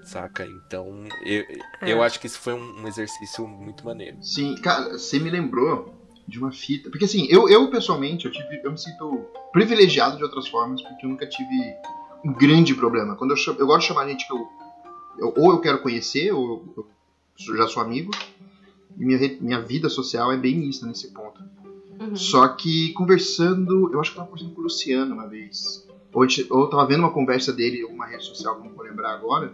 saca? 0.03 0.45
Então, 0.45 1.03
eu, 1.25 1.43
eu 1.81 2.03
acho 2.03 2.19
que 2.19 2.27
isso 2.27 2.39
foi 2.39 2.53
um, 2.53 2.81
um 2.81 2.87
exercício 2.87 3.47
muito 3.47 3.85
maneiro. 3.85 4.17
Sim, 4.21 4.55
cara, 4.55 4.97
você 4.97 5.19
me 5.19 5.29
lembrou 5.29 5.93
de 6.27 6.39
uma 6.39 6.51
fita. 6.51 6.89
Porque 6.89 7.05
assim, 7.05 7.27
eu, 7.29 7.49
eu 7.49 7.69
pessoalmente, 7.69 8.25
eu, 8.25 8.31
tive, 8.31 8.61
eu 8.63 8.71
me 8.71 8.77
sinto 8.77 9.25
privilegiado 9.51 10.17
de 10.17 10.23
outras 10.23 10.47
formas, 10.47 10.81
porque 10.81 11.05
eu 11.05 11.09
nunca 11.09 11.27
tive 11.27 11.75
grande 12.31 12.73
problema. 12.73 13.15
Quando 13.15 13.31
eu, 13.31 13.37
chamo, 13.37 13.59
eu 13.59 13.67
gosto 13.67 13.81
de 13.81 13.87
chamar 13.87 14.07
gente 14.07 14.25
que 14.25 14.33
eu, 14.33 14.47
eu 15.19 15.33
ou 15.35 15.51
eu 15.51 15.59
quero 15.59 15.81
conhecer, 15.81 16.31
ou 16.31 16.73
eu, 16.77 16.87
eu 17.47 17.57
já 17.57 17.67
sou 17.67 17.83
amigo. 17.83 18.11
E 18.97 19.05
minha, 19.05 19.37
minha 19.41 19.61
vida 19.61 19.89
social 19.89 20.31
é 20.31 20.37
bem 20.37 20.55
mista 20.55 20.85
nesse 20.85 21.11
ponto. 21.11 21.41
Uhum. 21.99 22.15
Só 22.15 22.47
que 22.47 22.93
conversando, 22.93 23.91
eu 23.91 23.99
acho 23.99 24.11
que 24.11 24.17
eu 24.17 24.21
tava 24.21 24.29
conversando 24.29 24.53
com 24.53 24.61
o 24.61 24.63
Luciano 24.63 25.13
uma 25.13 25.27
vez. 25.27 25.87
Ou, 26.13 26.25
ou 26.49 26.61
eu 26.61 26.69
tava 26.69 26.85
vendo 26.85 26.99
uma 26.99 27.11
conversa 27.11 27.51
dele 27.51 27.79
em 27.79 27.83
alguma 27.83 28.05
rede 28.05 28.23
social, 28.23 28.59
não 28.59 28.69
vou 28.69 28.83
lembrar 28.83 29.13
agora. 29.13 29.53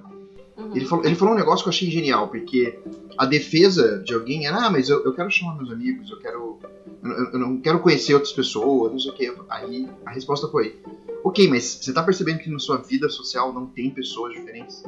Uhum. 0.60 0.76
Ele 0.76 0.86
falou, 0.86 1.06
ele 1.06 1.16
falou 1.16 1.34
um 1.34 1.38
negócio 1.38 1.64
que 1.64 1.70
eu 1.70 1.72
achei 1.74 1.90
genial, 1.90 2.28
porque 2.28 2.78
a 3.18 3.26
defesa 3.26 4.00
de 4.00 4.14
alguém 4.14 4.46
era, 4.46 4.66
ah, 4.66 4.70
mas 4.70 4.90
eu, 4.90 5.04
eu 5.06 5.14
quero 5.14 5.32
chamar 5.32 5.56
meus 5.56 5.72
amigos, 5.72 6.10
eu 6.12 6.20
quero. 6.20 6.60
Eu, 7.04 7.12
eu- 7.34 7.40
não 7.40 7.58
quero 7.62 7.80
conhecer 7.80 8.14
outras 8.14 8.34
pessoas, 8.34 8.92
não 8.92 9.00
sei 9.00 9.12
o 9.12 9.14
quê. 9.14 9.34
Aí 9.50 9.88
a 10.06 10.12
resposta 10.12 10.48
foi, 10.50 10.78
ok, 11.24 11.48
mas 11.48 11.64
você 11.82 11.94
tá 11.94 12.04
percebendo 12.04 12.40
que 12.40 12.50
na 12.50 12.60
sua 12.60 12.78
vida 12.78 13.08
social 13.10 13.54
não 13.54 13.66
tem 13.68 13.90
pessoas 13.90 14.34
diferentes? 14.34 14.84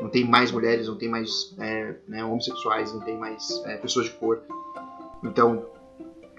Não 0.00 0.10
tem 0.10 0.24
mais 0.28 0.52
mulheres, 0.52 0.86
não 0.86 0.96
tem 0.96 1.08
mais 1.08 1.54
é, 1.58 1.94
né, 2.06 2.22
homossexuais, 2.22 2.92
não 2.92 3.00
tem 3.00 3.16
mais 3.18 3.62
é, 3.64 3.76
pessoas 3.78 4.06
de 4.06 4.12
cor. 4.12 4.42
Então, 5.22 5.64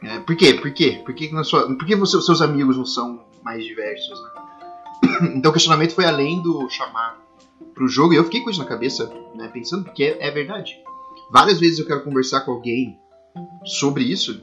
é, 0.04 0.20
por 0.20 0.36
quê? 0.36 0.54
Por 0.54 0.72
quê? 0.72 1.02
Por 1.04 1.16
que, 1.16 1.32
na 1.34 1.44
sua, 1.44 1.66
por 1.76 1.86
que 1.86 1.96
você, 1.96 2.22
seus 2.22 2.42
amigos 2.42 2.78
não 2.78 2.86
são 2.86 3.26
mais 3.44 3.64
diversos, 3.66 4.22
né? 4.22 4.30
Então 5.36 5.50
o 5.50 5.54
questionamento 5.54 5.94
foi 5.96 6.06
além 6.06 6.42
do 6.42 6.70
chamar 6.70 7.25
pro 7.76 7.88
jogo 7.88 8.14
e 8.14 8.18
eu 8.18 8.24
fiquei 8.24 8.42
com 8.42 8.50
isso 8.50 8.60
na 8.60 8.66
cabeça, 8.66 9.06
né, 9.36 9.48
pensando 9.50 9.84
porque 9.84 10.04
é, 10.04 10.28
é 10.28 10.32
verdade. 10.32 10.76
Várias 11.32 11.60
vezes 11.60 11.78
eu 11.80 11.86
quero 11.86 12.02
conversar 12.04 12.42
com 12.42 12.52
alguém 12.52 12.98
sobre 13.66 14.04
isso, 14.04 14.42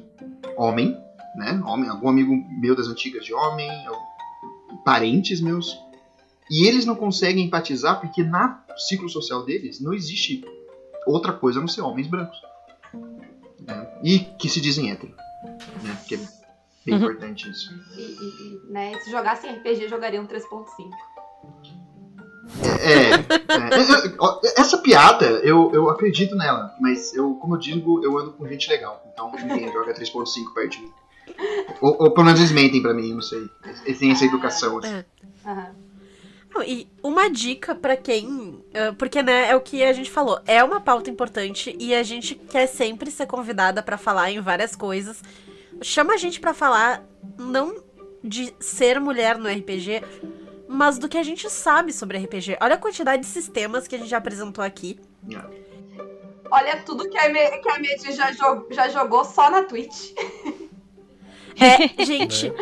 homem, 0.57 0.95
né, 1.37 1.61
homem, 1.65 1.89
algum 1.89 2.09
amigo 2.09 2.33
meu 2.61 2.75
das 2.77 2.89
antigas 2.89 3.25
de 3.25 3.33
homem, 3.33 3.71
ou 3.89 3.97
parentes 4.85 5.41
meus, 5.41 5.77
e 6.51 6.67
eles 6.67 6.85
não 6.85 6.95
conseguem 6.95 7.45
empatizar 7.45 7.99
porque 8.01 8.23
na 8.23 8.59
ciclo 8.77 9.09
social 9.09 9.43
deles 9.43 9.81
não 9.81 9.95
existe 9.95 10.43
outra 11.07 11.33
coisa 11.33 11.59
a 11.59 11.63
não 11.63 11.69
ser 11.69 11.81
homens 11.81 12.07
brancos. 12.07 12.37
né, 13.61 13.89
E 14.03 14.19
que 14.39 14.49
se 14.49 14.61
dizem 14.61 14.91
hétero. 14.91 15.15
Né, 15.83 15.95
porque 16.01 16.17
é 16.17 16.19
bem 16.85 16.95
Uhum. 16.97 17.03
importante 17.05 17.49
isso. 17.49 17.73
E, 17.97 18.01
e- 18.01 18.69
e, 18.69 18.73
né, 18.73 18.99
se 19.01 19.11
jogassem 19.11 19.51
RPG, 19.51 19.89
jogariam 19.89 20.27
3.5. 20.27 20.91
É, 22.83 23.11
é, 23.15 24.61
essa 24.61 24.79
piada, 24.79 25.27
eu, 25.45 25.71
eu 25.73 25.89
acredito 25.89 26.35
nela, 26.35 26.75
mas 26.81 27.15
eu, 27.15 27.35
como 27.37 27.55
eu 27.55 27.59
digo, 27.59 28.05
eu 28.05 28.19
ando 28.19 28.33
com 28.33 28.47
gente 28.49 28.69
legal. 28.69 29.03
Então 29.13 29.31
ninguém 29.33 29.73
joga 29.73 29.95
3.5 29.95 30.53
perto 30.55 30.73
de 30.73 30.81
mim. 30.83 30.93
Ou, 31.81 31.97
ou 32.03 32.11
pelo 32.11 32.27
menos 32.27 32.41
eles 32.41 32.53
mentem 32.53 32.83
pra 32.83 32.93
mim, 32.93 33.15
não 33.15 33.23
sei. 33.23 33.49
Eles 33.85 33.99
têm 33.99 34.11
essa 34.11 34.25
educação, 34.25 34.79
assim. 34.79 35.05
Não, 36.55 36.63
E 36.63 36.89
uma 37.03 37.31
dica 37.31 37.75
pra 37.75 37.97
quem. 37.97 38.63
ah, 38.75 38.95
porque, 38.99 39.23
né, 39.23 39.49
é 39.51 39.57
o 39.57 39.61
que 39.61 39.83
a 39.83 39.93
gente 39.93 40.11
falou. 40.11 40.41
É 40.47 40.63
uma 40.63 40.81
pauta 40.81 41.11
importante 41.11 41.75
e 41.79 41.95
a 41.95 42.03
gente 42.03 42.35
quer 42.35 42.67
sempre 42.67 43.11
ser 43.11 43.27
convidada 43.27 43.83
pra 43.83 43.97
falar 43.97 44.31
em 44.31 44.41
várias 44.41 44.77
coisas. 44.77 45.23
Chama 45.81 46.15
a 46.15 46.17
gente 46.17 46.41
pra 46.41 46.53
falar, 46.53 47.03
não 47.39 47.83
de 48.23 48.55
ser 48.61 49.01
mulher 49.01 49.37
no 49.39 49.49
RPG, 49.49 50.03
mas 50.73 50.99
do 50.99 51.09
que 51.09 51.19
a 51.19 51.23
gente 51.23 51.49
sabe 51.51 51.93
sobre 51.93 52.19
RPG. 52.19 52.59
Olha 52.61 52.75
a 52.75 52.79
quantidade 52.79 53.23
de 53.23 53.29
sistemas 53.29 53.87
que 53.87 53.95
a 53.95 53.99
gente 53.99 54.09
já 54.11 54.19
apresentou 54.19 54.65
aqui. 54.65 54.99
Olha 56.51 56.83
tudo 56.85 57.09
que 57.09 57.17
a, 57.19 57.29
Me- 57.29 57.59
que 57.59 57.69
a 57.71 57.79
Medi 57.79 58.13
já, 58.13 58.31
jo- 58.31 58.67
já 58.71 58.89
jogou 58.89 59.25
só 59.25 59.51
na 59.51 59.63
Twitch. 59.63 60.13
É, 61.59 61.89
gente, 62.05 62.53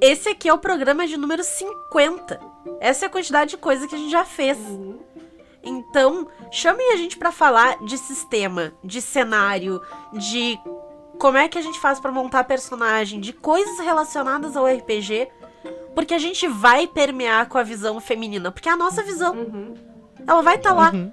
esse 0.00 0.28
aqui 0.28 0.48
é 0.48 0.52
o 0.52 0.58
programa 0.58 1.06
de 1.06 1.16
número 1.16 1.42
50. 1.44 2.40
Essa 2.80 3.04
é 3.04 3.06
a 3.06 3.10
quantidade 3.10 3.50
de 3.50 3.56
coisa 3.56 3.86
que 3.86 3.94
a 3.94 3.98
gente 3.98 4.10
já 4.10 4.24
fez. 4.24 4.58
Então, 5.62 6.28
chamem 6.50 6.92
a 6.92 6.96
gente 6.96 7.18
pra 7.18 7.32
falar 7.32 7.84
de 7.84 7.98
sistema, 7.98 8.72
de 8.84 9.02
cenário, 9.02 9.80
de 10.12 10.58
como 11.18 11.36
é 11.38 11.48
que 11.48 11.58
a 11.58 11.62
gente 11.62 11.80
faz 11.80 11.98
pra 11.98 12.12
montar 12.12 12.44
personagem, 12.44 13.20
de 13.20 13.32
coisas 13.32 13.78
relacionadas 13.80 14.56
ao 14.56 14.66
RPG, 14.66 15.28
porque 15.96 16.14
a 16.14 16.18
gente 16.18 16.46
vai 16.46 16.86
permear 16.86 17.48
com 17.48 17.56
a 17.58 17.62
visão 17.64 17.98
feminina, 18.00 18.52
porque 18.52 18.68
é 18.68 18.72
a 18.72 18.76
nossa 18.76 19.02
visão, 19.02 19.34
Uhum. 19.34 19.74
ela 20.26 20.42
vai 20.42 20.54
estar 20.56 20.72
lá. 20.74 20.92
Uhum. 20.92 21.10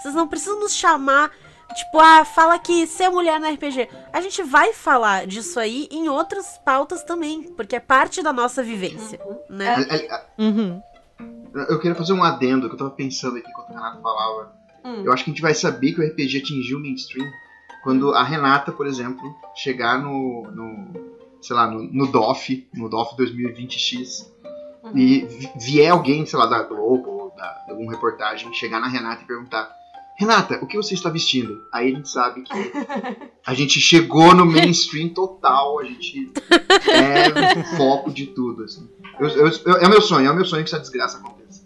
Vocês 0.00 0.14
não 0.14 0.26
precisam 0.26 0.58
nos 0.58 0.74
chamar, 0.74 1.30
tipo, 1.74 2.00
ah, 2.00 2.24
fala 2.24 2.58
que 2.58 2.86
ser 2.86 3.08
mulher 3.10 3.38
no 3.38 3.46
RPG. 3.48 3.88
A 4.12 4.20
gente 4.20 4.42
vai 4.42 4.72
falar 4.72 5.26
disso 5.26 5.60
aí 5.60 5.86
em 5.90 6.08
outras 6.08 6.58
pautas 6.64 7.02
também, 7.04 7.42
porque 7.54 7.76
é 7.76 7.80
parte 7.80 8.22
da 8.22 8.32
nossa 8.32 8.62
vivência, 8.62 9.20
né? 9.48 9.74
A- 9.74 10.14
a- 10.16 10.24
Uhum. 10.38 10.80
Eu 11.68 11.78
queria 11.78 11.94
fazer 11.94 12.12
um 12.12 12.24
adendo 12.24 12.68
que 12.68 12.74
eu 12.74 12.78
tava 12.78 12.90
pensando 12.90 13.36
aqui 13.36 13.48
enquanto 13.48 13.70
o 13.70 13.74
Renato 13.74 14.02
falava. 14.02 14.52
Hum. 14.84 15.02
Eu 15.04 15.12
acho 15.12 15.22
que 15.24 15.30
a 15.30 15.32
gente 15.32 15.42
vai 15.42 15.54
saber 15.54 15.92
que 15.92 16.00
o 16.00 16.04
RPG 16.04 16.38
atingiu 16.38 16.78
o 16.78 16.80
mainstream 16.80 17.26
quando 17.84 18.12
a 18.14 18.24
Renata, 18.24 18.72
por 18.72 18.86
exemplo, 18.86 19.22
chegar 19.54 19.98
no, 20.02 20.42
no 20.50 21.13
sei 21.46 21.54
lá, 21.56 21.66
no, 21.70 21.82
no 21.82 22.06
DOF, 22.10 22.66
no 22.74 22.88
DOF 22.88 23.14
2020X, 23.16 24.32
Uhum. 24.82 24.98
e 24.98 25.24
vi- 25.26 25.50
vier 25.56 25.90
alguém, 25.92 26.26
sei 26.26 26.38
lá, 26.38 26.44
da 26.46 26.62
Globo, 26.62 27.08
ou 27.10 27.30
da, 27.36 27.50
de 27.64 27.70
alguma 27.70 27.90
reportagem, 27.92 28.52
chegar 28.52 28.80
na 28.80 28.88
Renata 28.88 29.22
e 29.22 29.26
perguntar: 29.26 29.70
Renata, 30.18 30.58
o 30.62 30.66
que 30.66 30.76
você 30.76 30.92
está 30.94 31.08
vestindo? 31.08 31.58
Aí 31.72 31.90
a 31.90 31.96
gente 31.96 32.08
sabe 32.08 32.42
que 32.42 32.52
a 33.46 33.54
gente 33.54 33.80
chegou 33.80 34.34
no 34.34 34.44
mainstream 34.44 35.08
total, 35.08 35.80
a 35.80 35.84
gente 35.84 36.30
é 36.90 37.58
o 37.58 37.64
foco 37.76 38.10
de 38.12 38.26
tudo. 38.26 38.64
Assim. 38.64 38.86
Eu- 39.18 39.28
eu- 39.28 39.48
eu- 39.66 39.76
é 39.78 39.86
o 39.86 39.90
meu 39.90 40.02
sonho, 40.02 40.26
é 40.26 40.30
o 40.30 40.34
meu 40.36 40.44
sonho 40.44 40.62
que 40.64 40.68
essa 40.68 40.78
desgraça 40.80 41.18
aconteça. 41.18 41.64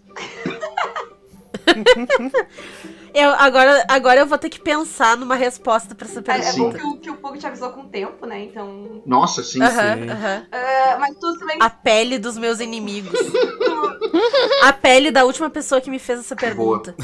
Eu, 3.13 3.31
agora, 3.31 3.85
agora 3.89 4.19
eu 4.19 4.27
vou 4.27 4.37
ter 4.37 4.49
que 4.49 4.59
pensar 4.59 5.17
numa 5.17 5.35
resposta 5.35 5.95
pra 5.95 6.07
essa 6.07 6.19
É, 6.19 6.21
é 6.21 6.53
bom 6.53 6.69
pergunta. 6.71 6.77
que 6.77 6.85
o, 6.85 6.97
que 6.99 7.09
o 7.11 7.15
Pug 7.17 7.37
te 7.39 7.47
avisou 7.47 7.71
com 7.71 7.81
o 7.81 7.89
tempo, 7.89 8.25
né? 8.25 8.43
Então. 8.43 9.01
Nossa, 9.05 9.43
sim. 9.43 9.61
Aham, 9.61 9.95
sim. 9.97 10.09
aham. 10.09 10.47
Ah, 10.51 10.97
mas 10.99 11.17
tu 11.17 11.39
também. 11.39 11.57
A 11.61 11.69
pele 11.69 12.19
dos 12.19 12.37
meus 12.37 12.59
inimigos. 12.59 13.19
A 14.63 14.73
pele 14.73 15.11
da 15.11 15.25
última 15.25 15.49
pessoa 15.49 15.79
que 15.81 15.89
me 15.89 15.99
fez 15.99 16.19
essa 16.19 16.35
pergunta. 16.35 16.95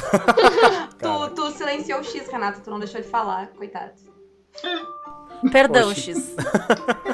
Tu, 1.02 1.30
tu 1.36 1.52
silenciou 1.52 2.00
o 2.00 2.04
X, 2.04 2.28
Renata, 2.28 2.60
tu 2.62 2.70
não 2.70 2.80
deixou 2.80 3.02
de 3.02 3.08
falar, 3.08 3.48
coitado. 3.50 3.92
Perdão, 5.52 5.90
Oxi. 5.90 6.14
X. 6.14 6.36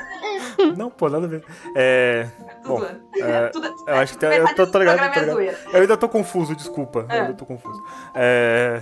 Não, 0.77 0.89
pô, 0.91 1.09
nada 1.09 1.25
a 1.25 1.29
ver. 1.29 1.43
É, 1.75 2.27
Bom, 2.65 2.83
é, 3.19 3.47
Tudo- 3.49 3.75
eu 3.87 3.95
acho 3.95 4.13
que 4.13 4.19
tem- 4.19 4.37
eu 4.37 4.55
tô- 4.55 4.67
tô 4.67 4.77
ligado, 4.79 4.97
tô 5.13 5.19
é 5.19 5.25
ligado. 5.43 5.57
eu 5.73 5.81
ainda 5.81 5.97
tô 5.97 6.07
confuso, 6.07 6.55
desculpa. 6.55 7.05
É. 7.09 7.17
Eu 7.17 7.21
ainda 7.23 7.33
tô 7.33 7.45
confuso. 7.45 7.83
É... 8.13 8.81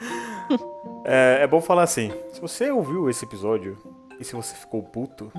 é... 1.06 1.38
é 1.42 1.46
bom 1.46 1.60
falar 1.60 1.84
assim: 1.84 2.12
se 2.32 2.40
você 2.40 2.70
ouviu 2.70 3.08
esse 3.08 3.24
episódio 3.24 3.78
e 4.18 4.24
se 4.24 4.34
você 4.34 4.54
ficou 4.56 4.82
puto, 4.82 5.30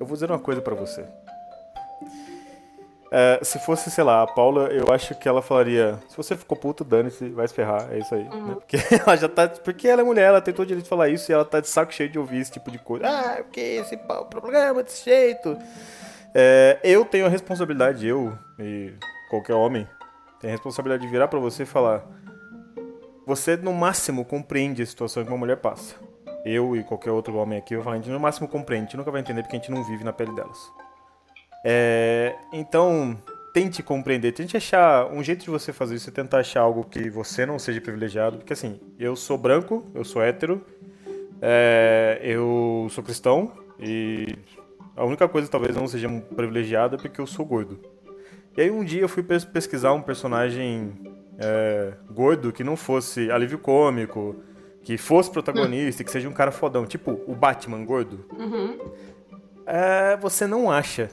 eu 0.00 0.06
vou 0.06 0.14
dizer 0.14 0.30
uma 0.30 0.38
coisa 0.38 0.62
pra 0.62 0.74
você. 0.74 1.04
É, 3.14 3.40
se 3.44 3.58
fosse, 3.58 3.90
sei 3.90 4.02
lá, 4.02 4.22
a 4.22 4.26
Paula, 4.26 4.68
eu 4.68 4.90
acho 4.90 5.14
que 5.14 5.28
ela 5.28 5.42
falaria: 5.42 5.98
se 6.08 6.16
você 6.16 6.34
ficou 6.34 6.56
puto, 6.56 6.82
dane-se, 6.82 7.28
vai 7.28 7.46
se 7.46 7.52
ferrar, 7.52 7.92
é 7.92 7.98
isso 7.98 8.14
aí. 8.14 8.24
né? 8.24 8.54
Porque 8.54 8.78
ela 9.06 9.14
já 9.16 9.28
tá. 9.28 9.48
Porque 9.48 9.86
ela 9.86 10.00
é 10.00 10.04
mulher, 10.04 10.28
ela 10.28 10.40
tem 10.40 10.54
todo 10.54 10.64
o 10.64 10.66
direito 10.66 10.84
de 10.84 10.88
falar 10.88 11.10
isso 11.10 11.30
e 11.30 11.34
ela 11.34 11.44
tá 11.44 11.60
de 11.60 11.68
saco 11.68 11.92
cheio 11.92 12.08
de 12.08 12.18
ouvir 12.18 12.38
esse 12.40 12.50
tipo 12.52 12.70
de 12.70 12.78
coisa. 12.78 13.06
Ah, 13.06 13.42
porque 13.42 13.60
esse 13.60 13.98
programa 14.30 14.82
desse 14.82 15.04
jeito. 15.04 15.58
É, 16.34 16.78
eu 16.82 17.04
tenho 17.04 17.26
a 17.26 17.28
responsabilidade, 17.28 18.06
eu 18.08 18.32
e 18.58 18.94
qualquer 19.28 19.52
homem, 19.52 19.86
tem 20.40 20.48
a 20.48 20.52
responsabilidade 20.52 21.02
de 21.02 21.08
virar 21.12 21.28
pra 21.28 21.38
você 21.38 21.64
e 21.64 21.66
falar: 21.66 22.02
você 23.26 23.58
no 23.58 23.74
máximo 23.74 24.24
compreende 24.24 24.80
a 24.80 24.86
situação 24.86 25.22
que 25.22 25.30
uma 25.30 25.36
mulher 25.36 25.58
passa. 25.58 25.96
Eu 26.46 26.74
e 26.74 26.82
qualquer 26.82 27.10
outro 27.10 27.36
homem 27.36 27.58
aqui, 27.58 27.74
eu 27.74 27.82
falo, 27.82 27.94
a 27.94 27.98
gente 27.98 28.08
no 28.08 28.18
máximo 28.18 28.48
compreende, 28.48 28.84
a 28.84 28.86
gente 28.86 28.96
nunca 28.96 29.10
vai 29.10 29.20
entender 29.20 29.42
porque 29.42 29.54
a 29.56 29.58
gente 29.58 29.70
não 29.70 29.84
vive 29.84 30.02
na 30.02 30.14
pele 30.14 30.34
delas. 30.34 30.58
É, 31.64 32.34
então, 32.52 33.16
tente 33.52 33.82
compreender, 33.82 34.32
tente 34.32 34.56
achar 34.56 35.06
um 35.12 35.22
jeito 35.22 35.44
de 35.44 35.50
você 35.50 35.72
fazer 35.72 35.94
isso, 35.94 36.08
é 36.08 36.12
tentar 36.12 36.38
achar 36.38 36.60
algo 36.60 36.84
que 36.84 37.08
você 37.10 37.44
não 37.46 37.58
seja 37.58 37.80
privilegiado, 37.80 38.38
porque 38.38 38.52
assim, 38.52 38.80
eu 38.98 39.14
sou 39.14 39.36
branco, 39.38 39.86
eu 39.94 40.04
sou 40.04 40.22
hétero, 40.22 40.64
é, 41.40 42.20
eu 42.22 42.86
sou 42.90 43.02
cristão 43.04 43.52
e 43.78 44.36
a 44.96 45.04
única 45.04 45.28
coisa 45.28 45.48
talvez 45.48 45.76
não 45.76 45.86
seja 45.86 46.08
privilegiada 46.34 46.96
é 46.96 46.98
porque 46.98 47.20
eu 47.20 47.26
sou 47.26 47.44
gordo. 47.44 47.78
E 48.56 48.60
aí 48.60 48.70
um 48.70 48.84
dia 48.84 49.00
eu 49.02 49.08
fui 49.08 49.22
pes- 49.22 49.44
pesquisar 49.44 49.92
um 49.92 50.02
personagem 50.02 50.92
é, 51.38 51.94
gordo 52.10 52.52
que 52.52 52.62
não 52.62 52.76
fosse 52.76 53.30
alívio 53.30 53.58
cômico, 53.58 54.36
que 54.82 54.98
fosse 54.98 55.30
protagonista, 55.30 56.02
e 56.02 56.04
que 56.04 56.10
seja 56.10 56.28
um 56.28 56.32
cara 56.32 56.50
fodão, 56.50 56.84
tipo 56.84 57.20
o 57.26 57.34
Batman 57.34 57.84
gordo. 57.84 58.24
Uhum. 58.36 58.78
É, 59.64 60.16
você 60.16 60.46
não 60.46 60.70
acha. 60.70 61.08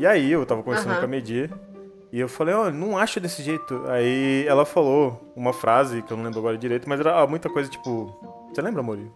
E 0.00 0.06
aí 0.06 0.32
eu 0.32 0.46
tava 0.46 0.62
conversando 0.62 0.92
Aham. 0.92 1.00
com 1.00 1.04
a 1.04 1.08
Medir 1.08 1.52
e 2.10 2.18
eu 2.18 2.26
falei, 2.26 2.54
ó, 2.54 2.70
não 2.70 2.96
acho 2.96 3.20
desse 3.20 3.42
jeito. 3.42 3.84
Aí 3.86 4.46
ela 4.48 4.64
falou 4.64 5.30
uma 5.36 5.52
frase 5.52 6.00
que 6.00 6.10
eu 6.10 6.16
não 6.16 6.24
lembro 6.24 6.38
agora 6.38 6.56
direito, 6.56 6.88
mas 6.88 6.98
era 6.98 7.26
muita 7.26 7.50
coisa 7.50 7.68
tipo. 7.68 8.06
Você 8.48 8.62
lembra, 8.62 8.82
Mori? 8.82 9.12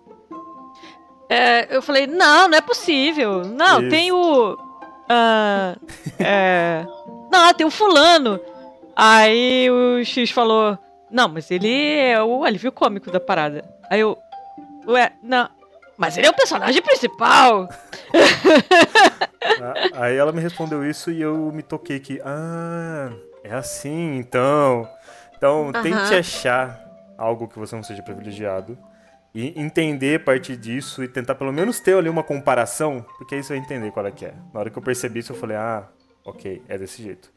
É, 1.31 1.75
eu 1.75 1.81
falei, 1.81 2.07
não, 2.07 2.49
não 2.49 2.59
é 2.59 2.61
possível. 2.61 3.47
Não, 3.47 3.81
Isso. 3.81 3.89
tem 3.89 4.13
o. 4.13 4.59
ah, 5.09 5.75
é, 6.19 6.85
não, 7.33 7.55
tem 7.55 7.67
o 7.67 7.71
fulano. 7.71 8.39
Aí 8.95 9.71
o 9.71 10.05
X 10.05 10.31
falou, 10.33 10.79
não, 11.11 11.29
mas 11.29 11.51
ele 11.51 11.97
é 11.97 12.23
o 12.23 12.45
alívio 12.45 12.71
cômico 12.71 13.11
da 13.11 13.19
parada. 13.19 13.65
Aí 13.89 14.01
eu. 14.01 14.19
Ué, 14.87 15.15
não. 15.23 15.49
Mas 15.97 16.17
ele 16.17 16.27
é 16.27 16.31
o 16.31 16.35
personagem 16.35 16.83
principal. 16.83 17.69
Ah, 19.61 19.75
Aí 19.95 20.17
ela 20.17 20.33
me 20.33 20.41
respondeu 20.41 20.85
isso 20.89 21.11
e 21.11 21.21
eu 21.21 21.53
me 21.53 21.63
toquei 21.63 22.01
que, 22.01 22.21
ah, 22.25 23.13
é 23.43 23.53
assim, 23.55 24.17
então. 24.17 24.89
Então, 25.37 25.71
Aham. 25.75 25.83
tente 25.83 26.15
achar 26.15 26.81
algo 27.17 27.47
que 27.47 27.59
você 27.59 27.77
não 27.77 27.83
seja 27.83 28.03
privilegiado 28.03 28.77
e 29.35 29.59
entender 29.61 30.17
a 30.21 30.25
partir 30.25 30.57
disso 30.57 31.03
e 31.03 31.09
tentar 31.09 31.35
pelo 31.35 31.53
menos 31.53 31.81
ter 31.81 31.97
ali 31.97 32.09
uma 32.09 32.23
comparação, 32.23 33.05
porque 33.19 33.35
aí 33.35 33.43
você 33.43 33.55
vai 33.55 33.63
entender 33.63 33.91
qual 33.91 34.07
é 34.07 34.11
que 34.11 34.25
é. 34.25 34.35
Na 34.53 34.61
hora 34.61 34.71
que 34.71 34.79
eu 34.79 34.83
percebi 34.83 35.21
isso, 35.21 35.33
eu 35.33 35.37
falei, 35.37 35.57
ah, 35.57 35.85
ok, 36.25 36.63
é 36.69 36.79
desse 36.79 37.03
jeito. 37.03 37.33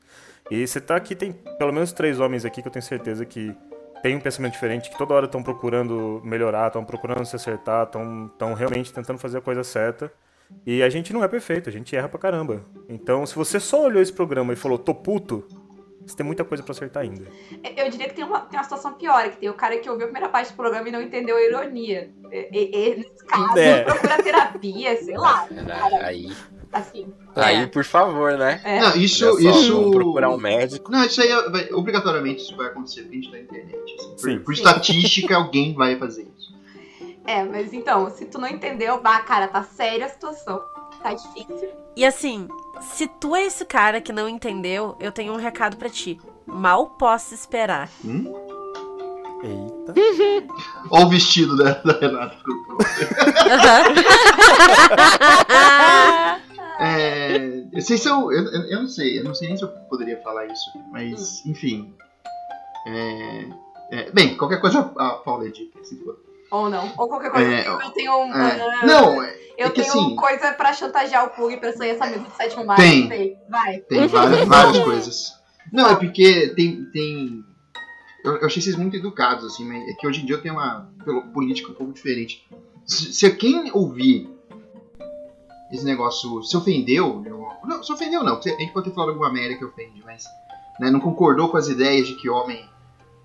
E 0.49 0.65
você 0.65 0.79
tá 0.79 0.95
aqui, 0.95 1.15
tem 1.15 1.33
pelo 1.33 1.73
menos 1.73 1.91
três 1.91 2.19
homens 2.19 2.45
aqui 2.45 2.61
que 2.61 2.67
eu 2.67 2.71
tenho 2.71 2.83
certeza 2.83 3.25
que 3.25 3.53
tem 4.01 4.15
um 4.15 4.19
pensamento 4.19 4.53
diferente, 4.53 4.89
que 4.89 4.97
toda 4.97 5.13
hora 5.13 5.25
estão 5.25 5.41
procurando 5.43 6.21
melhorar, 6.23 6.67
estão 6.67 6.83
procurando 6.83 7.25
se 7.25 7.35
acertar, 7.35 7.85
estão 7.85 8.53
realmente 8.53 8.93
tentando 8.93 9.19
fazer 9.19 9.37
a 9.37 9.41
coisa 9.41 9.63
certa. 9.63 10.11
E 10.65 10.81
a 10.81 10.89
gente 10.89 11.11
não 11.11 11.23
é 11.23 11.27
perfeito, 11.27 11.67
a 11.69 11.71
gente 11.71 11.95
erra 11.95 12.07
pra 12.07 12.19
caramba. 12.19 12.61
Então, 12.87 13.25
se 13.25 13.35
você 13.35 13.59
só 13.59 13.83
olhou 13.83 14.01
esse 14.01 14.13
programa 14.13 14.53
e 14.53 14.55
falou, 14.55 14.77
tô 14.79 14.95
puto, 14.95 15.45
você 16.05 16.15
tem 16.15 16.25
muita 16.25 16.45
coisa 16.45 16.63
pra 16.63 16.71
acertar 16.71 17.03
ainda. 17.03 17.25
Eu 17.75 17.89
diria 17.89 18.07
que 18.07 18.13
tem 18.15 18.23
uma, 18.23 18.39
tem 18.39 18.57
uma 18.57 18.63
situação 18.63 18.93
pior, 18.93 19.29
que 19.29 19.37
tem 19.37 19.49
o 19.49 19.53
cara 19.53 19.77
que 19.77 19.89
ouviu 19.89 20.05
a 20.05 20.07
primeira 20.09 20.29
parte 20.29 20.53
do 20.53 20.55
programa 20.55 20.87
e 20.87 20.91
não 20.91 21.01
entendeu 21.01 21.35
a 21.35 21.41
ironia. 21.41 22.09
E, 22.31 22.49
e- 22.53 22.71
e, 22.91 22.95
nesse 22.95 23.25
caso, 23.25 23.57
É. 23.57 23.83
procura 23.83 24.23
terapia, 24.23 24.95
sei 25.03 25.17
lá. 25.17 25.45
Aí, 26.01 26.31
Assim. 26.71 27.13
Aí, 27.39 27.63
É. 27.63 27.65
por 27.67 27.83
favor, 27.83 28.37
né? 28.37 28.61
É. 28.63 28.79
Não, 28.81 28.95
isso, 28.95 29.25
só, 29.31 29.37
isso. 29.39 29.91
Procurar 29.91 30.29
um 30.29 30.37
médico. 30.37 30.91
Não, 30.91 31.03
isso 31.03 31.21
aí 31.21 31.29
é- 31.29 31.49
vai- 31.49 31.69
obrigatoriamente 31.73 32.41
isso 32.43 32.55
vai 32.55 32.67
acontecer 32.67 33.01
porque 33.03 33.17
a 33.17 33.21
gente 33.21 33.31
tá 33.31 33.37
na 33.37 33.43
internet. 33.43 33.95
assim. 33.99 34.09
Por, 34.09 34.19
Sim. 34.31 34.39
por 34.39 34.53
estatística, 34.53 35.35
alguém 35.37 35.73
vai 35.73 35.95
fazer 35.97 36.23
isso. 36.37 36.47
É, 37.25 37.43
mas 37.43 37.73
então, 37.73 38.09
se 38.09 38.25
tu 38.25 38.39
não 38.39 38.47
entendeu, 38.47 39.01
bah, 39.01 39.19
cara, 39.21 39.47
tá 39.47 39.61
séria 39.63 40.05
a 40.05 40.09
situação. 40.09 40.61
Tá 41.03 41.13
difícil. 41.13 41.69
E 41.95 42.05
assim, 42.05 42.47
se 42.81 43.05
tu 43.07 43.35
é 43.35 43.45
esse 43.45 43.65
cara 43.65 43.99
que 44.01 44.13
não 44.13 44.27
entendeu, 44.29 44.95
eu 44.99 45.11
tenho 45.11 45.33
um 45.33 45.37
recado 45.37 45.75
pra 45.77 45.89
ti. 45.89 46.19
Mal 46.45 46.87
posso 46.91 47.33
esperar. 47.33 47.89
Hum? 48.03 48.33
Eita. 49.43 49.93
Olha 50.89 51.05
o 51.05 51.09
vestido 51.09 51.55
da, 51.57 51.73
da 51.73 51.93
Renata. 51.99 52.37
É, 56.79 57.39
vocês 57.73 58.01
são. 58.01 58.31
Eu, 58.31 58.43
eu, 58.45 58.61
eu 58.63 58.79
não 58.81 58.87
sei, 58.87 59.19
eu 59.19 59.23
não 59.23 59.33
sei 59.33 59.47
nem 59.47 59.57
se 59.57 59.63
eu 59.63 59.69
poderia 59.89 60.17
falar 60.21 60.45
isso, 60.45 60.71
mas 60.91 61.45
enfim. 61.45 61.93
É, 62.85 63.45
é, 63.91 64.11
bem, 64.11 64.37
qualquer 64.37 64.61
coisa 64.61 64.79
a 64.97 65.09
Paula 65.11 65.47
edita, 65.47 65.83
se 65.83 65.97
for. 66.03 66.19
Ou 66.51 66.69
não. 66.69 66.93
Ou 66.97 67.07
qualquer 67.07 67.31
coisa. 67.31 67.49
É, 67.49 67.67
eu 67.67 67.89
tenho 67.91 68.15
um. 68.17 68.33
É, 68.33 68.61
ah, 68.61 68.85
não, 68.85 69.23
é, 69.23 69.35
eu 69.57 69.71
tenho 69.71 69.87
assim- 69.87 70.15
coisa 70.15 70.53
pra 70.53 70.71
chantagear 70.71 71.25
o 71.25 71.29
Pug 71.31 71.57
pra 71.57 71.73
sair 71.73 71.89
essa 71.89 72.05
mesa 72.05 72.19
de 72.23 72.35
sétimo 72.35 72.65
mar. 72.65 72.77
Tem. 72.77 73.07
sei. 73.07 73.37
Vai. 73.49 73.79
tem 73.79 74.05
várias, 74.07 74.47
várias 74.47 74.79
coisas. 74.83 75.33
Não, 75.73 75.89
é 75.89 75.95
porque 75.95 76.53
tem. 76.55 76.85
tem 76.91 77.43
eu, 78.23 78.37
eu 78.37 78.45
achei 78.45 78.61
vocês 78.61 78.75
muito 78.75 78.95
educados, 78.95 79.45
assim, 79.45 79.65
mas 79.65 79.87
é 79.87 79.93
que 79.93 80.07
hoje 80.07 80.21
em 80.21 80.25
dia 80.25 80.35
eu 80.35 80.41
tenho 80.41 80.55
uma 80.55 80.89
política 81.33 81.71
um 81.71 81.75
pouco 81.75 81.93
diferente. 81.93 82.47
Se, 82.85 83.13
se 83.13 83.29
quem 83.31 83.71
ouvir 83.71 84.29
esse 85.71 85.83
negócio 85.85 86.43
se 86.43 86.55
ofendeu, 86.55 87.23
eu- 87.25 87.47
não, 87.65 87.83
se 87.83 87.91
ofendeu 87.91 88.23
não, 88.23 88.37
a 88.37 88.41
gente 88.41 88.71
pode 88.73 88.89
ter 88.89 88.95
falado 88.95 89.09
alguma 89.09 89.31
merda 89.31 89.55
que 89.55 89.65
ofende, 89.65 90.01
mas 90.05 90.25
né, 90.79 90.89
não 90.91 90.99
concordou 90.99 91.49
com 91.49 91.57
as 91.57 91.67
ideias 91.67 92.07
de 92.07 92.15
que 92.15 92.29
homem 92.29 92.63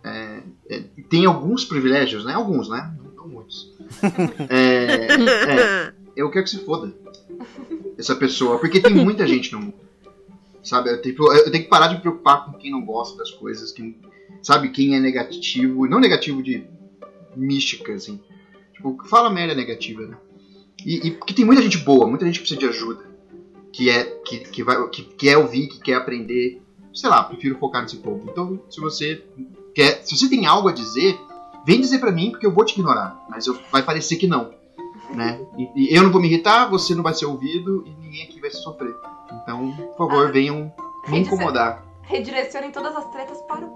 é, 0.04 0.42
é, 0.68 0.80
tem 1.08 1.26
alguns 1.26 1.64
privilégios, 1.64 2.24
né? 2.24 2.34
Alguns, 2.34 2.68
né? 2.68 2.92
Não, 2.98 3.12
não 3.12 3.28
muitos. 3.28 3.72
É, 4.48 5.06
é, 5.06 5.92
eu 6.16 6.28
quero 6.30 6.44
que 6.44 6.50
se 6.50 6.58
foda 6.64 6.92
essa 7.96 8.16
pessoa, 8.16 8.58
porque 8.58 8.80
tem 8.80 8.92
muita 8.94 9.26
gente 9.26 9.52
no 9.52 9.60
mundo. 9.60 9.74
Sabe, 10.62 10.90
eu 10.90 11.02
tenho, 11.02 11.16
eu 11.32 11.50
tenho 11.50 11.64
que 11.64 11.70
parar 11.70 11.88
de 11.88 11.94
me 11.96 12.00
preocupar 12.00 12.44
com 12.46 12.52
quem 12.54 12.70
não 12.70 12.84
gosta 12.84 13.16
das 13.18 13.30
coisas, 13.30 13.70
quem, 13.72 13.96
sabe, 14.42 14.70
quem 14.70 14.94
é 14.96 15.00
negativo, 15.00 15.86
não 15.86 15.98
negativo 16.00 16.42
de 16.42 16.64
mística, 17.36 17.92
assim. 17.92 18.20
Tipo, 18.72 18.96
fala 19.08 19.28
merda 19.30 19.54
negativa, 19.54 20.02
né? 20.06 20.16
E, 20.84 21.08
e 21.08 21.10
porque 21.12 21.34
tem 21.34 21.44
muita 21.44 21.62
gente 21.62 21.78
boa, 21.78 22.06
muita 22.06 22.24
gente 22.26 22.40
que 22.40 22.46
precisa 22.46 22.60
de 22.60 22.66
ajuda, 22.66 23.04
que 23.72 23.90
é, 23.90 24.04
que, 24.04 24.38
que, 24.38 24.62
vai, 24.62 24.88
que 24.88 25.02
quer 25.02 25.38
ouvir, 25.38 25.68
que 25.68 25.80
quer 25.80 25.94
aprender. 25.94 26.62
Sei 26.94 27.08
lá, 27.08 27.24
prefiro 27.24 27.58
focar 27.58 27.82
nesse 27.82 27.96
povo. 27.96 28.28
Então, 28.30 28.60
se 28.68 28.80
você 28.80 29.24
quer, 29.74 30.02
se 30.04 30.16
você 30.16 30.28
tem 30.28 30.44
algo 30.46 30.68
a 30.68 30.72
dizer, 30.72 31.18
vem 31.64 31.80
dizer 31.80 31.98
pra 31.98 32.12
mim, 32.12 32.30
porque 32.30 32.44
eu 32.44 32.52
vou 32.52 32.64
te 32.64 32.72
ignorar. 32.72 33.24
Mas 33.30 33.46
eu, 33.46 33.58
vai 33.70 33.82
parecer 33.82 34.16
que 34.16 34.26
não, 34.26 34.50
né? 35.14 35.40
E, 35.56 35.92
e 35.92 35.96
eu 35.96 36.02
não 36.02 36.10
vou 36.10 36.20
me 36.20 36.28
irritar, 36.28 36.68
você 36.68 36.94
não 36.94 37.02
vai 37.02 37.14
ser 37.14 37.24
ouvido 37.26 37.84
e 37.86 37.94
ninguém 38.02 38.24
aqui 38.24 38.40
vai 38.40 38.50
sofrer. 38.50 38.94
Então, 39.42 39.72
por 39.96 40.08
favor, 40.08 40.28
Ah, 40.28 40.30
venham 40.30 40.72
me 41.08 41.18
incomodar. 41.18 41.82
Redirecionem 42.02 42.70
todas 42.70 42.94
as 42.96 43.10
tretas 43.10 43.38
para 43.42 43.64
o 43.64 43.70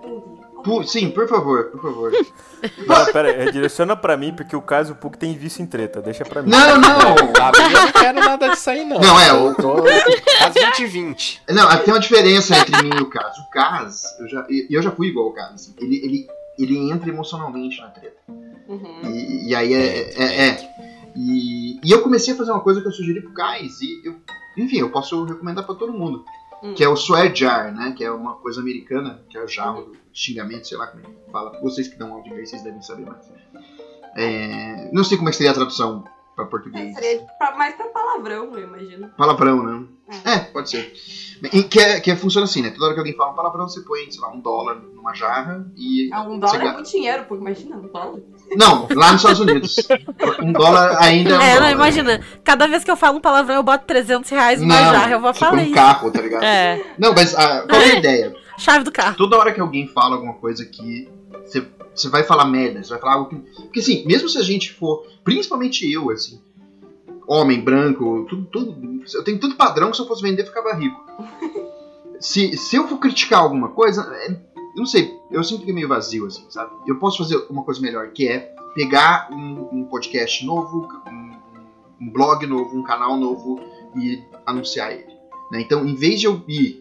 Pug. 0.62 0.88
Sim, 0.88 1.10
por 1.10 1.28
favor, 1.28 1.70
por 1.70 1.80
favor. 1.80 2.12
Não, 2.86 3.12
pera 3.12 3.28
aí, 3.28 3.44
redireciona 3.44 3.94
pra 3.96 4.16
mim, 4.16 4.34
porque 4.34 4.56
o 4.56 4.62
caso 4.62 4.94
o 4.94 4.96
Puck 4.96 5.16
tem 5.16 5.34
vício 5.34 5.62
em 5.62 5.66
treta. 5.66 6.02
Deixa 6.02 6.24
pra 6.24 6.42
mim. 6.42 6.50
Não, 6.50 6.78
não! 6.78 7.16
Sabe, 7.36 7.58
eu 7.58 7.70
não 7.70 7.92
quero 7.92 8.20
nada 8.20 8.48
disso 8.48 8.70
aí, 8.70 8.84
não. 8.84 8.98
Não, 8.98 9.20
é, 9.20 9.30
Eu 9.30 9.54
tô 9.54 9.74
às 10.44 10.54
20 10.92 11.42
Não, 11.50 11.68
tem 11.78 11.94
uma 11.94 12.00
diferença 12.00 12.56
entre 12.56 12.82
mim 12.82 12.90
e 12.98 13.02
o 13.02 13.08
Cas. 13.08 13.38
O 13.38 13.50
Cas, 13.50 14.02
eu 14.18 14.28
já, 14.28 14.46
e 14.48 14.66
eu 14.70 14.82
já 14.82 14.90
fui 14.90 15.08
igual 15.08 15.28
o 15.28 15.32
Cas. 15.32 15.52
Assim, 15.54 15.74
ele, 15.78 15.96
ele, 16.04 16.26
ele 16.58 16.90
entra 16.90 17.08
emocionalmente 17.08 17.80
na 17.80 17.88
treta. 17.88 18.16
Uhum. 18.68 19.02
E, 19.04 19.50
e 19.50 19.54
aí 19.54 19.72
é. 19.72 20.10
é, 20.16 20.48
é. 20.48 20.76
E, 21.14 21.80
e 21.82 21.90
eu 21.90 22.02
comecei 22.02 22.34
a 22.34 22.36
fazer 22.36 22.50
uma 22.50 22.60
coisa 22.60 22.80
que 22.80 22.88
eu 22.88 22.92
sugeri 22.92 23.20
pro 23.20 23.32
Kais. 23.32 23.80
E 23.80 24.02
eu, 24.04 24.16
enfim, 24.56 24.78
eu 24.78 24.90
posso 24.90 25.24
recomendar 25.24 25.64
pra 25.64 25.74
todo 25.74 25.92
mundo. 25.92 26.24
Hum. 26.70 26.74
Que 26.74 26.84
é 26.84 26.88
o 26.88 26.96
swear 26.96 27.34
jar, 27.34 27.72
né? 27.74 27.92
Que 27.96 28.04
é 28.04 28.10
uma 28.10 28.34
coisa 28.36 28.60
americana, 28.60 29.22
que 29.28 29.36
é 29.36 29.42
o 29.44 29.48
jarro 29.48 29.82
do 29.82 29.96
xingamento, 30.12 30.66
sei 30.66 30.76
lá 30.78 30.86
como 30.88 31.02
é 31.04 31.06
que 31.06 31.30
fala. 31.30 31.60
Vocês 31.62 31.88
que 31.88 31.96
dão 31.98 32.12
áudio 32.14 32.34
aí, 32.34 32.46
vocês 32.46 32.62
devem 32.62 32.80
saber 32.82 33.06
mais. 33.06 33.30
É, 34.16 34.90
não 34.92 35.04
sei 35.04 35.16
como 35.16 35.28
é 35.28 35.32
que 35.32 35.36
seria 35.36 35.50
a 35.52 35.54
tradução 35.54 36.04
pra 36.34 36.44
É, 36.44 36.48
português. 36.48 36.94
seria 36.94 37.22
pra- 37.38 37.56
mais 37.56 37.74
pra 37.74 37.86
palavrão, 37.88 38.54
eu 38.56 38.62
imagino. 38.64 39.08
Palavrão, 39.16 39.62
né? 39.62 39.86
É, 40.24 40.38
pode 40.38 40.70
ser. 40.70 40.92
E 41.52 41.62
Que, 41.64 41.80
é, 41.80 42.00
que 42.00 42.10
é, 42.10 42.16
funciona 42.16 42.44
assim, 42.44 42.62
né? 42.62 42.70
Toda 42.70 42.86
hora 42.86 42.94
que 42.94 43.00
alguém 43.00 43.14
fala 43.16 43.32
um 43.32 43.34
palavrão, 43.34 43.68
você 43.68 43.80
põe, 43.80 44.10
sei 44.10 44.20
lá, 44.20 44.30
um 44.32 44.40
dólar 44.40 44.76
numa 44.76 45.12
jarra 45.14 45.66
e. 45.76 46.08
Ah, 46.12 46.22
um 46.22 46.38
dólar 46.38 46.64
é 46.64 46.72
muito 46.72 46.90
dinheiro, 46.90 47.24
Pug. 47.24 47.40
Imagina, 47.40 47.76
um 47.76 47.88
dólar. 47.88 48.20
Não, 48.54 48.86
lá 48.94 49.12
nos 49.12 49.20
Estados 49.22 49.40
Unidos. 49.40 49.76
Um 50.42 50.52
dólar 50.52 50.96
ainda 51.02 51.30
é 51.30 51.38
um 51.38 51.40
É, 51.40 51.54
dólar. 51.54 51.60
não, 51.66 51.70
imagina. 51.70 52.20
Cada 52.44 52.66
vez 52.68 52.84
que 52.84 52.90
eu 52.90 52.96
falo 52.96 53.18
um 53.18 53.20
palavrão, 53.20 53.56
eu 53.56 53.62
boto 53.62 53.84
300 53.86 54.30
reais 54.30 54.60
numa 54.60 54.74
Não, 54.80 54.92
jarra. 54.92 55.12
Eu 55.12 55.20
vou 55.20 55.32
você 55.34 55.40
falar 55.40 55.52
põe 55.52 55.60
um 55.62 55.64
isso. 55.66 55.74
carro, 55.74 56.10
tá 56.10 56.20
ligado? 56.20 56.44
É. 56.44 56.82
Não, 56.98 57.12
mas 57.12 57.34
ah, 57.34 57.64
qual 57.68 57.80
é 57.80 57.84
a 57.92 57.94
ideia? 57.98 58.34
Chave 58.58 58.84
do 58.84 58.92
carro. 58.92 59.16
Toda 59.16 59.36
hora 59.36 59.52
que 59.52 59.60
alguém 59.60 59.88
fala 59.88 60.14
alguma 60.14 60.34
coisa 60.34 60.64
que 60.64 61.08
você, 61.44 61.66
você 61.94 62.08
vai 62.08 62.22
falar 62.22 62.44
merda, 62.46 62.82
você 62.82 62.90
vai 62.90 62.98
falar 63.00 63.14
algo 63.14 63.28
que. 63.30 63.36
Porque 63.62 63.80
assim, 63.80 64.04
mesmo 64.06 64.28
se 64.28 64.38
a 64.38 64.42
gente 64.42 64.72
for. 64.72 65.04
Principalmente 65.24 65.90
eu, 65.92 66.10
assim. 66.10 66.40
Homem, 67.26 67.60
branco, 67.60 68.24
tudo, 68.28 68.44
tudo. 68.46 69.02
Eu 69.12 69.24
tenho 69.24 69.38
tanto 69.40 69.56
padrão 69.56 69.90
que 69.90 69.96
se 69.96 70.02
eu 70.02 70.06
fosse 70.06 70.22
vender, 70.22 70.42
eu 70.42 70.46
ficava 70.46 70.72
rico. 70.74 71.04
Se, 72.20 72.56
se 72.56 72.76
eu 72.76 72.86
for 72.88 72.98
criticar 72.98 73.40
alguma 73.40 73.68
coisa, 73.68 74.02
é, 74.14 74.36
eu 74.76 74.80
não 74.80 74.86
sei, 74.86 75.18
eu 75.30 75.40
que 75.42 75.70
é 75.70 75.72
meio 75.72 75.88
vazio, 75.88 76.26
assim, 76.26 76.44
sabe? 76.50 76.70
Eu 76.86 76.98
posso 76.98 77.18
fazer 77.18 77.36
uma 77.48 77.64
coisa 77.64 77.80
melhor, 77.80 78.10
que 78.10 78.28
é 78.28 78.54
pegar 78.74 79.28
um, 79.32 79.68
um 79.72 79.84
podcast 79.84 80.44
novo, 80.44 80.86
um, 81.08 81.32
um 82.02 82.10
blog 82.10 82.46
novo, 82.46 82.76
um 82.76 82.82
canal 82.82 83.16
novo 83.16 83.58
e 83.96 84.22
anunciar 84.44 84.92
ele. 84.92 85.16
né? 85.50 85.62
Então, 85.62 85.86
em 85.86 85.94
vez 85.94 86.20
de 86.20 86.26
eu 86.26 86.44
ir 86.46 86.78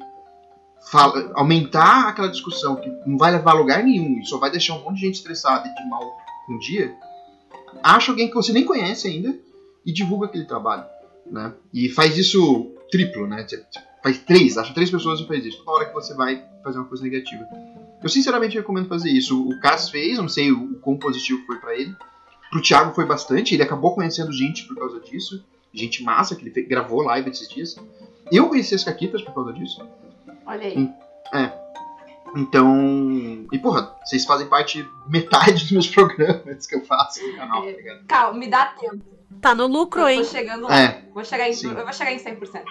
fala- 0.92 1.32
aumentar 1.36 2.10
aquela 2.10 2.28
discussão 2.28 2.76
que 2.76 2.90
não 3.08 3.18
vai 3.18 3.32
levar 3.32 3.52
a 3.52 3.56
lugar 3.60 3.82
nenhum 3.82 4.20
e 4.20 4.26
só 4.26 4.38
vai 4.38 4.52
deixar 4.52 4.76
um 4.76 4.84
monte 4.84 4.96
de 4.96 5.02
gente 5.06 5.16
estressada 5.16 5.66
e 5.68 5.74
de 5.74 5.90
mal 5.90 6.02
um 6.50 6.60
dia, 6.60 6.94
acha 7.82 8.12
alguém 8.12 8.28
que 8.28 8.36
você 8.36 8.52
nem 8.52 8.66
conhece 8.66 9.08
ainda 9.08 9.34
e 9.86 9.94
divulga 9.94 10.26
aquele 10.28 10.46
trabalho. 10.46 10.84
Né? 11.26 11.54
E 11.74 11.90
faz 11.90 12.18
isso 12.18 12.72
triplo, 12.92 13.26
né? 13.26 13.48
Você 13.48 13.66
faz 14.04 14.20
três, 14.20 14.58
acha 14.58 14.74
três 14.74 14.92
pessoas 14.92 15.22
e 15.22 15.28
faz 15.28 15.44
isso. 15.46 15.64
Toda 15.64 15.72
hora 15.78 15.86
que 15.86 15.94
você 15.94 16.14
vai 16.14 16.46
fazer 16.64 16.78
uma 16.78 16.86
coisa 16.86 17.04
negativa. 17.04 17.46
Eu 18.06 18.10
sinceramente 18.12 18.56
recomendo 18.56 18.88
fazer 18.88 19.10
isso. 19.10 19.50
O 19.50 19.60
Cass 19.60 19.90
fez, 19.90 20.18
eu 20.18 20.22
não 20.22 20.30
sei 20.30 20.52
o 20.52 20.76
quão 20.76 20.96
positivo 20.96 21.44
foi 21.48 21.58
pra 21.58 21.74
ele. 21.76 21.92
Pro 22.52 22.62
Thiago 22.62 22.94
foi 22.94 23.04
bastante, 23.04 23.56
ele 23.56 23.64
acabou 23.64 23.96
conhecendo 23.96 24.32
gente 24.32 24.64
por 24.68 24.78
causa 24.78 25.00
disso. 25.00 25.44
Gente 25.74 26.04
massa, 26.04 26.36
que 26.36 26.48
ele 26.48 26.68
gravou 26.68 27.02
live 27.02 27.32
esses 27.32 27.50
dias. 27.50 27.76
Eu 28.32 28.48
conheci 28.48 28.76
as 28.76 28.84
Caquitas 28.84 29.24
por 29.24 29.34
causa 29.34 29.54
disso. 29.54 29.84
Olha 30.46 30.68
aí. 30.68 30.88
Então. 32.36 33.48
E 33.52 33.58
porra, 33.58 33.96
vocês 34.06 34.24
fazem 34.24 34.46
parte 34.48 34.88
metade 35.08 35.64
dos 35.64 35.72
meus 35.72 35.88
programas 35.90 36.68
que 36.68 36.76
eu 36.76 36.86
faço 36.86 37.26
no 37.26 37.36
canal, 37.36 37.64
tá 37.64 37.72
ligado? 37.72 38.06
Calma, 38.08 38.38
me 38.40 38.48
dá 38.48 38.66
tempo. 38.68 39.04
Tá 39.42 39.56
no 39.56 39.66
lucro, 39.66 40.02
Eu 40.02 40.10
hein? 40.10 40.18
tô 40.20 40.26
chegando 40.26 40.64
lá. 40.68 40.80
É, 40.80 41.06
Vou 41.12 41.26
chegar 41.26 41.50
em, 41.50 41.54
Sim. 41.54 41.70
eu 41.72 41.84
vou 41.84 41.92
chegar 41.94 42.12
em 42.14 42.20
100%. 42.20 42.62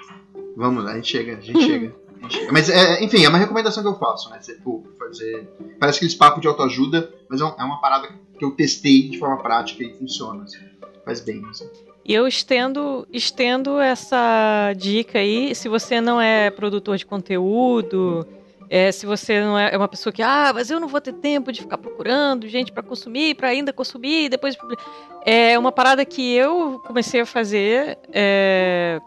vamos 0.56 0.84
lá, 0.84 0.92
a 0.92 0.94
gente 0.94 1.08
chega, 1.10 1.36
a 1.36 1.40
gente 1.40 1.60
chega. 1.66 2.03
Mas, 2.50 2.68
é, 2.68 3.02
enfim, 3.02 3.24
é 3.24 3.28
uma 3.28 3.38
recomendação 3.38 3.82
que 3.82 3.88
eu 3.88 3.98
faço, 3.98 4.30
né? 4.30 4.38
Você, 4.40 4.58
fazer. 4.98 5.48
Parece 5.78 5.98
aqueles 5.98 6.14
papos 6.14 6.40
de 6.40 6.48
autoajuda, 6.48 7.12
mas 7.28 7.40
é 7.40 7.44
é 7.44 7.64
uma 7.64 7.80
parada 7.80 8.08
que 8.38 8.44
eu 8.44 8.50
testei 8.50 9.08
de 9.08 9.18
forma 9.18 9.38
prática 9.38 9.82
e 9.82 9.92
funciona. 9.94 10.44
assim. 10.44 10.58
Faz 11.04 11.20
bem, 11.20 11.42
assim. 11.50 11.68
E 12.04 12.12
eu 12.12 12.26
estendo, 12.28 13.06
estendo 13.10 13.78
essa 13.78 14.72
dica 14.76 15.18
aí, 15.18 15.54
se 15.54 15.68
você 15.68 16.00
não 16.00 16.20
é 16.20 16.50
produtor 16.50 16.96
de 16.98 17.06
conteúdo, 17.06 18.26
é, 18.68 18.92
se 18.92 19.06
você 19.06 19.40
não 19.40 19.58
é 19.58 19.72
é 19.72 19.76
uma 19.76 19.88
pessoa 19.88 20.12
que, 20.12 20.22
ah, 20.22 20.52
mas 20.54 20.70
eu 20.70 20.78
não 20.78 20.88
vou 20.88 21.00
ter 21.00 21.14
tempo 21.14 21.50
de 21.50 21.62
ficar 21.62 21.78
procurando 21.78 22.46
gente 22.46 22.72
para 22.72 22.82
consumir, 22.82 23.34
para 23.34 23.48
ainda 23.48 23.72
consumir, 23.72 24.28
depois 24.28 24.56
publi-". 24.56 24.76
é 25.24 25.58
uma 25.58 25.72
parada 25.72 26.04
que 26.04 26.34
eu 26.34 26.80
comecei 26.86 27.22
a 27.22 27.26
fazer 27.26 27.98
é, 28.12 29.00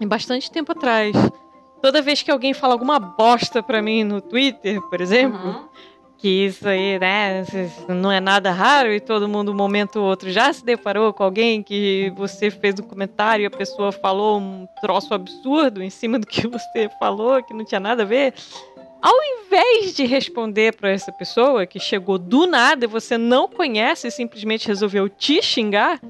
em 0.00 0.06
bastante 0.06 0.50
tempo 0.50 0.72
atrás. 0.72 1.12
Toda 1.82 2.00
vez 2.00 2.22
que 2.22 2.30
alguém 2.30 2.54
fala 2.54 2.74
alguma 2.74 2.98
bosta 3.00 3.62
pra 3.62 3.82
mim 3.82 4.04
no 4.04 4.20
Twitter, 4.20 4.80
por 4.82 5.00
exemplo, 5.00 5.38
Uhum. 5.48 5.64
que 6.16 6.28
isso 6.46 6.68
aí, 6.68 6.96
né, 7.00 7.44
não 7.88 8.12
é 8.12 8.20
nada 8.20 8.52
raro 8.52 8.92
e 8.92 9.00
todo 9.00 9.28
mundo, 9.28 9.50
um 9.50 9.54
momento 9.56 9.96
ou 9.96 10.04
outro, 10.06 10.30
já 10.30 10.52
se 10.52 10.64
deparou 10.64 11.12
com 11.12 11.24
alguém 11.24 11.60
que 11.60 12.12
você 12.16 12.48
fez 12.50 12.76
um 12.78 12.84
comentário 12.84 13.42
e 13.42 13.46
a 13.46 13.50
pessoa 13.50 13.90
falou 13.90 14.38
um 14.38 14.64
troço 14.80 15.12
absurdo 15.12 15.82
em 15.82 15.90
cima 15.90 16.20
do 16.20 16.26
que 16.26 16.46
você 16.46 16.88
falou, 17.00 17.42
que 17.42 17.52
não 17.52 17.64
tinha 17.64 17.80
nada 17.80 18.04
a 18.04 18.06
ver. 18.06 18.32
Ao 19.02 19.12
invés 19.44 19.96
de 19.96 20.04
responder 20.06 20.76
para 20.76 20.90
essa 20.90 21.10
pessoa 21.10 21.66
que 21.66 21.80
chegou 21.80 22.16
do 22.18 22.46
nada 22.46 22.84
e 22.84 22.88
você 22.88 23.18
não 23.18 23.48
conhece 23.48 24.06
e 24.06 24.10
simplesmente 24.12 24.68
resolveu 24.68 25.08
te 25.08 25.42
xingar, 25.42 26.00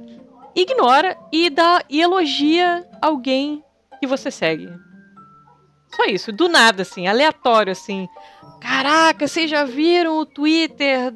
ignora 0.54 1.16
e 1.32 1.48
dá 1.48 1.82
e 1.88 2.02
elogia 2.02 2.86
alguém 3.00 3.64
que 3.98 4.06
você 4.06 4.30
segue. 4.30 4.68
Só 5.94 6.04
isso, 6.04 6.32
do 6.32 6.48
nada, 6.48 6.82
assim, 6.82 7.06
aleatório, 7.06 7.72
assim. 7.72 8.08
Caraca, 8.60 9.26
vocês 9.26 9.50
já 9.50 9.64
viram 9.64 10.18
o 10.18 10.26
Twitter 10.26 11.12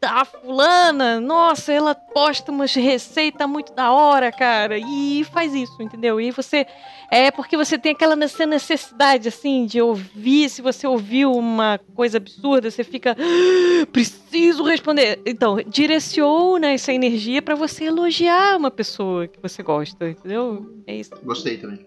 da 0.00 0.24
fulana? 0.24 1.20
Nossa, 1.20 1.72
ela 1.72 1.94
posta 1.94 2.50
umas 2.52 2.72
receitas 2.74 3.48
muito 3.48 3.72
da 3.74 3.90
hora, 3.92 4.30
cara. 4.32 4.78
E 4.78 5.24
faz 5.32 5.52
isso, 5.54 5.82
entendeu? 5.82 6.20
E 6.20 6.30
você. 6.30 6.66
É 7.10 7.30
porque 7.30 7.56
você 7.56 7.76
tem 7.78 7.92
aquela 7.92 8.14
nece- 8.14 8.46
necessidade, 8.46 9.28
assim, 9.28 9.66
de 9.66 9.80
ouvir. 9.82 10.48
Se 10.50 10.62
você 10.62 10.86
ouviu 10.86 11.32
uma 11.32 11.80
coisa 11.94 12.18
absurda, 12.18 12.70
você 12.70 12.84
fica. 12.84 13.16
"Ah, 13.18 13.86
Preciso 13.92 14.62
responder. 14.62 15.20
Então, 15.26 15.56
direciona 15.66 16.68
essa 16.72 16.92
energia 16.92 17.42
pra 17.42 17.54
você 17.54 17.84
elogiar 17.84 18.56
uma 18.56 18.70
pessoa 18.70 19.26
que 19.26 19.40
você 19.40 19.62
gosta, 19.62 20.08
entendeu? 20.10 20.66
É 20.86 20.94
isso. 20.94 21.10
Gostei 21.24 21.56
também. 21.58 21.84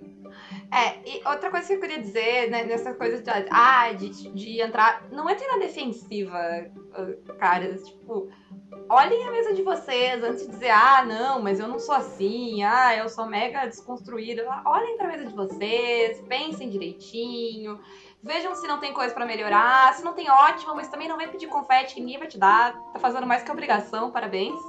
É, 0.74 1.00
e 1.06 1.22
outra 1.28 1.52
coisa 1.52 1.68
que 1.68 1.74
eu 1.74 1.82
queria 1.82 2.00
dizer, 2.00 2.50
né, 2.50 2.64
nessa 2.64 2.94
coisa 2.94 3.22
de, 3.22 3.30
ah, 3.52 3.92
de, 3.92 4.10
de 4.32 4.62
entrar. 4.62 5.06
Não 5.12 5.30
entrem 5.30 5.50
na 5.50 5.58
defensiva, 5.58 6.38
ah, 6.94 7.34
caras. 7.38 7.86
Tipo, 7.86 8.30
olhem 8.88 9.28
a 9.28 9.32
mesa 9.32 9.54
de 9.54 9.64
vocês 9.64 10.24
antes 10.24 10.46
de 10.46 10.52
dizer, 10.52 10.70
ah, 10.70 11.04
não, 11.04 11.42
mas 11.42 11.60
eu 11.60 11.68
não 11.68 11.78
sou 11.78 11.94
assim, 11.94 12.64
ah, 12.64 12.96
eu 12.96 13.10
sou 13.10 13.26
mega 13.26 13.66
desconstruída. 13.66 14.48
Olhem 14.66 14.98
pra 14.98 15.10
mesa 15.10 15.26
de 15.26 15.36
vocês, 15.36 16.22
pensem 16.22 16.70
direitinho. 16.70 17.78
Vejam 18.24 18.56
se 18.56 18.66
não 18.66 18.80
tem 18.80 18.94
coisa 18.94 19.14
pra 19.14 19.26
melhorar. 19.26 19.94
Se 19.94 20.04
não 20.04 20.14
tem, 20.14 20.30
ótimo, 20.30 20.74
mas 20.74 20.88
também 20.88 21.10
não 21.10 21.18
vai 21.18 21.28
pedir 21.28 21.48
confete 21.48 21.96
que 21.96 22.00
ninguém 22.00 22.20
vai 22.20 22.28
te 22.30 22.38
dar. 22.38 22.74
Tá 22.94 23.00
fazendo 23.00 23.28
mais 23.28 23.44
que 23.44 23.52
obrigação, 23.52 24.10
parabéns. 24.10 24.62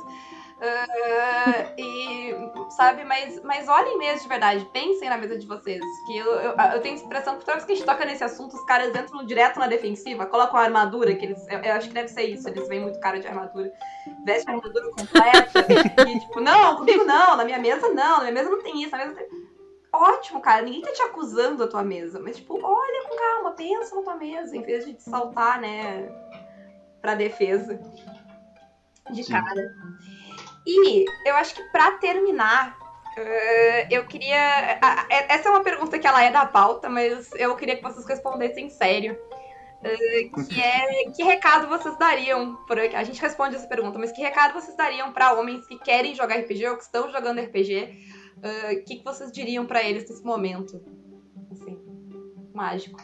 Ah, 0.65 1.73
e, 1.77 2.33
sabe, 2.71 3.03
mas, 3.03 3.43
mas 3.43 3.69
olhem 3.69 3.99
mesmo 3.99 4.23
de 4.23 4.29
verdade, 4.29 4.65
pensem 4.73 5.09
na 5.09 5.19
mesa 5.19 5.37
de 5.37 5.45
vocês. 5.45 5.81
Que 6.07 6.17
eu, 6.17 6.27
eu, 6.27 6.53
eu 6.53 6.81
tenho 6.81 6.97
a 6.97 7.01
impressão 7.01 7.37
que 7.37 7.45
toda 7.45 7.55
vez 7.55 7.65
que 7.65 7.73
a 7.73 7.75
gente 7.75 7.85
toca 7.85 8.05
nesse 8.05 8.23
assunto, 8.23 8.55
os 8.55 8.65
caras 8.65 8.95
entram 8.95 9.25
direto 9.25 9.59
na 9.59 9.67
defensiva, 9.67 10.25
colocam 10.25 10.61
a 10.61 10.63
armadura, 10.63 11.17
que 11.17 11.25
eles. 11.25 11.45
Eu, 11.49 11.59
eu 11.59 11.73
acho 11.75 11.89
que 11.89 11.95
deve 11.95 12.07
ser 12.07 12.23
isso, 12.23 12.49
eles 12.49 12.69
vêm 12.69 12.81
muito 12.81 13.01
cara 13.01 13.19
de 13.19 13.27
armadura. 13.27 13.73
Vestem 14.25 14.55
a 14.55 14.59
armadura 14.59 14.91
completa. 14.91 15.67
e 16.09 16.21
tipo, 16.21 16.41
não, 16.41 16.77
comigo 16.77 17.05
não, 17.05 17.37
na 17.37 17.45
minha 17.45 17.59
mesa 17.59 17.89
não, 17.89 18.19
na 18.19 18.21
minha 18.21 18.33
mesa 18.33 18.51
não 18.51 18.63
tem 18.63 18.83
isso, 18.83 18.93
na 18.93 18.99
mesa 18.99 19.15
tem. 19.15 19.29
Ótimo, 19.93 20.41
cara, 20.41 20.63
ninguém 20.63 20.81
tá 20.81 20.93
te 20.93 21.03
acusando 21.03 21.59
da 21.59 21.67
tua 21.67 21.83
mesa, 21.83 22.19
mas 22.19 22.37
tipo, 22.37 22.55
olha 22.55 23.09
com 23.09 23.17
calma, 23.17 23.51
pensa 23.51 23.95
na 23.95 24.03
tua 24.03 24.15
mesa, 24.15 24.57
em 24.57 24.63
vez 24.63 24.87
de 24.87 24.95
te 24.95 25.03
saltar, 25.03 25.61
né, 25.61 26.09
pra 27.01 27.15
defesa. 27.15 27.79
De 29.11 29.25
Sim. 29.25 29.33
cara. 29.33 29.75
E 30.67 31.05
eu 31.27 31.35
acho 31.37 31.55
que 31.55 31.63
pra 31.71 31.93
terminar, 31.93 32.77
eh, 33.17 33.89
eu 33.91 34.07
queria. 34.07 34.79
a- 34.81 35.07
Essa 35.11 35.49
é 35.49 35.51
uma 35.51 35.63
pergunta 35.63 35.99
que 35.99 36.07
ela 36.07 36.23
é 36.23 36.31
da 36.31 36.47
pauta, 36.47 36.89
mas 36.89 37.31
eu 37.35 37.55
queria 37.57 37.77
que 37.77 37.83
vocês 37.83 38.07
respondessem 38.07 38.71
sério. 38.71 39.19
Eh, 39.85 40.31
que 40.49 40.61
é 40.61 41.11
que 41.11 41.25
recado 41.25 41.67
vocês 41.67 41.99
dariam? 41.99 42.55
Por... 42.69 42.79
A 42.79 43.03
gente 43.03 43.21
responde 43.21 43.57
essa 43.57 43.67
pergunta, 43.67 43.99
mas 43.99 44.13
que 44.13 44.23
recado 44.23 44.55
vocês 44.55 44.77
dariam 44.77 45.13
pra 45.13 45.33
homens 45.33 45.67
que 45.67 45.77
querem 45.81 46.15
jogar 46.15 46.37
RPG 46.37 46.69
ou 46.69 46.77
que 46.77 46.85
estão 46.85 47.11
jogando 47.11 47.41
RPG? 47.41 47.99
Eh, 48.43 48.73
O 48.75 48.85
que, 48.85 48.97
que 48.97 49.05
vocês 49.05 49.33
diriam 49.33 49.67
pra 49.67 49.83
eles 49.83 50.09
nesse 50.09 50.25
momento? 50.25 50.81
Assim, 51.51 51.77
mágico. 52.55 53.01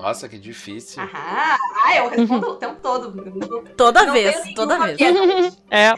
Nossa, 0.00 0.28
que 0.28 0.38
difícil. 0.38 1.02
Aham, 1.02 1.56
ah, 1.84 1.96
eu 1.96 2.08
respondo 2.08 2.50
o 2.50 2.56
tempo 2.56 2.76
todo. 2.82 3.12
Não- 3.14 3.64
Toda 3.76 4.04
não 4.06 4.12
vez, 4.12 4.54
toda 4.54 4.78
vez. 4.78 4.96
piada. 4.96 5.18
É. 5.70 5.92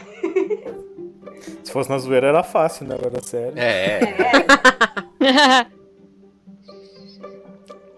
Se 1.63 1.71
fosse 1.71 1.89
na 1.89 1.97
zoeira 1.97 2.27
era 2.27 2.43
fácil, 2.43 2.85
né? 2.87 2.95
Agora 2.95 3.21
sério. 3.21 3.53
É, 3.57 3.99
É, 5.19 5.65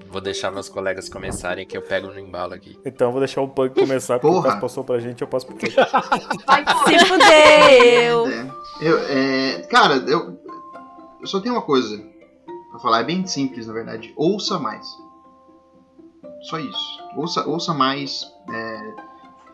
vou 0.10 0.22
deixar 0.22 0.50
meus 0.52 0.70
colegas 0.70 1.10
começarem 1.10 1.66
que 1.68 1.78
eu 1.78 1.82
pego 1.82 2.08
no 2.08 2.20
embalo 2.20 2.54
aqui. 2.54 2.80
Então 2.86 3.12
vou 3.12 3.20
deixar 3.20 3.42
o 3.42 3.48
Pug 3.48 3.74
começar, 3.80 4.20
porque 4.20 4.28
o 4.28 4.32
Porra. 4.40 4.50
Caso 4.50 4.62
passou 4.62 4.84
pra 4.84 5.00
gente, 5.00 5.22
eu 5.22 5.28
passo 5.28 5.46
pro 5.46 5.56
Pug. 5.56 5.74
vai 6.48 6.64
por 6.64 6.86
Se 6.88 7.06
fudeu! 7.06 8.28
É, 8.28 8.48
eu, 8.82 8.98
é, 9.00 9.62
cara, 9.70 9.96
eu, 10.08 10.40
eu 11.22 11.28
só 11.28 11.40
tenho 11.40 11.54
uma 11.56 11.62
coisa 11.62 12.02
pra 12.72 12.80
falar, 12.80 13.02
é 13.02 13.04
bem 13.04 13.26
simples 13.28 13.68
na 13.68 13.74
verdade. 13.74 14.14
Ouça 14.16 14.58
mais. 14.58 14.86
Só 16.50 16.60
isso. 16.60 17.04
Ouça, 17.16 17.48
ouça 17.48 17.74
mais. 17.74 18.22
é, 18.52 18.94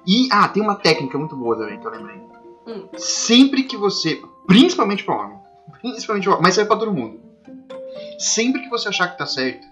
E, 0.05 0.27
ah, 0.31 0.47
tem 0.47 0.61
uma 0.61 0.75
técnica 0.75 1.17
muito 1.17 1.35
boa 1.35 1.55
também 1.57 1.79
que 1.79 1.85
eu 1.85 1.91
lembrei. 1.91 2.21
Hum. 2.67 2.87
Sempre 2.97 3.63
que 3.63 3.77
você. 3.77 4.21
Principalmente 4.47 5.03
pra 5.03 5.15
homem. 5.15 5.37
Principalmente 5.81 6.23
pra 6.25 6.33
homem, 6.33 6.43
mas 6.43 6.55
serve 6.55 6.67
pra 6.67 6.77
todo 6.77 6.91
mundo. 6.93 7.19
Sempre 8.17 8.61
que 8.61 8.69
você 8.69 8.87
achar 8.89 9.07
que 9.07 9.17
tá 9.17 9.25
certo, 9.25 9.65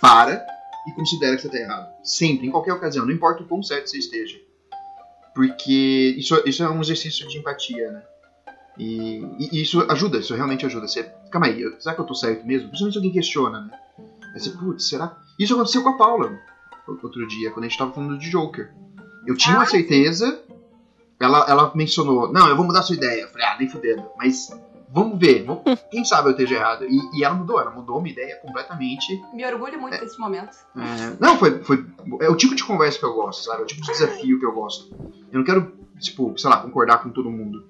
para 0.00 0.44
e 0.86 0.92
considera 0.92 1.34
que 1.34 1.42
você 1.42 1.48
tá 1.48 1.56
errado. 1.56 1.88
Sempre, 2.02 2.46
em 2.46 2.50
qualquer 2.50 2.72
ocasião, 2.72 3.04
não 3.04 3.12
importa 3.12 3.42
o 3.42 3.46
quão 3.46 3.62
certo 3.62 3.88
você 3.88 3.98
esteja. 3.98 4.38
Porque 5.34 6.14
isso, 6.16 6.40
isso 6.46 6.62
é 6.62 6.70
um 6.70 6.80
exercício 6.80 7.26
de 7.26 7.38
empatia, 7.38 7.90
né? 7.90 8.02
E, 8.78 9.24
e 9.38 9.62
isso 9.62 9.84
ajuda, 9.90 10.18
isso 10.18 10.34
realmente 10.34 10.66
ajuda. 10.66 10.86
Você, 10.86 11.04
calma 11.30 11.46
aí, 11.46 11.62
será 11.80 11.94
que 11.94 12.00
eu 12.00 12.04
tô 12.06 12.14
certo 12.14 12.46
mesmo? 12.46 12.68
Principalmente 12.68 12.92
se 12.92 12.98
alguém 12.98 13.12
questiona, 13.12 13.60
né? 13.60 13.78
Aí 14.34 14.40
você, 14.40 14.50
putz, 14.50 14.88
será? 14.88 15.16
Isso 15.38 15.54
aconteceu 15.54 15.82
com 15.82 15.90
a 15.90 15.96
Paula 15.96 16.38
outro 16.86 17.26
dia, 17.26 17.50
quando 17.50 17.64
a 17.64 17.68
gente 17.68 17.78
tava 17.78 17.92
falando 17.92 18.18
de 18.18 18.30
Joker. 18.30 18.72
Eu 19.26 19.34
tinha 19.36 19.56
uma 19.56 19.64
certeza, 19.66 20.42
ela, 21.18 21.46
ela 21.48 21.72
mencionou, 21.74 22.30
não, 22.32 22.46
eu 22.48 22.56
vou 22.56 22.66
mudar 22.66 22.80
a 22.80 22.82
sua 22.82 22.94
ideia. 22.96 23.22
Eu 23.22 23.28
falei, 23.28 23.46
ah, 23.46 23.56
nem 23.58 23.68
fudendo, 23.68 24.04
mas 24.18 24.50
vamos 24.90 25.18
ver, 25.18 25.44
vamos- 25.44 25.62
quem 25.90 26.04
sabe 26.04 26.28
eu 26.28 26.32
esteja 26.32 26.56
errado. 26.56 26.84
E, 26.84 27.18
e 27.18 27.24
ela 27.24 27.34
mudou, 27.34 27.58
ela 27.58 27.70
mudou 27.70 28.00
minha 28.02 28.12
ideia 28.12 28.36
completamente. 28.36 29.22
Me 29.32 29.44
orgulho 29.46 29.80
muito 29.80 29.98
desse 29.98 30.18
momento. 30.20 30.54
É, 30.76 31.16
não, 31.18 31.38
foi, 31.38 31.62
foi. 31.62 31.84
É 32.20 32.28
o 32.28 32.36
tipo 32.36 32.54
de 32.54 32.62
conversa 32.62 32.98
que 32.98 33.04
eu 33.06 33.14
gosto, 33.14 33.44
sabe? 33.44 33.60
É 33.62 33.64
o 33.64 33.66
tipo 33.66 33.80
de 33.80 33.88
desafio 33.88 34.38
que 34.38 34.44
eu 34.44 34.52
gosto. 34.52 34.94
Eu 35.32 35.38
não 35.38 35.44
quero, 35.44 35.72
tipo, 35.98 36.36
sei 36.38 36.50
lá, 36.50 36.58
concordar 36.58 37.02
com 37.02 37.08
todo 37.08 37.30
mundo. 37.30 37.64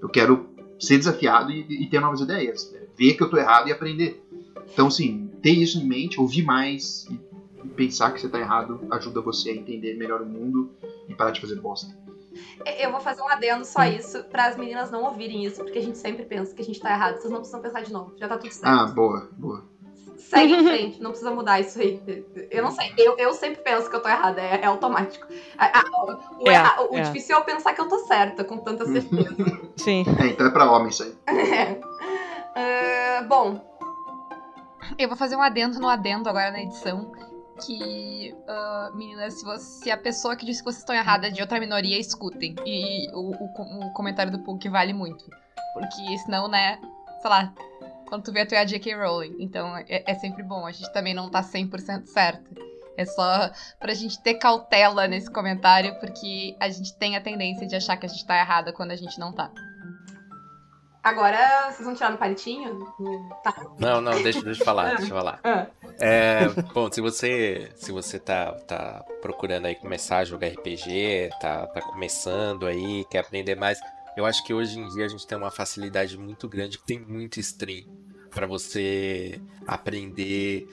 Eu 0.00 0.08
quero 0.08 0.48
ser 0.80 0.96
desafiado 0.98 1.52
e, 1.52 1.84
e 1.84 1.86
ter 1.90 2.00
novas 2.00 2.20
ideias. 2.22 2.72
né? 2.72 2.80
Ver 2.96 3.12
que 3.14 3.22
eu 3.22 3.28
tô 3.28 3.36
errado 3.36 3.68
e 3.68 3.72
aprender. 3.72 4.26
Então, 4.72 4.86
assim, 4.86 5.30
ter 5.44 5.50
isso 5.52 5.78
em 5.78 5.84
mente, 5.86 6.18
ouvir 6.18 6.42
mais 6.42 7.06
e, 7.10 7.20
e 7.64 7.68
pensar 7.68 8.12
que 8.12 8.20
você 8.20 8.28
tá 8.30 8.38
errado 8.40 8.80
ajuda 8.90 9.20
você 9.20 9.50
a 9.50 9.54
entender 9.54 9.94
melhor 9.94 10.22
o 10.22 10.26
mundo 10.26 10.70
e 11.06 11.14
parar 11.14 11.32
de 11.32 11.40
fazer 11.40 11.56
bosta. 11.60 11.94
Eu 12.78 12.90
vou 12.90 12.98
fazer 13.00 13.20
um 13.20 13.28
adendo 13.28 13.62
só 13.64 13.84
isso, 13.84 14.24
para 14.24 14.46
as 14.46 14.56
meninas 14.56 14.90
não 14.90 15.04
ouvirem 15.04 15.44
isso, 15.44 15.62
porque 15.62 15.78
a 15.78 15.82
gente 15.82 15.98
sempre 15.98 16.24
pensa 16.24 16.54
que 16.54 16.62
a 16.62 16.64
gente 16.64 16.80
tá 16.80 16.90
errado. 16.90 17.16
Vocês 17.18 17.30
não 17.30 17.40
precisam 17.40 17.60
pensar 17.60 17.82
de 17.82 17.92
novo, 17.92 18.14
já 18.18 18.26
tá 18.26 18.38
tudo 18.38 18.50
certo. 18.50 18.66
Ah, 18.66 18.86
boa, 18.86 19.28
boa. 19.36 19.64
Segue 20.16 20.54
em 20.54 20.64
frente, 20.64 21.02
não 21.02 21.10
precisa 21.10 21.30
mudar 21.30 21.60
isso 21.60 21.78
aí. 21.78 22.00
Eu 22.50 22.62
não 22.62 22.70
sei, 22.70 22.92
eu, 22.96 23.14
eu 23.18 23.34
sempre 23.34 23.60
penso 23.62 23.90
que 23.90 23.96
eu 23.96 24.00
tô 24.00 24.08
errada, 24.08 24.40
é, 24.40 24.60
é 24.62 24.64
automático. 24.66 25.26
A- 25.58 25.80
a- 25.80 26.18
o 26.40 26.48
É, 26.48 26.54
erra- 26.54 26.86
o 26.90 26.96
é. 26.96 27.02
difícil 27.02 27.36
é 27.36 27.38
eu 27.38 27.44
pensar 27.44 27.74
que 27.74 27.80
eu 27.82 27.88
tô 27.88 27.98
certa, 28.06 28.42
com 28.44 28.56
tanta 28.58 28.86
certeza. 28.86 29.36
Sim. 29.76 30.04
É, 30.18 30.28
então 30.28 30.46
é 30.46 30.50
pra 30.50 30.70
homem 30.70 30.88
isso 30.88 31.02
aí. 31.02 31.12
É. 32.56 33.20
Ah, 33.20 33.22
bom, 33.28 33.60
eu 34.98 35.08
vou 35.08 35.16
fazer 35.16 35.36
um 35.36 35.42
adendo 35.42 35.78
no 35.78 35.88
adendo 35.88 36.28
agora 36.28 36.50
na 36.50 36.62
edição. 36.62 37.12
Que, 37.64 38.34
ah, 38.48 38.90
meninas, 38.94 39.34
se, 39.34 39.58
se 39.58 39.90
a 39.90 39.96
pessoa 39.96 40.34
que 40.34 40.44
disse 40.44 40.60
que 40.60 40.64
vocês 40.64 40.78
estão 40.78 40.94
erradas 40.94 41.32
de 41.32 41.40
outra 41.40 41.60
minoria, 41.60 41.98
escutem. 41.98 42.56
E 42.66 43.08
o, 43.12 43.30
o 43.30 43.86
o 43.86 43.92
comentário 43.92 44.32
do 44.32 44.40
Pug 44.40 44.68
vale 44.68 44.92
muito. 44.92 45.24
Porque 45.72 46.18
senão, 46.18 46.48
né, 46.48 46.80
sei 47.20 47.30
lá, 47.30 47.52
quando 48.08 48.24
tu 48.24 48.32
vê, 48.32 48.44
tu 48.44 48.54
é 48.54 48.58
a 48.58 48.64
J.K. 48.64 48.94
Rowling. 48.94 49.36
Então 49.38 49.76
é, 49.76 50.02
é 50.06 50.14
sempre 50.14 50.42
bom. 50.42 50.66
A 50.66 50.72
gente 50.72 50.92
também 50.92 51.14
não 51.14 51.30
tá 51.30 51.42
100% 51.42 52.06
certa. 52.06 52.44
É 52.96 53.04
só 53.04 53.50
pra 53.80 53.92
gente 53.92 54.22
ter 54.22 54.34
cautela 54.34 55.08
nesse 55.08 55.30
comentário, 55.30 55.98
porque 55.98 56.56
a 56.60 56.68
gente 56.68 56.96
tem 56.96 57.16
a 57.16 57.20
tendência 57.20 57.66
de 57.66 57.74
achar 57.74 57.96
que 57.96 58.06
a 58.06 58.08
gente 58.08 58.24
tá 58.24 58.38
errada 58.38 58.72
quando 58.72 58.92
a 58.92 58.96
gente 58.96 59.18
não 59.18 59.32
tá. 59.32 59.50
Agora, 61.04 61.70
vocês 61.70 61.84
vão 61.84 61.94
tirar 61.94 62.12
no 62.12 62.16
palitinho? 62.16 62.90
Tá. 63.42 63.54
Não, 63.78 64.00
não, 64.00 64.22
deixa, 64.22 64.40
deixa 64.40 64.62
eu 64.62 64.64
falar, 64.64 64.96
deixa 64.96 65.12
eu 65.12 65.16
falar. 65.16 65.38
Ah. 65.44 65.66
É, 66.00 66.48
bom, 66.72 66.90
se 66.90 67.02
você, 67.02 67.70
se 67.76 67.92
você 67.92 68.18
tá, 68.18 68.52
tá 68.66 69.04
procurando 69.20 69.66
aí 69.66 69.74
começar 69.74 70.18
a 70.18 70.24
jogar 70.24 70.48
RPG, 70.48 71.28
tá, 71.38 71.66
tá 71.66 71.82
começando 71.82 72.66
aí, 72.66 73.04
quer 73.10 73.18
aprender 73.18 73.54
mais, 73.54 73.78
eu 74.16 74.24
acho 74.24 74.42
que 74.44 74.54
hoje 74.54 74.80
em 74.80 74.88
dia 74.88 75.04
a 75.04 75.08
gente 75.08 75.26
tem 75.26 75.36
uma 75.36 75.50
facilidade 75.50 76.16
muito 76.16 76.48
grande, 76.48 76.78
tem 76.78 76.98
muito 76.98 77.38
stream 77.38 77.84
pra 78.30 78.46
você 78.46 79.38
aprender, 79.66 80.66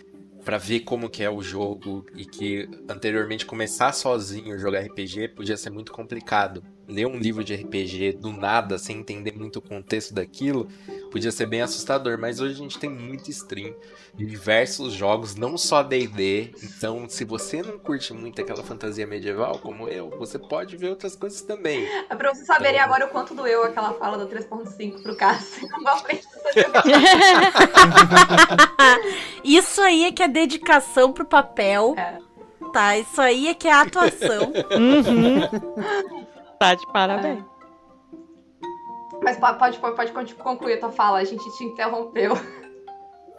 pra 0.46 0.58
ver 0.58 0.80
como 0.80 1.10
que 1.10 1.24
é 1.24 1.30
o 1.30 1.42
jogo 1.42 2.06
e 2.16 2.26
que 2.26 2.70
anteriormente 2.90 3.46
começar 3.46 3.92
sozinho 3.92 4.56
a 4.56 4.58
jogar 4.58 4.80
RPG 4.80 5.28
podia 5.36 5.58
ser 5.58 5.72
muito 5.72 5.92
complicado. 5.92 6.64
Ler 6.88 7.06
um 7.06 7.18
livro 7.18 7.44
de 7.44 7.56
RPG 7.56 8.14
do 8.14 8.32
nada, 8.32 8.78
sem 8.78 8.98
entender 8.98 9.34
muito 9.34 9.58
o 9.58 9.62
contexto 9.62 10.14
daquilo, 10.14 10.68
podia 11.12 11.32
ser 11.32 11.46
bem 11.46 11.62
assustador, 11.62 12.18
mas 12.20 12.40
hoje 12.40 12.56
a 12.56 12.58
gente 12.58 12.80
tem 12.80 12.90
muito 12.90 13.30
stream 13.30 13.74
de 14.14 14.26
diversos 14.26 14.94
jogos, 14.94 15.36
não 15.36 15.58
só 15.58 15.84
D&D. 15.84 16.54
Então, 16.64 17.08
se 17.08 17.24
você 17.24 17.62
não 17.62 17.80
curte 17.80 18.14
muito 18.14 18.42
aquela 18.42 18.64
fantasia 18.64 19.08
medieval 19.08 19.60
como 19.60 19.88
eu, 19.88 20.10
você 20.10 20.38
pode 20.38 20.76
ver 20.76 20.90
outras 20.90 21.16
coisas 21.16 21.42
também. 21.42 21.88
É 22.10 22.16
pra 22.16 22.34
vocês 22.34 22.46
saberem 22.46 22.80
agora 22.80 23.06
o 23.06 23.10
quanto 23.10 23.34
doeu 23.34 23.64
aquela 23.64 23.94
fala 23.94 24.18
do 24.18 24.28
3.5 24.28 25.02
pro 25.02 25.16
Cássio. 25.16 25.68
Isso. 29.44 29.72
Isso 29.72 29.82
aí 29.82 30.06
é 30.06 30.12
que 30.12 30.24
é 30.24 30.28
dedicação 30.28 31.12
pro 31.12 31.26
papel. 31.26 31.96
É. 31.98 32.20
Tá, 32.72 32.98
isso 32.98 33.20
aí 33.20 33.50
é 33.50 33.54
que 33.54 33.68
é 33.68 33.74
atuação. 33.74 34.54
Uhum. 34.72 36.22
Tá 36.62 36.76
de 36.76 36.86
parabéns. 36.94 37.44
Mas 39.24 39.36
po- 39.38 39.54
pode, 39.56 39.80
pode, 39.80 40.12
pode 40.12 40.36
concluir 40.36 40.74
a 40.74 40.80
tua 40.80 40.92
fala, 40.92 41.18
a 41.18 41.24
gente 41.24 41.44
te 41.58 41.64
interrompeu. 41.64 42.34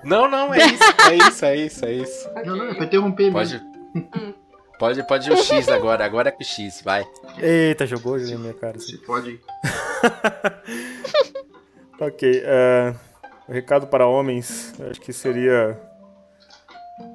Não, 0.03 0.29
não, 0.29 0.53
é 0.53 0.59
isso, 0.59 0.83
é 1.09 1.15
isso, 1.15 1.45
é 1.45 1.57
isso, 1.57 1.85
é 1.85 1.93
isso. 1.93 2.29
Não, 2.45 2.57
não, 2.57 2.71
é 2.71 2.75
pra 2.75 2.85
interromper 2.85 3.31
mesmo. 3.31 3.61
Pode. 3.61 3.73
Pode, 4.79 5.07
pode 5.07 5.31
ir 5.31 5.33
o 5.33 5.37
X 5.37 5.69
agora, 5.69 6.05
agora 6.05 6.31
é 6.31 6.33
com 6.33 6.43
o 6.43 6.45
X, 6.45 6.83
vai. 6.83 7.07
Eita, 7.39 7.87
jogou 7.87 8.19
na 8.19 8.37
minha 8.39 8.55
cara. 8.55 8.79
Você 8.81 8.97
pode. 8.99 9.41
Ok, 12.01 12.43
é, 12.45 12.93
o 13.49 13.53
recado 13.53 13.87
para 13.87 14.09
homens, 14.09 14.75
acho 14.91 15.01
que 15.01 15.13
seria. 15.13 15.81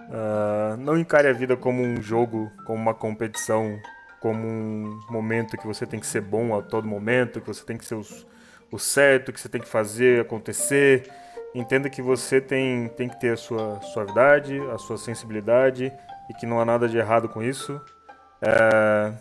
ah, 0.10 0.78
não 0.80 0.98
encare 0.98 1.28
a 1.28 1.34
vida 1.34 1.58
como 1.58 1.84
um 1.84 2.02
jogo, 2.02 2.50
como 2.66 2.82
uma 2.82 2.94
competição, 2.94 3.78
como 4.20 4.48
um 4.48 5.00
momento 5.10 5.58
que 5.58 5.68
você 5.68 5.86
tem 5.86 6.00
que 6.00 6.08
ser 6.08 6.22
bom 6.22 6.58
a 6.58 6.62
todo 6.62 6.88
momento, 6.88 7.40
que 7.42 7.48
você 7.48 7.64
tem 7.64 7.78
que 7.78 7.86
ser 7.86 7.96
os- 7.96 8.26
o 8.72 8.78
certo, 8.78 9.32
que 9.32 9.40
você 9.40 9.50
tem 9.50 9.62
que 9.62 9.68
fazer 9.68 10.22
acontecer. 10.22 11.10
Entenda 11.56 11.90
que 11.90 12.02
você 12.02 12.42
tem, 12.42 12.90
tem 12.90 13.08
que 13.08 13.20
ter 13.20 13.34
a 13.34 13.38
sua 13.38 13.80
suavidade, 13.82 14.60
a 14.74 14.78
sua 14.78 14.98
sensibilidade 14.98 15.92
e 16.30 16.34
que 16.34 16.46
não 16.46 16.60
há 16.60 16.66
nada 16.66 16.88
de 16.88 16.98
errado 16.98 17.30
com 17.30 17.42
isso. 17.42 17.80
É, 18.42 19.14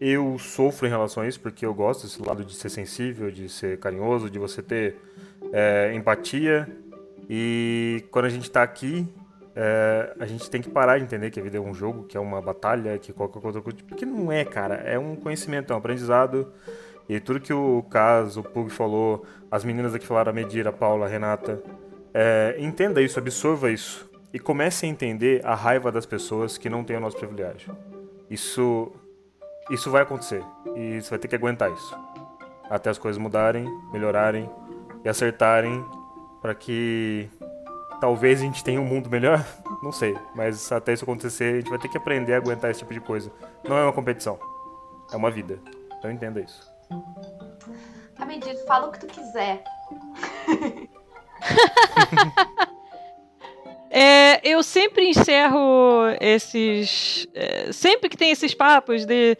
eu 0.00 0.38
sofro 0.38 0.86
em 0.86 0.90
relação 0.90 1.22
a 1.22 1.26
isso 1.26 1.40
porque 1.40 1.66
eu 1.66 1.74
gosto 1.74 2.04
desse 2.04 2.22
lado 2.22 2.44
de 2.44 2.54
ser 2.54 2.68
sensível, 2.70 3.30
de 3.30 3.48
ser 3.48 3.78
carinhoso, 3.78 4.30
de 4.30 4.38
você 4.38 4.62
ter 4.62 4.96
é, 5.52 5.92
empatia. 5.94 6.68
E 7.28 8.04
quando 8.10 8.24
a 8.26 8.28
gente 8.30 8.44
está 8.44 8.62
aqui, 8.62 9.06
é, 9.54 10.14
a 10.18 10.26
gente 10.26 10.48
tem 10.50 10.60
que 10.62 10.70
parar 10.70 10.98
de 10.98 11.04
entender 11.04 11.30
que 11.30 11.40
a 11.40 11.42
vida 11.42 11.58
é 11.58 11.60
um 11.60 11.74
jogo, 11.74 12.04
que 12.04 12.16
é 12.16 12.20
uma 12.20 12.40
batalha, 12.40 12.98
que 12.98 13.12
qualquer 13.12 13.44
outra 13.44 13.60
coisa. 13.60 13.78
Porque 13.88 14.06
não 14.06 14.30
é, 14.30 14.44
cara. 14.44 14.74
É 14.76 14.98
um 14.98 15.16
conhecimento, 15.16 15.72
é 15.72 15.76
um 15.76 15.78
aprendizado. 15.78 16.52
E 17.08 17.18
tudo 17.18 17.40
que 17.40 17.52
o 17.52 17.82
Cas, 17.90 18.36
o 18.36 18.42
Pug 18.42 18.70
falou, 18.70 19.24
as 19.50 19.64
meninas 19.64 19.94
aqui 19.94 20.06
falaram, 20.06 20.30
a 20.30 20.32
Medira, 20.32 20.70
a 20.70 20.72
Paula, 20.72 21.06
a 21.06 21.08
Renata, 21.08 21.60
é, 22.14 22.56
entenda 22.58 23.02
isso, 23.02 23.18
absorva 23.18 23.70
isso. 23.70 24.08
E 24.32 24.38
comece 24.38 24.86
a 24.86 24.88
entender 24.88 25.44
a 25.44 25.54
raiva 25.54 25.90
das 25.90 26.06
pessoas 26.06 26.56
que 26.56 26.68
não 26.68 26.84
têm 26.84 26.96
o 26.96 27.00
nosso 27.00 27.16
privilégio. 27.16 27.76
Isso 28.30 28.92
isso 29.70 29.88
vai 29.88 30.02
acontecer 30.02 30.42
e 30.74 31.00
você 31.00 31.10
vai 31.10 31.18
ter 31.20 31.28
que 31.28 31.36
aguentar 31.36 31.70
isso 31.70 31.96
até 32.70 32.88
as 32.88 32.98
coisas 32.98 33.20
mudarem, 33.20 33.66
melhorarem 33.92 34.48
e 35.04 35.08
acertarem 35.08 35.84
para 36.40 36.54
que 36.54 37.28
talvez 38.00 38.40
a 38.40 38.44
gente 38.44 38.64
tenha 38.64 38.80
um 38.80 38.84
mundo 38.84 39.10
melhor, 39.10 39.44
não 39.82 39.92
sei, 39.92 40.16
mas 40.34 40.70
até 40.72 40.92
isso 40.92 41.04
acontecer 41.04 41.54
a 41.54 41.56
gente 41.56 41.70
vai 41.70 41.78
ter 41.78 41.88
que 41.88 41.98
aprender 41.98 42.34
a 42.34 42.38
aguentar 42.38 42.70
esse 42.70 42.80
tipo 42.80 42.92
de 42.92 43.00
coisa. 43.00 43.30
Não 43.64 43.76
é 43.76 43.82
uma 43.82 43.92
competição, 43.92 44.38
é 45.12 45.16
uma 45.16 45.30
vida. 45.30 45.60
Então 45.98 46.10
entenda 46.10 46.40
isso. 46.40 46.70
Tá 48.16 48.24
medido, 48.24 48.58
fala 48.66 48.88
o 48.88 48.92
que 48.92 49.00
tu 49.00 49.06
quiser. 49.06 49.62
É, 53.92 54.40
eu 54.48 54.62
sempre 54.62 55.08
encerro 55.08 56.04
esses. 56.20 57.26
é, 57.34 57.72
sempre 57.72 58.08
que 58.08 58.16
tem 58.16 58.30
esses 58.30 58.54
papos 58.54 59.04
de. 59.04 59.36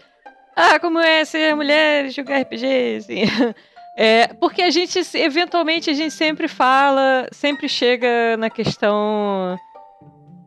Ah, 0.56 0.80
como 0.80 0.98
é 0.98 1.24
ser 1.24 1.54
mulher 1.54 2.06
e 2.06 2.10
jogar 2.10 2.40
RPG, 2.40 2.96
assim. 2.98 3.22
É, 3.96 4.28
porque 4.34 4.62
a 4.62 4.70
gente, 4.70 4.98
eventualmente, 5.14 5.90
a 5.90 5.92
gente 5.92 6.14
sempre 6.14 6.48
fala, 6.48 7.28
sempre 7.32 7.68
chega 7.68 8.36
na 8.38 8.48
questão. 8.48 9.58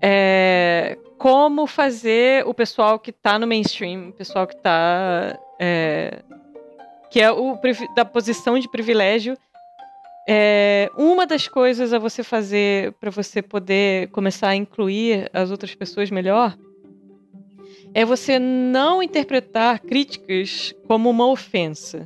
é, 0.01 0.97
como 1.17 1.65
fazer 1.67 2.45
o 2.45 2.53
pessoal 2.53 2.99
que 2.99 3.11
tá 3.11 3.39
no 3.39 3.47
mainstream, 3.47 4.09
o 4.09 4.13
pessoal 4.13 4.45
que 4.45 4.57
tá. 4.57 5.37
é, 5.59 6.21
que 7.09 7.21
é 7.21 7.31
o 7.31 7.57
da 7.95 8.03
posição 8.03 8.57
de 8.57 8.69
privilégio. 8.69 9.37
É, 10.27 10.89
uma 10.97 11.27
das 11.27 11.47
coisas 11.47 11.93
a 11.93 11.99
você 11.99 12.23
fazer 12.23 12.93
para 12.93 13.11
você 13.11 13.41
poder 13.41 14.07
começar 14.09 14.49
a 14.49 14.55
incluir 14.55 15.29
as 15.33 15.51
outras 15.51 15.75
pessoas 15.75 16.09
melhor 16.09 16.57
é 17.93 18.03
você 18.03 18.39
não 18.39 19.03
interpretar 19.03 19.79
críticas 19.79 20.73
como 20.87 21.09
uma 21.09 21.27
ofensa. 21.27 22.05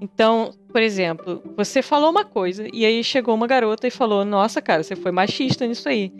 Então, 0.00 0.52
por 0.70 0.82
exemplo, 0.82 1.42
você 1.56 1.82
falou 1.82 2.10
uma 2.10 2.24
coisa 2.24 2.66
e 2.72 2.84
aí 2.84 3.02
chegou 3.02 3.34
uma 3.34 3.46
garota 3.46 3.86
e 3.86 3.90
falou: 3.90 4.24
Nossa, 4.24 4.60
cara, 4.60 4.82
você 4.82 4.96
foi 4.96 5.12
machista 5.12 5.66
nisso 5.66 5.88
aí. 5.88 6.12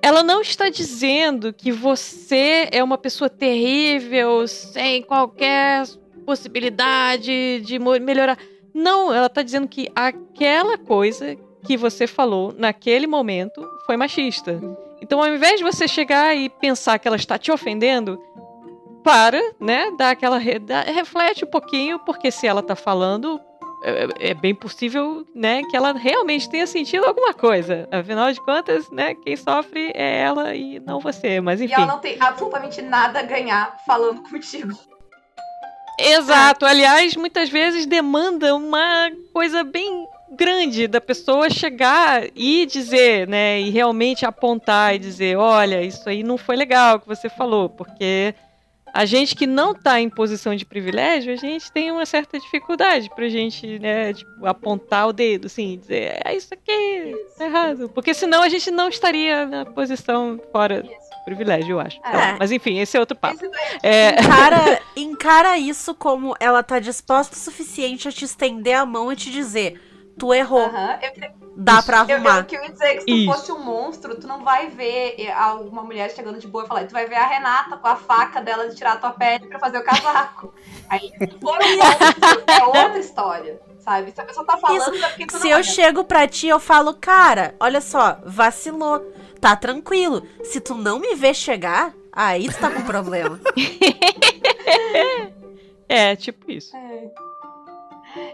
Ela 0.00 0.22
não 0.22 0.40
está 0.40 0.68
dizendo 0.68 1.52
que 1.52 1.70
você 1.70 2.68
é 2.72 2.82
uma 2.82 2.98
pessoa 2.98 3.30
terrível, 3.30 4.48
sem 4.48 5.02
qualquer 5.02 5.86
possibilidade 6.26 7.60
de 7.60 7.78
melhorar. 7.78 8.36
Não, 8.74 9.14
ela 9.14 9.28
tá 9.28 9.42
dizendo 9.42 9.68
que 9.68 9.88
aquela 9.94 10.76
coisa 10.76 11.36
que 11.64 11.76
você 11.76 12.06
falou 12.06 12.52
naquele 12.56 13.06
momento 13.06 13.64
foi 13.86 13.96
machista. 13.96 14.60
Então, 15.00 15.20
ao 15.20 15.28
invés 15.28 15.58
de 15.58 15.64
você 15.64 15.86
chegar 15.86 16.36
e 16.36 16.48
pensar 16.48 16.98
que 16.98 17.06
ela 17.06 17.16
está 17.16 17.38
te 17.38 17.52
ofendendo, 17.52 18.20
para, 19.02 19.40
né? 19.60 19.90
Dá 19.98 20.10
aquela. 20.10 20.38
re- 20.38 20.60
reflete 20.86 21.44
um 21.44 21.48
pouquinho, 21.50 21.98
porque 22.00 22.30
se 22.30 22.46
ela 22.46 22.62
tá 22.62 22.74
falando, 22.76 23.40
é, 23.84 24.30
é 24.30 24.34
bem 24.34 24.54
possível, 24.54 25.26
né, 25.34 25.62
que 25.70 25.76
ela 25.76 25.92
realmente 25.92 26.48
tenha 26.48 26.66
sentido 26.66 27.04
alguma 27.04 27.34
coisa. 27.34 27.88
Afinal 27.90 28.32
de 28.32 28.40
contas, 28.40 28.90
né, 28.90 29.14
quem 29.14 29.36
sofre 29.36 29.90
é 29.94 30.20
ela 30.20 30.54
e 30.54 30.78
não 30.80 31.00
você. 31.00 31.40
Mas 31.40 31.60
E 31.60 31.64
enfim. 31.64 31.74
ela 31.74 31.86
não 31.86 31.98
tem 31.98 32.16
absolutamente 32.20 32.80
nada 32.80 33.18
a 33.18 33.22
ganhar 33.22 33.76
falando 33.86 34.22
contigo. 34.30 34.72
Exato. 35.98 36.64
Aliás, 36.64 37.16
muitas 37.16 37.48
vezes 37.50 37.86
demanda 37.86 38.54
uma 38.54 39.10
coisa 39.32 39.62
bem 39.62 40.06
grande 40.34 40.86
da 40.86 41.00
pessoa 41.00 41.50
chegar 41.50 42.22
e 42.34 42.64
dizer, 42.64 43.28
né, 43.28 43.60
e 43.60 43.68
realmente 43.70 44.24
apontar 44.24 44.94
e 44.94 44.98
dizer, 44.98 45.36
olha, 45.36 45.82
isso 45.82 46.08
aí 46.08 46.22
não 46.22 46.38
foi 46.38 46.56
legal 46.56 46.98
que 46.98 47.06
você 47.06 47.28
falou, 47.28 47.68
porque 47.68 48.34
a 48.92 49.04
gente 49.04 49.34
que 49.34 49.46
não 49.46 49.74
tá 49.74 50.00
em 50.00 50.08
posição 50.10 50.54
de 50.54 50.64
privilégio, 50.64 51.32
a 51.32 51.36
gente 51.36 51.72
tem 51.72 51.90
uma 51.90 52.04
certa 52.04 52.38
dificuldade 52.38 53.10
pra 53.14 53.28
gente, 53.28 53.78
né, 53.78 54.12
tipo, 54.12 54.46
apontar 54.46 55.08
o 55.08 55.12
dedo, 55.12 55.46
assim, 55.46 55.78
dizer, 55.78 56.20
é 56.24 56.36
isso 56.36 56.52
aqui, 56.52 57.16
tá 57.38 57.46
errado. 57.46 57.88
Porque 57.88 58.12
senão 58.12 58.42
a 58.42 58.48
gente 58.48 58.70
não 58.70 58.88
estaria 58.88 59.46
na 59.46 59.64
posição 59.64 60.38
fora 60.52 60.82
do 60.82 60.90
privilégio, 61.24 61.72
eu 61.72 61.80
acho. 61.80 61.98
É. 62.04 62.36
Mas 62.38 62.52
enfim, 62.52 62.78
esse 62.78 62.96
é 62.96 63.00
outro 63.00 63.16
papo. 63.16 63.38
É, 63.82 64.20
Encara, 64.20 64.82
encara 64.96 65.58
isso 65.58 65.94
como 65.94 66.34
ela 66.38 66.62
tá 66.62 66.78
disposta 66.78 67.34
o 67.34 67.38
suficiente 67.38 68.08
a 68.08 68.12
te 68.12 68.24
estender 68.24 68.76
a 68.76 68.84
mão 68.84 69.12
e 69.12 69.16
te 69.16 69.30
dizer: 69.30 69.80
tu 70.18 70.32
errou, 70.34 70.66
Aham, 70.66 70.98
eu 71.02 71.10
queria- 71.12 71.32
dá 71.56 71.82
pra 71.82 71.98
Eu, 71.98 72.06
eu, 72.08 72.14
arrumar. 72.16 72.40
o 72.40 72.44
que 72.44 72.56
eu 72.56 72.62
ia 72.62 72.70
dizer 72.72 72.84
é 72.86 72.94
que 72.94 73.00
se 73.00 73.06
tu 73.06 73.12
Isso. 73.14 73.32
fosse 73.32 73.52
um 73.52 73.58
monstro, 73.58 74.18
tu 74.20 74.26
não 74.26 74.44
vai 74.44 74.68
ver 74.68 75.14
eh, 75.18 75.32
alguma 75.32 75.82
mulher 75.82 76.10
chegando 76.10 76.38
de 76.38 76.46
boa 76.46 76.64
e 76.64 76.68
falar, 76.68 76.86
tu 76.86 76.92
vai 76.92 77.06
ver 77.06 77.16
a 77.16 77.26
Renata 77.26 77.76
com 77.76 77.88
a 77.88 77.96
faca 77.96 78.40
dela 78.40 78.68
de 78.68 78.76
tirar 78.76 78.92
a 78.92 78.96
tua 78.96 79.10
pele 79.12 79.46
pra 79.46 79.58
fazer 79.58 79.78
o 79.78 79.84
casaco. 79.84 80.52
Aí, 80.88 81.10
se 81.18 81.38
for 81.40 81.58
um 81.62 81.76
monstro, 81.76 82.44
é 82.48 82.64
outra 82.64 82.98
história, 82.98 83.60
sabe? 83.80 84.12
Se 84.12 84.20
a 84.20 84.24
pessoa 84.24 84.46
tá 84.46 84.56
falando, 84.58 84.94
é 84.94 85.08
porque 85.08 85.26
tu 85.26 85.38
Se 85.38 85.50
não 85.50 85.58
eu 85.58 85.64
chego 85.64 86.04
pra 86.04 86.26
ti, 86.28 86.48
eu 86.48 86.60
falo, 86.60 86.94
cara, 86.94 87.54
olha 87.60 87.80
só, 87.80 88.18
vacilou, 88.24 89.00
tá 89.40 89.56
tranquilo. 89.56 90.22
Se 90.44 90.60
tu 90.60 90.74
não 90.74 90.98
me 90.98 91.14
vê 91.14 91.32
chegar, 91.34 91.92
aí 92.12 92.48
tu 92.48 92.58
tá 92.60 92.70
com 92.70 92.82
problema. 92.82 93.40
é, 95.88 96.16
tipo 96.16 96.50
isso. 96.50 96.74
É. 96.76 97.10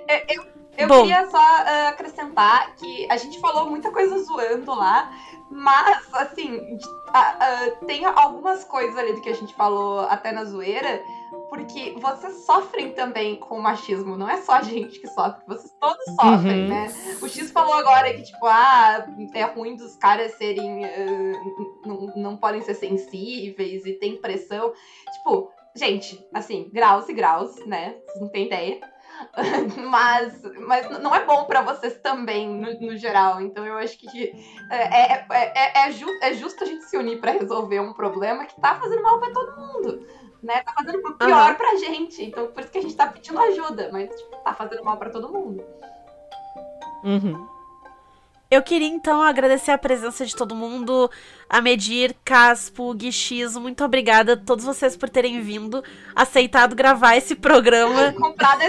Eu, 0.08 0.36
eu, 0.36 0.44
eu 0.78 0.88
Bom. 0.88 1.02
queria 1.02 1.28
só 1.28 1.38
ah, 1.38 1.88
acrescentar 1.88 2.74
que 2.76 3.06
a 3.10 3.16
gente 3.16 3.38
falou 3.40 3.68
muita 3.68 3.90
coisa 3.90 4.18
zoando 4.18 4.74
lá, 4.74 5.12
mas, 5.50 6.14
assim, 6.14 6.78
ah, 7.12 7.36
ah, 7.40 7.70
tem 7.86 8.04
algumas 8.04 8.64
coisas 8.64 8.96
ali 8.96 9.12
do 9.14 9.20
que 9.20 9.30
a 9.30 9.34
gente 9.34 9.54
falou 9.54 10.00
até 10.00 10.30
na 10.30 10.44
zoeira, 10.44 11.02
porque 11.48 11.94
vocês 11.98 12.44
sofrem 12.44 12.92
também 12.92 13.36
com 13.36 13.56
o 13.56 13.62
machismo, 13.62 14.16
não 14.16 14.28
é 14.28 14.36
só 14.42 14.52
a 14.52 14.62
gente 14.62 15.00
que 15.00 15.08
sofre, 15.08 15.42
vocês 15.46 15.72
todos 15.80 16.04
sofrem, 16.14 16.62
Uhum. 16.64 16.68
né? 16.68 16.94
O 17.22 17.28
X 17.28 17.50
falou 17.50 17.74
agora 17.74 18.12
que, 18.14 18.22
tipo, 18.22 18.46
ah, 18.46 19.06
é 19.34 19.44
ruim 19.44 19.76
dos 19.76 19.96
caras 19.96 20.32
serem. 20.34 20.82
não, 21.84 22.12
não 22.16 22.36
podem 22.36 22.60
ser 22.62 22.74
sensíveis 22.74 23.84
e 23.86 23.92
tem 23.94 24.16
pressão. 24.20 24.72
Tipo, 25.14 25.50
gente, 25.74 26.22
assim, 26.34 26.68
graus 26.72 27.08
e 27.08 27.12
graus, 27.14 27.56
né? 27.66 27.96
Vocês 28.06 28.20
não 28.20 28.28
têm 28.28 28.46
ideia. 28.46 28.80
mas, 29.90 30.42
mas 30.66 30.88
não 31.00 31.14
é 31.14 31.24
bom 31.24 31.44
pra 31.44 31.62
vocês 31.62 31.98
também, 31.98 32.48
no, 32.48 32.72
no 32.80 32.96
geral. 32.96 33.40
Então 33.40 33.64
eu 33.64 33.76
acho 33.76 33.98
que 33.98 34.32
é, 34.70 35.12
é, 35.12 35.26
é, 35.30 35.52
é, 35.54 35.88
é 36.28 36.32
justo 36.32 36.64
a 36.64 36.66
gente 36.66 36.84
se 36.84 36.96
unir 36.96 37.20
pra 37.20 37.32
resolver 37.32 37.80
um 37.80 37.92
problema 37.92 38.44
que 38.46 38.60
tá 38.60 38.76
fazendo 38.76 39.02
mal 39.02 39.18
pra 39.18 39.32
todo 39.32 39.56
mundo. 39.56 40.06
Né? 40.42 40.62
Tá 40.62 40.72
fazendo 40.72 41.02
pior 41.16 41.32
Aham. 41.32 41.54
pra 41.54 41.76
gente. 41.76 42.24
Então 42.24 42.46
por 42.48 42.62
isso 42.62 42.70
que 42.70 42.78
a 42.78 42.82
gente 42.82 42.96
tá 42.96 43.06
pedindo 43.08 43.38
ajuda. 43.40 43.90
Mas 43.92 44.08
tipo, 44.14 44.36
tá 44.44 44.54
fazendo 44.54 44.84
mal 44.84 44.96
pra 44.96 45.10
todo 45.10 45.32
mundo. 45.32 45.64
Uhum. 47.04 47.57
Eu 48.50 48.62
queria 48.62 48.88
então 48.88 49.20
agradecer 49.20 49.72
a 49.72 49.76
presença 49.78 50.24
de 50.24 50.34
todo 50.34 50.54
mundo, 50.54 51.10
a 51.50 51.60
Medir, 51.60 52.16
Caspo, 52.24 52.94
Guix, 52.94 53.54
muito 53.56 53.84
obrigada 53.84 54.32
a 54.32 54.36
todos 54.38 54.64
vocês 54.64 54.96
por 54.96 55.10
terem 55.10 55.42
vindo, 55.42 55.84
aceitado 56.16 56.74
gravar 56.74 57.14
esse 57.14 57.34
programa. 57.34 58.14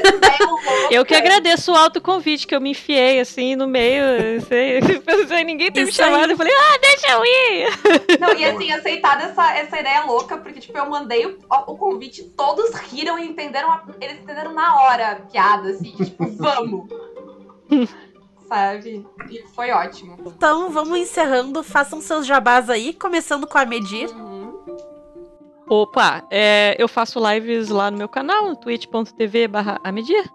Eu 0.92 1.06
que 1.06 1.16
agradeço 1.16 1.72
o 1.72 1.76
autoconvite 1.78 2.46
que 2.46 2.54
eu 2.54 2.60
me 2.60 2.72
enfiei 2.72 3.22
assim 3.22 3.56
no 3.56 3.68
meio. 3.68 4.04
Sei, 4.50 4.82
sei, 5.28 5.44
ninguém 5.46 5.72
ter 5.72 5.86
me 5.86 5.92
chamado. 5.94 6.32
Eu 6.32 6.38
falei, 6.38 6.54
ah, 6.54 6.78
deixa 6.82 7.12
eu 7.12 7.26
ir! 7.26 8.20
Não, 8.20 8.34
e 8.34 8.44
assim, 8.46 8.72
aceitar 8.72 9.22
essa, 9.22 9.54
essa 9.56 9.80
ideia 9.80 10.04
louca, 10.06 10.38
porque, 10.38 10.60
tipo, 10.60 10.78
eu 10.78 10.90
mandei 10.90 11.26
o, 11.26 11.38
o 11.68 11.78
convite, 11.78 12.24
todos 12.36 12.74
riram 12.76 13.18
e 13.20 13.26
entenderam, 13.28 13.72
a- 13.72 13.84
eles 14.02 14.20
entenderam 14.20 14.54
na 14.54 14.76
hora 14.82 15.12
a 15.12 15.16
piada, 15.18 15.70
assim, 15.70 15.92
tipo, 15.96 16.26
vamos. 16.38 16.90
Sabe? 18.50 19.06
E 19.30 19.48
foi 19.56 19.72
ótimo. 19.72 20.18
Então 20.26 20.70
vamos 20.72 20.98
encerrando, 20.98 21.64
façam 21.64 22.02
seus 22.02 22.26
jabás 22.26 22.70
aí, 22.70 22.92
começando 22.94 23.48
com 23.48 23.58
a 23.58 23.66
Medir. 23.66 24.10
Uhum. 24.10 24.40
Opa, 25.70 26.26
é, 26.32 26.76
eu 26.80 26.88
faço 26.88 27.20
lives 27.32 27.70
lá 27.70 27.92
no 27.92 27.98
meu 27.98 28.10
canal, 28.10 28.50
no 28.50 28.56
twitch.tv 28.56 29.48
barra 29.48 29.80
amedir. 29.84 30.28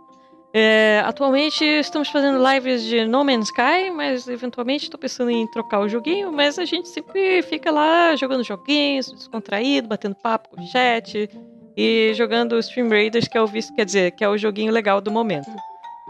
É, 0.57 1.03
atualmente 1.05 1.65
estamos 1.65 2.09
fazendo 2.09 2.39
lives 2.53 2.85
de 2.85 3.05
No 3.05 3.25
Man's 3.25 3.47
Sky, 3.47 3.91
mas 3.93 4.29
eventualmente 4.29 4.85
estou 4.85 5.01
pensando 5.01 5.33
em 5.33 5.45
trocar 5.51 5.81
o 5.81 5.89
joguinho, 5.89 6.31
mas 6.31 6.61
a 6.61 6.65
gente 6.65 6.89
sempre 6.89 7.43
fica 7.43 7.73
lá 7.73 8.15
jogando 8.15 8.45
joguinhos, 8.45 9.11
descontraído, 9.11 9.89
batendo 9.89 10.15
papo 10.15 10.51
com 10.51 10.63
o 10.63 10.67
chat 10.69 11.29
e 11.77 12.13
jogando 12.15 12.57
Stream 12.61 12.89
Raiders, 12.89 13.27
que 13.27 13.37
é 13.37 13.43
o 13.43 13.49
visto, 13.49 13.75
quer 13.75 13.85
dizer, 13.85 14.13
que 14.13 14.23
é 14.23 14.29
o 14.29 14.39
joguinho 14.39 14.73
legal 14.73 15.01
do 15.01 15.11
momento. 15.11 15.51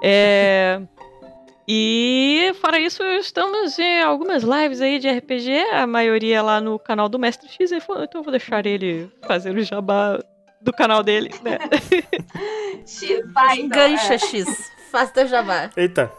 É, 0.02 0.82
e 1.66 2.52
fora 2.60 2.78
isso, 2.78 3.02
estamos 3.02 3.78
em 3.78 4.02
algumas 4.02 4.42
lives 4.42 4.80
aí 4.80 4.98
de 4.98 5.08
RPG, 5.08 5.50
a 5.72 5.86
maioria 5.86 6.42
lá 6.42 6.60
no 6.60 6.78
canal 6.78 7.08
do 7.08 7.18
Mestre 7.18 7.48
X, 7.48 7.72
então 7.72 8.06
eu 8.14 8.22
vou 8.22 8.30
deixar 8.30 8.66
ele 8.66 9.10
fazer 9.26 9.56
o 9.56 9.62
jabá 9.62 10.18
do 10.60 10.72
canal 10.72 11.02
dele, 11.02 11.30
né? 11.42 11.58
X, 12.86 13.32
vai, 13.32 13.58
Engancha. 13.58 14.18
X, 14.18 14.70
faça 14.90 15.12
teu 15.12 15.26
jabá. 15.26 15.70
Eita. 15.76 16.10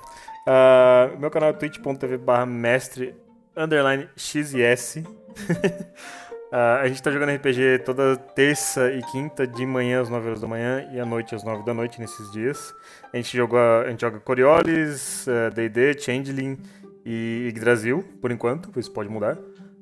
Ah, 0.48 1.10
meu 1.18 1.32
canal 1.32 1.50
é 1.50 1.54
twitch.tv 1.54 2.18
barra 2.18 2.46
mestre 2.46 3.16
underline 3.56 4.08
x 4.16 4.54
e 4.54 4.62
s. 4.62 5.04
Ah, 6.52 6.82
a 6.82 6.88
gente 6.88 7.02
tá 7.02 7.12
jogando 7.12 7.36
RPG 7.36 7.80
toda 7.86 8.16
terça 8.16 8.91
e 8.91 9.02
quinta 9.12 9.48
de 9.48 9.66
manhã 9.66 10.02
às 10.02 10.10
9 10.10 10.28
horas 10.28 10.41
da 10.41 10.48
manhã 10.48 10.88
e 10.93 11.00
à 11.00 11.06
noite 11.06 11.36
às 11.36 11.43
9 11.43 11.64
da 11.66 11.74
noite 11.74 12.00
nesses 12.00 12.32
dias. 12.32 12.74
A 13.12 13.18
gente 13.18 13.36
joga, 13.36 13.82
a 13.82 13.89
gente 13.89 14.02
joga 14.02 14.20
Coriolis, 14.20 15.28
eh, 15.28 15.50
D&D, 15.50 16.00
Changeling 16.00 16.58
e 17.06 17.48
Yggdrasil, 17.50 18.04
por 18.22 18.32
enquanto, 18.32 18.78
isso 18.80 18.91
pode 18.91 19.10
mudar. 19.10 19.38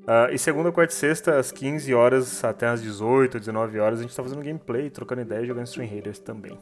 Ah, 0.07 0.29
e 0.31 0.37
segunda, 0.37 0.71
quarta 0.71 0.93
e 0.93 0.97
sexta, 0.97 1.37
às 1.37 1.51
15 1.51 1.93
horas 1.93 2.43
até 2.43 2.67
às 2.67 2.81
18, 2.81 3.39
19 3.39 3.79
horas, 3.79 3.99
a 3.99 4.01
gente 4.01 4.15
tá 4.15 4.23
fazendo 4.23 4.43
gameplay, 4.43 4.89
trocando 4.89 5.21
ideia 5.21 5.41
e 5.41 5.47
jogando 5.47 5.67
Stream 5.67 5.89
Raiders 5.89 6.19
também. 6.19 6.57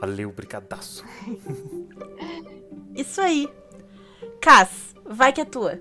Valeu, 0.00 0.30
brigadaço. 0.30 1.04
Isso 2.94 3.20
aí. 3.20 3.48
Cas, 4.40 4.94
vai 5.04 5.32
que 5.32 5.40
é 5.40 5.44
tua. 5.44 5.78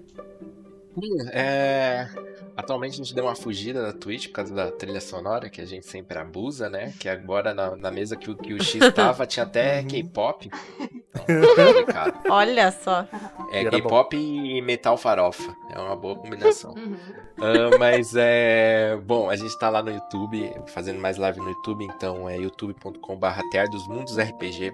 É, 1.31 2.07
Atualmente 2.57 2.95
a 2.95 2.97
gente 2.97 3.13
deu 3.13 3.25
uma 3.25 3.35
fugida 3.35 3.83
da 3.83 3.93
Twitch 3.93 4.29
por 4.29 4.33
causa 4.33 4.51
da 4.51 4.71
trilha 4.71 4.99
sonora, 4.99 5.47
que 5.47 5.61
a 5.61 5.65
gente 5.65 5.85
sempre 5.85 6.17
abusa, 6.17 6.67
né? 6.67 6.91
Que 6.99 7.07
agora 7.07 7.53
na, 7.53 7.75
na 7.75 7.91
mesa 7.91 8.15
que 8.15 8.31
o, 8.31 8.35
que 8.35 8.51
o 8.51 8.63
X 8.63 8.81
tava 8.95 9.27
tinha 9.27 9.45
até 9.45 9.83
K-pop. 9.83 10.49
Então, 11.27 11.73
complicado. 11.73 12.13
Olha 12.29 12.71
só. 12.71 13.05
É. 13.51 13.65
K-pop 13.65 14.15
e 14.15 14.61
metal 14.61 14.95
farofa. 14.95 15.51
É 15.71 15.79
uma 15.79 15.95
boa 15.95 16.15
combinação. 16.15 16.75
Uhum. 16.75 16.95
Ah, 17.41 17.75
mas 17.79 18.13
é. 18.15 18.95
Bom, 19.03 19.27
a 19.27 19.35
gente 19.35 19.57
tá 19.57 19.67
lá 19.67 19.81
no 19.81 19.89
YouTube, 19.89 20.53
fazendo 20.67 20.99
mais 20.99 21.17
live 21.17 21.39
no 21.39 21.49
YouTube, 21.49 21.85
então 21.85 22.29
é 22.29 22.37
youtube.com/barra 22.37 23.41
Terra 23.49 23.67
dos 23.67 23.87
Mundos 23.87 24.15
RPG. 24.15 24.73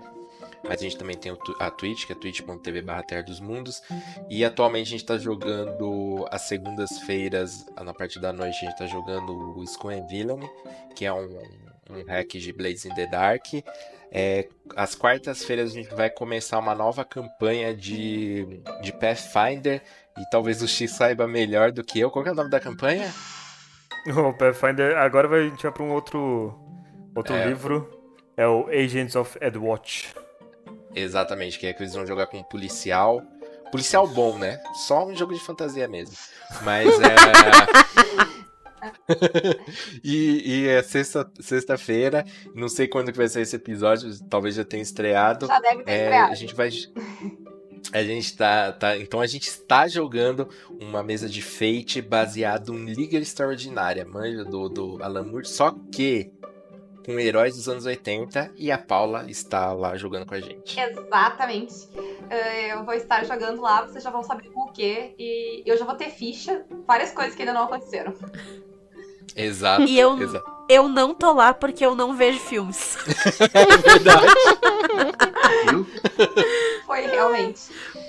Mas 0.63 0.79
a 0.79 0.83
gente 0.83 0.97
também 0.97 1.17
tem 1.17 1.35
a 1.59 1.69
Twitch, 1.69 2.05
que 2.05 2.13
é 2.13 2.15
twitch.tv 2.15 2.81
barra 2.81 3.03
Terra 3.03 3.23
dos 3.23 3.39
Mundos. 3.39 3.81
E 4.29 4.45
atualmente 4.45 4.87
a 4.87 4.91
gente 4.91 5.05
tá 5.05 5.17
jogando 5.17 6.25
às 6.31 6.43
segundas-feiras, 6.43 7.65
na 7.83 7.93
parte 7.93 8.19
da 8.19 8.31
noite, 8.31 8.57
a 8.65 8.69
gente 8.69 8.77
tá 8.77 8.85
jogando 8.85 9.57
o 9.57 9.63
Skull 9.63 9.91
and 9.91 10.07
Villainy, 10.07 10.49
que 10.95 11.05
é 11.05 11.13
um, 11.13 11.37
um 11.89 12.03
hack 12.07 12.29
de 12.37 12.53
Blades 12.53 12.85
in 12.85 12.93
the 12.95 13.07
Dark. 13.07 13.45
É, 14.15 14.47
às 14.75 14.93
quartas-feiras 14.95 15.71
a 15.71 15.73
gente 15.73 15.93
vai 15.93 16.09
começar 16.09 16.59
uma 16.59 16.75
nova 16.75 17.03
campanha 17.03 17.75
de, 17.75 18.61
de 18.81 18.93
Pathfinder. 18.93 19.81
E 20.17 20.29
talvez 20.29 20.61
o 20.61 20.67
X 20.67 20.91
saiba 20.91 21.27
melhor 21.27 21.71
do 21.71 21.83
que 21.83 21.99
eu. 21.99 22.11
Qual 22.11 22.23
que 22.23 22.29
é 22.29 22.31
o 22.33 22.35
nome 22.35 22.49
da 22.49 22.59
campanha? 22.59 23.11
O 24.05 24.33
Pathfinder, 24.33 24.97
agora 24.97 25.29
vai, 25.29 25.39
a 25.39 25.49
gente 25.49 25.63
vai 25.63 25.71
pra 25.71 25.81
um 25.81 25.93
outro, 25.93 26.53
outro 27.15 27.33
É. 27.33 27.45
livro. 27.47 27.89
É 28.35 28.45
o 28.45 28.67
Agents 28.67 29.15
of 29.15 29.37
Edwatch. 29.39 30.13
Exatamente, 30.95 31.57
que 31.59 31.67
é 31.67 31.73
que 31.73 31.81
eles 31.83 31.93
vão 31.93 32.05
jogar 32.05 32.27
com 32.27 32.37
um 32.39 32.43
policial. 32.43 33.21
Policial 33.71 34.07
bom, 34.07 34.37
né? 34.37 34.61
Só 34.87 35.05
um 35.07 35.15
jogo 35.15 35.33
de 35.33 35.39
fantasia 35.39 35.87
mesmo. 35.87 36.15
Mas 36.63 36.87
é. 36.99 37.15
e, 40.03 40.41
e 40.63 40.67
é 40.67 40.81
sexta- 40.83 41.29
sexta-feira. 41.39 42.25
não 42.53 42.67
sei 42.67 42.87
quando 42.87 43.11
que 43.11 43.17
vai 43.17 43.27
sair 43.27 43.43
esse 43.43 43.55
episódio. 43.55 44.09
Talvez 44.29 44.55
já 44.55 44.63
tenha 44.65 44.83
estreado. 44.83 45.47
Já 45.47 45.59
deve 45.59 45.83
ter 45.83 45.91
É, 45.91 46.03
estreado. 46.03 46.31
a 46.31 46.35
gente 46.35 46.53
vai. 46.55 46.69
A 47.91 48.03
gente 48.03 48.37
tá, 48.37 48.71
tá. 48.71 48.97
Então 48.97 49.19
a 49.21 49.27
gente 49.27 49.47
está 49.47 49.87
jogando 49.87 50.47
uma 50.79 51.03
mesa 51.03 51.27
de 51.27 51.41
Fate 51.41 52.01
baseado 52.01 52.73
em 52.73 52.85
Liga 52.85 53.17
Extraordinária, 53.17 54.05
manja 54.05 54.43
do, 54.45 54.69
do 54.69 55.03
Alan 55.03 55.23
Moore, 55.23 55.45
só 55.47 55.75
que 55.91 56.31
com 57.05 57.19
heróis 57.19 57.55
dos 57.55 57.67
anos 57.67 57.85
80 57.85 58.51
e 58.57 58.71
a 58.71 58.77
Paula 58.77 59.25
está 59.29 59.71
lá 59.73 59.95
jogando 59.97 60.25
com 60.25 60.33
a 60.35 60.39
gente. 60.39 60.79
Exatamente. 60.79 61.73
Eh, 62.29 62.73
Eu 62.73 62.83
vou 62.85 62.93
estar 62.93 63.23
jogando 63.25 63.61
lá, 63.61 63.81
vocês 63.85 64.03
já 64.03 64.09
vão 64.09 64.23
saber 64.23 64.49
com 64.51 64.61
o 64.61 64.71
quê. 64.71 65.13
E 65.19 65.63
eu 65.65 65.77
já 65.77 65.85
vou 65.85 65.95
ter 65.95 66.09
ficha, 66.09 66.65
várias 66.87 67.11
coisas 67.11 67.35
que 67.35 67.41
ainda 67.41 67.53
não 67.53 67.63
aconteceram. 67.63 68.13
Exato. 69.35 69.83
E 69.83 69.99
eu, 69.99 70.21
exato. 70.21 70.45
Eu 70.69 70.87
não 70.87 71.13
tô 71.13 71.33
lá 71.33 71.53
porque 71.53 71.85
eu 71.85 71.95
não 71.95 72.15
vejo 72.15 72.39
filmes. 72.39 72.97
É 73.53 73.65
verdade. 73.77 74.27
Viu? 75.69 75.87
Foi 76.85 77.01
realmente. 77.01 77.61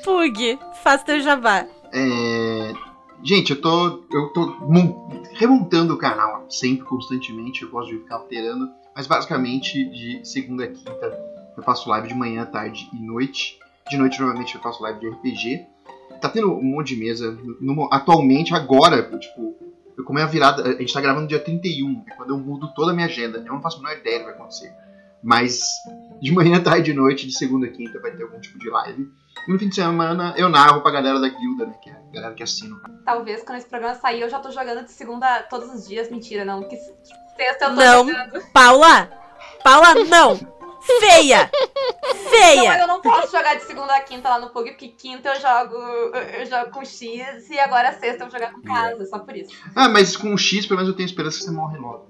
Pug, 0.04 0.58
faz 0.82 1.02
teu 1.02 1.20
jabá. 1.20 1.66
É, 1.92 2.72
Gente, 3.22 3.52
eu 3.52 3.60
tô, 3.60 4.04
eu 4.12 4.28
tô 4.34 4.46
mon- 4.60 5.08
remontando 5.32 5.94
o 5.94 5.98
canal 5.98 6.44
sempre, 6.50 6.84
constantemente. 6.84 7.62
Eu 7.62 7.70
gosto 7.70 7.90
de 7.90 7.98
ficar 8.00 8.16
alterando. 8.16 8.68
Mas 8.94 9.06
basicamente, 9.06 9.84
de 9.90 10.24
segunda 10.24 10.64
a 10.64 10.68
quinta, 10.68 11.18
eu 11.56 11.62
faço 11.62 11.88
live 11.88 12.08
de 12.08 12.14
manhã, 12.14 12.44
tarde 12.46 12.88
e 12.92 12.96
noite. 12.96 13.58
De 13.90 13.96
noite, 13.96 14.18
normalmente, 14.20 14.54
eu 14.54 14.60
faço 14.60 14.82
live 14.82 15.00
de 15.00 15.08
RPG. 15.08 15.66
Tá 16.20 16.28
tendo 16.28 16.52
um 16.52 16.62
monte 16.62 16.94
de 16.94 16.96
mesa. 17.04 17.36
No- 17.60 17.88
atualmente, 17.92 18.54
agora, 18.54 19.02
tipo, 19.18 19.56
eu 19.96 20.04
como 20.04 20.18
é 20.18 20.22
a 20.22 20.26
virada. 20.26 20.62
A 20.62 20.72
gente 20.80 20.92
tá 20.92 21.00
gravando 21.00 21.26
dia 21.26 21.40
31, 21.40 22.04
é 22.08 22.14
quando 22.14 22.30
eu 22.30 22.38
mudo 22.38 22.72
toda 22.74 22.92
a 22.92 22.94
minha 22.94 23.06
agenda. 23.06 23.38
Eu 23.38 23.52
não 23.52 23.60
faço 23.60 23.78
a 23.78 23.82
menor 23.82 23.98
ideia 23.98 24.18
do 24.18 24.24
que 24.24 24.30
vai 24.30 24.34
acontecer. 24.34 24.72
Mas 25.22 25.60
de 26.20 26.32
manhã, 26.32 26.60
tarde 26.62 26.90
e 26.90 26.94
noite, 26.94 27.26
de 27.26 27.36
segunda 27.36 27.66
a 27.66 27.70
quinta, 27.70 27.98
vai 28.00 28.12
ter 28.12 28.22
algum 28.22 28.38
tipo 28.40 28.58
de 28.58 28.68
live. 28.70 29.08
E 29.48 29.52
no 29.52 29.58
fim 29.58 29.68
de 29.68 29.74
semana 29.74 30.34
eu 30.36 30.48
narro 30.48 30.80
pra 30.82 30.90
galera 30.92 31.18
da 31.20 31.28
guilda, 31.28 31.66
né? 31.66 31.74
Que 31.82 31.90
é 31.90 31.92
a 31.92 32.12
galera 32.14 32.34
que 32.34 32.42
assina. 32.42 32.76
Talvez 33.04 33.42
quando 33.42 33.58
esse 33.58 33.68
programa 33.68 33.94
sair 33.96 34.20
eu 34.20 34.30
já 34.30 34.38
tô 34.38 34.50
jogando 34.50 34.84
de 34.84 34.92
segunda 34.92 35.42
todos 35.42 35.68
os 35.74 35.88
dias. 35.88 36.10
Mentira, 36.10 36.44
não. 36.44 36.62
Que 36.62 36.76
sexta 37.36 37.64
eu 37.66 37.68
tô 37.70 37.76
Não. 37.76 38.06
jogando. 38.08 38.40
Paula! 38.52 39.10
Paula, 39.62 39.94
não! 40.06 40.54
Feia! 41.00 41.50
Não, 41.50 42.12
mas 42.12 42.28
Feia! 42.28 42.78
eu 42.80 42.86
não 42.86 43.00
posso 43.00 43.32
jogar 43.32 43.54
de 43.54 43.62
segunda 43.64 43.94
a 43.96 44.00
quinta 44.02 44.28
lá 44.28 44.38
no 44.38 44.50
Pug, 44.50 44.70
porque 44.72 44.88
quinta 44.88 45.30
eu 45.30 45.40
jogo, 45.40 45.76
eu 45.76 46.44
jogo 46.44 46.70
com 46.72 46.84
X 46.84 47.48
e 47.48 47.58
agora 47.58 47.90
sexta 47.94 48.24
eu 48.24 48.28
vou 48.28 48.38
jogar 48.38 48.52
com 48.52 48.60
casa, 48.60 49.02
só 49.06 49.18
por 49.18 49.34
isso. 49.34 49.50
Ah, 49.74 49.88
mas 49.88 50.14
com 50.14 50.34
o 50.34 50.36
X, 50.38 50.66
pelo 50.66 50.76
menos 50.80 50.90
eu 50.90 50.96
tenho 50.96 51.06
esperança 51.06 51.38
que 51.38 51.44
você 51.44 51.50
morre 51.52 51.78
logo. 51.78 52.06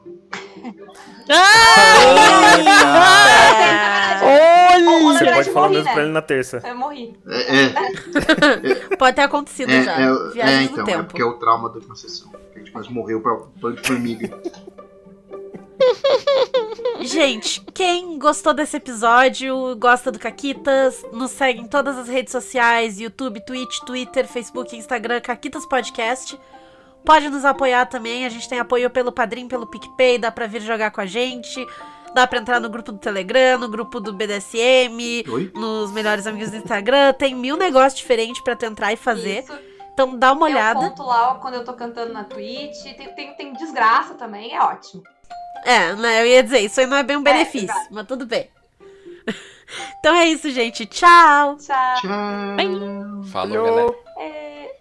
Olha, 4.22 5.18
Você 5.18 5.24
pode 5.32 5.50
falar 5.50 5.68
morri, 5.68 5.74
mesmo 5.78 5.84
né? 5.88 5.92
pra 5.94 6.02
ele 6.02 6.12
na 6.12 6.22
terça. 6.22 6.62
Eu 6.66 6.74
morri. 6.76 7.16
É, 7.28 7.64
é, 7.64 8.96
Pode 8.98 9.16
ter 9.16 9.22
acontecido 9.22 9.70
é, 9.70 9.82
já. 9.82 9.92
é, 10.00 10.02
é, 10.02 10.06
no 10.06 10.62
então, 10.62 10.82
é 10.82 10.86
tempo. 10.86 11.04
porque 11.04 11.22
é 11.22 11.24
o 11.24 11.34
trauma 11.34 11.68
da 11.68 11.76
última 11.76 11.94
sessão. 11.94 12.32
A 12.54 12.58
gente 12.58 12.70
quase 12.72 12.90
morreu 12.92 13.20
pra 13.20 13.36
plano 13.60 13.76
de 13.76 13.86
formiga. 13.86 14.40
Gente, 17.00 17.60
quem 17.74 18.18
gostou 18.18 18.54
desse 18.54 18.76
episódio, 18.76 19.76
gosta 19.76 20.10
do 20.10 20.18
Caquitas, 20.18 21.04
nos 21.12 21.30
segue 21.32 21.60
em 21.60 21.66
todas 21.66 21.98
as 21.98 22.08
redes 22.08 22.32
sociais, 22.32 22.98
YouTube, 22.98 23.40
Twitch, 23.44 23.78
Twitter, 23.80 24.26
Facebook, 24.26 24.76
Instagram, 24.76 25.20
Caquitas 25.20 25.66
Podcast. 25.66 26.38
Pode 27.04 27.28
nos 27.28 27.44
apoiar 27.44 27.86
também, 27.86 28.24
a 28.24 28.28
gente 28.28 28.48
tem 28.48 28.58
apoio 28.58 28.88
pelo 28.88 29.12
Padrim, 29.12 29.46
pelo 29.46 29.66
PicPay, 29.66 30.18
dá 30.18 30.30
pra 30.30 30.46
vir 30.46 30.62
jogar 30.62 30.90
com 30.90 31.02
a 31.02 31.06
gente, 31.06 31.66
dá 32.14 32.26
pra 32.26 32.38
entrar 32.38 32.58
no 32.60 32.70
grupo 32.70 32.92
do 32.92 32.98
Telegram, 32.98 33.58
no 33.58 33.68
grupo 33.68 34.00
do 34.00 34.12
BDSM, 34.12 35.24
Oi? 35.28 35.52
nos 35.54 35.92
melhores 35.92 36.26
amigos 36.26 36.50
do 36.50 36.56
Instagram, 36.56 37.12
tem 37.12 37.34
mil 37.34 37.56
negócios 37.58 38.00
diferentes 38.00 38.42
pra 38.42 38.56
tu 38.56 38.64
entrar 38.64 38.92
e 38.92 38.96
fazer. 38.96 39.42
Isso. 39.42 39.52
Então 39.92 40.16
dá 40.18 40.32
uma 40.32 40.48
Eu 40.48 40.52
olhada. 40.52 40.80
conto 40.80 41.02
lá 41.04 41.34
quando 41.36 41.54
eu 41.54 41.64
tô 41.64 41.72
cantando 41.74 42.12
na 42.12 42.24
Twitch. 42.24 42.82
Tem, 42.82 43.14
tem, 43.14 43.34
tem 43.34 43.52
desgraça 43.52 44.14
também, 44.14 44.52
é 44.52 44.60
ótimo. 44.60 45.02
É, 45.64 45.94
né, 45.94 46.22
eu 46.22 46.26
ia 46.26 46.42
dizer, 46.42 46.60
isso 46.60 46.78
aí 46.80 46.86
não 46.86 46.96
é 46.96 47.02
bem 47.02 47.16
um 47.16 47.20
é, 47.20 47.24
benefício, 47.24 47.70
é, 47.70 47.86
mas 47.90 48.06
tudo 48.06 48.26
bem. 48.26 48.48
Então 49.98 50.14
é 50.14 50.28
isso, 50.28 50.50
gente. 50.50 50.84
Tchau. 50.84 51.56
Tchau. 51.56 52.00
Tchau. 52.02 53.24
Falou, 53.32 53.64
galera. 53.64 53.94
É... 54.18 54.76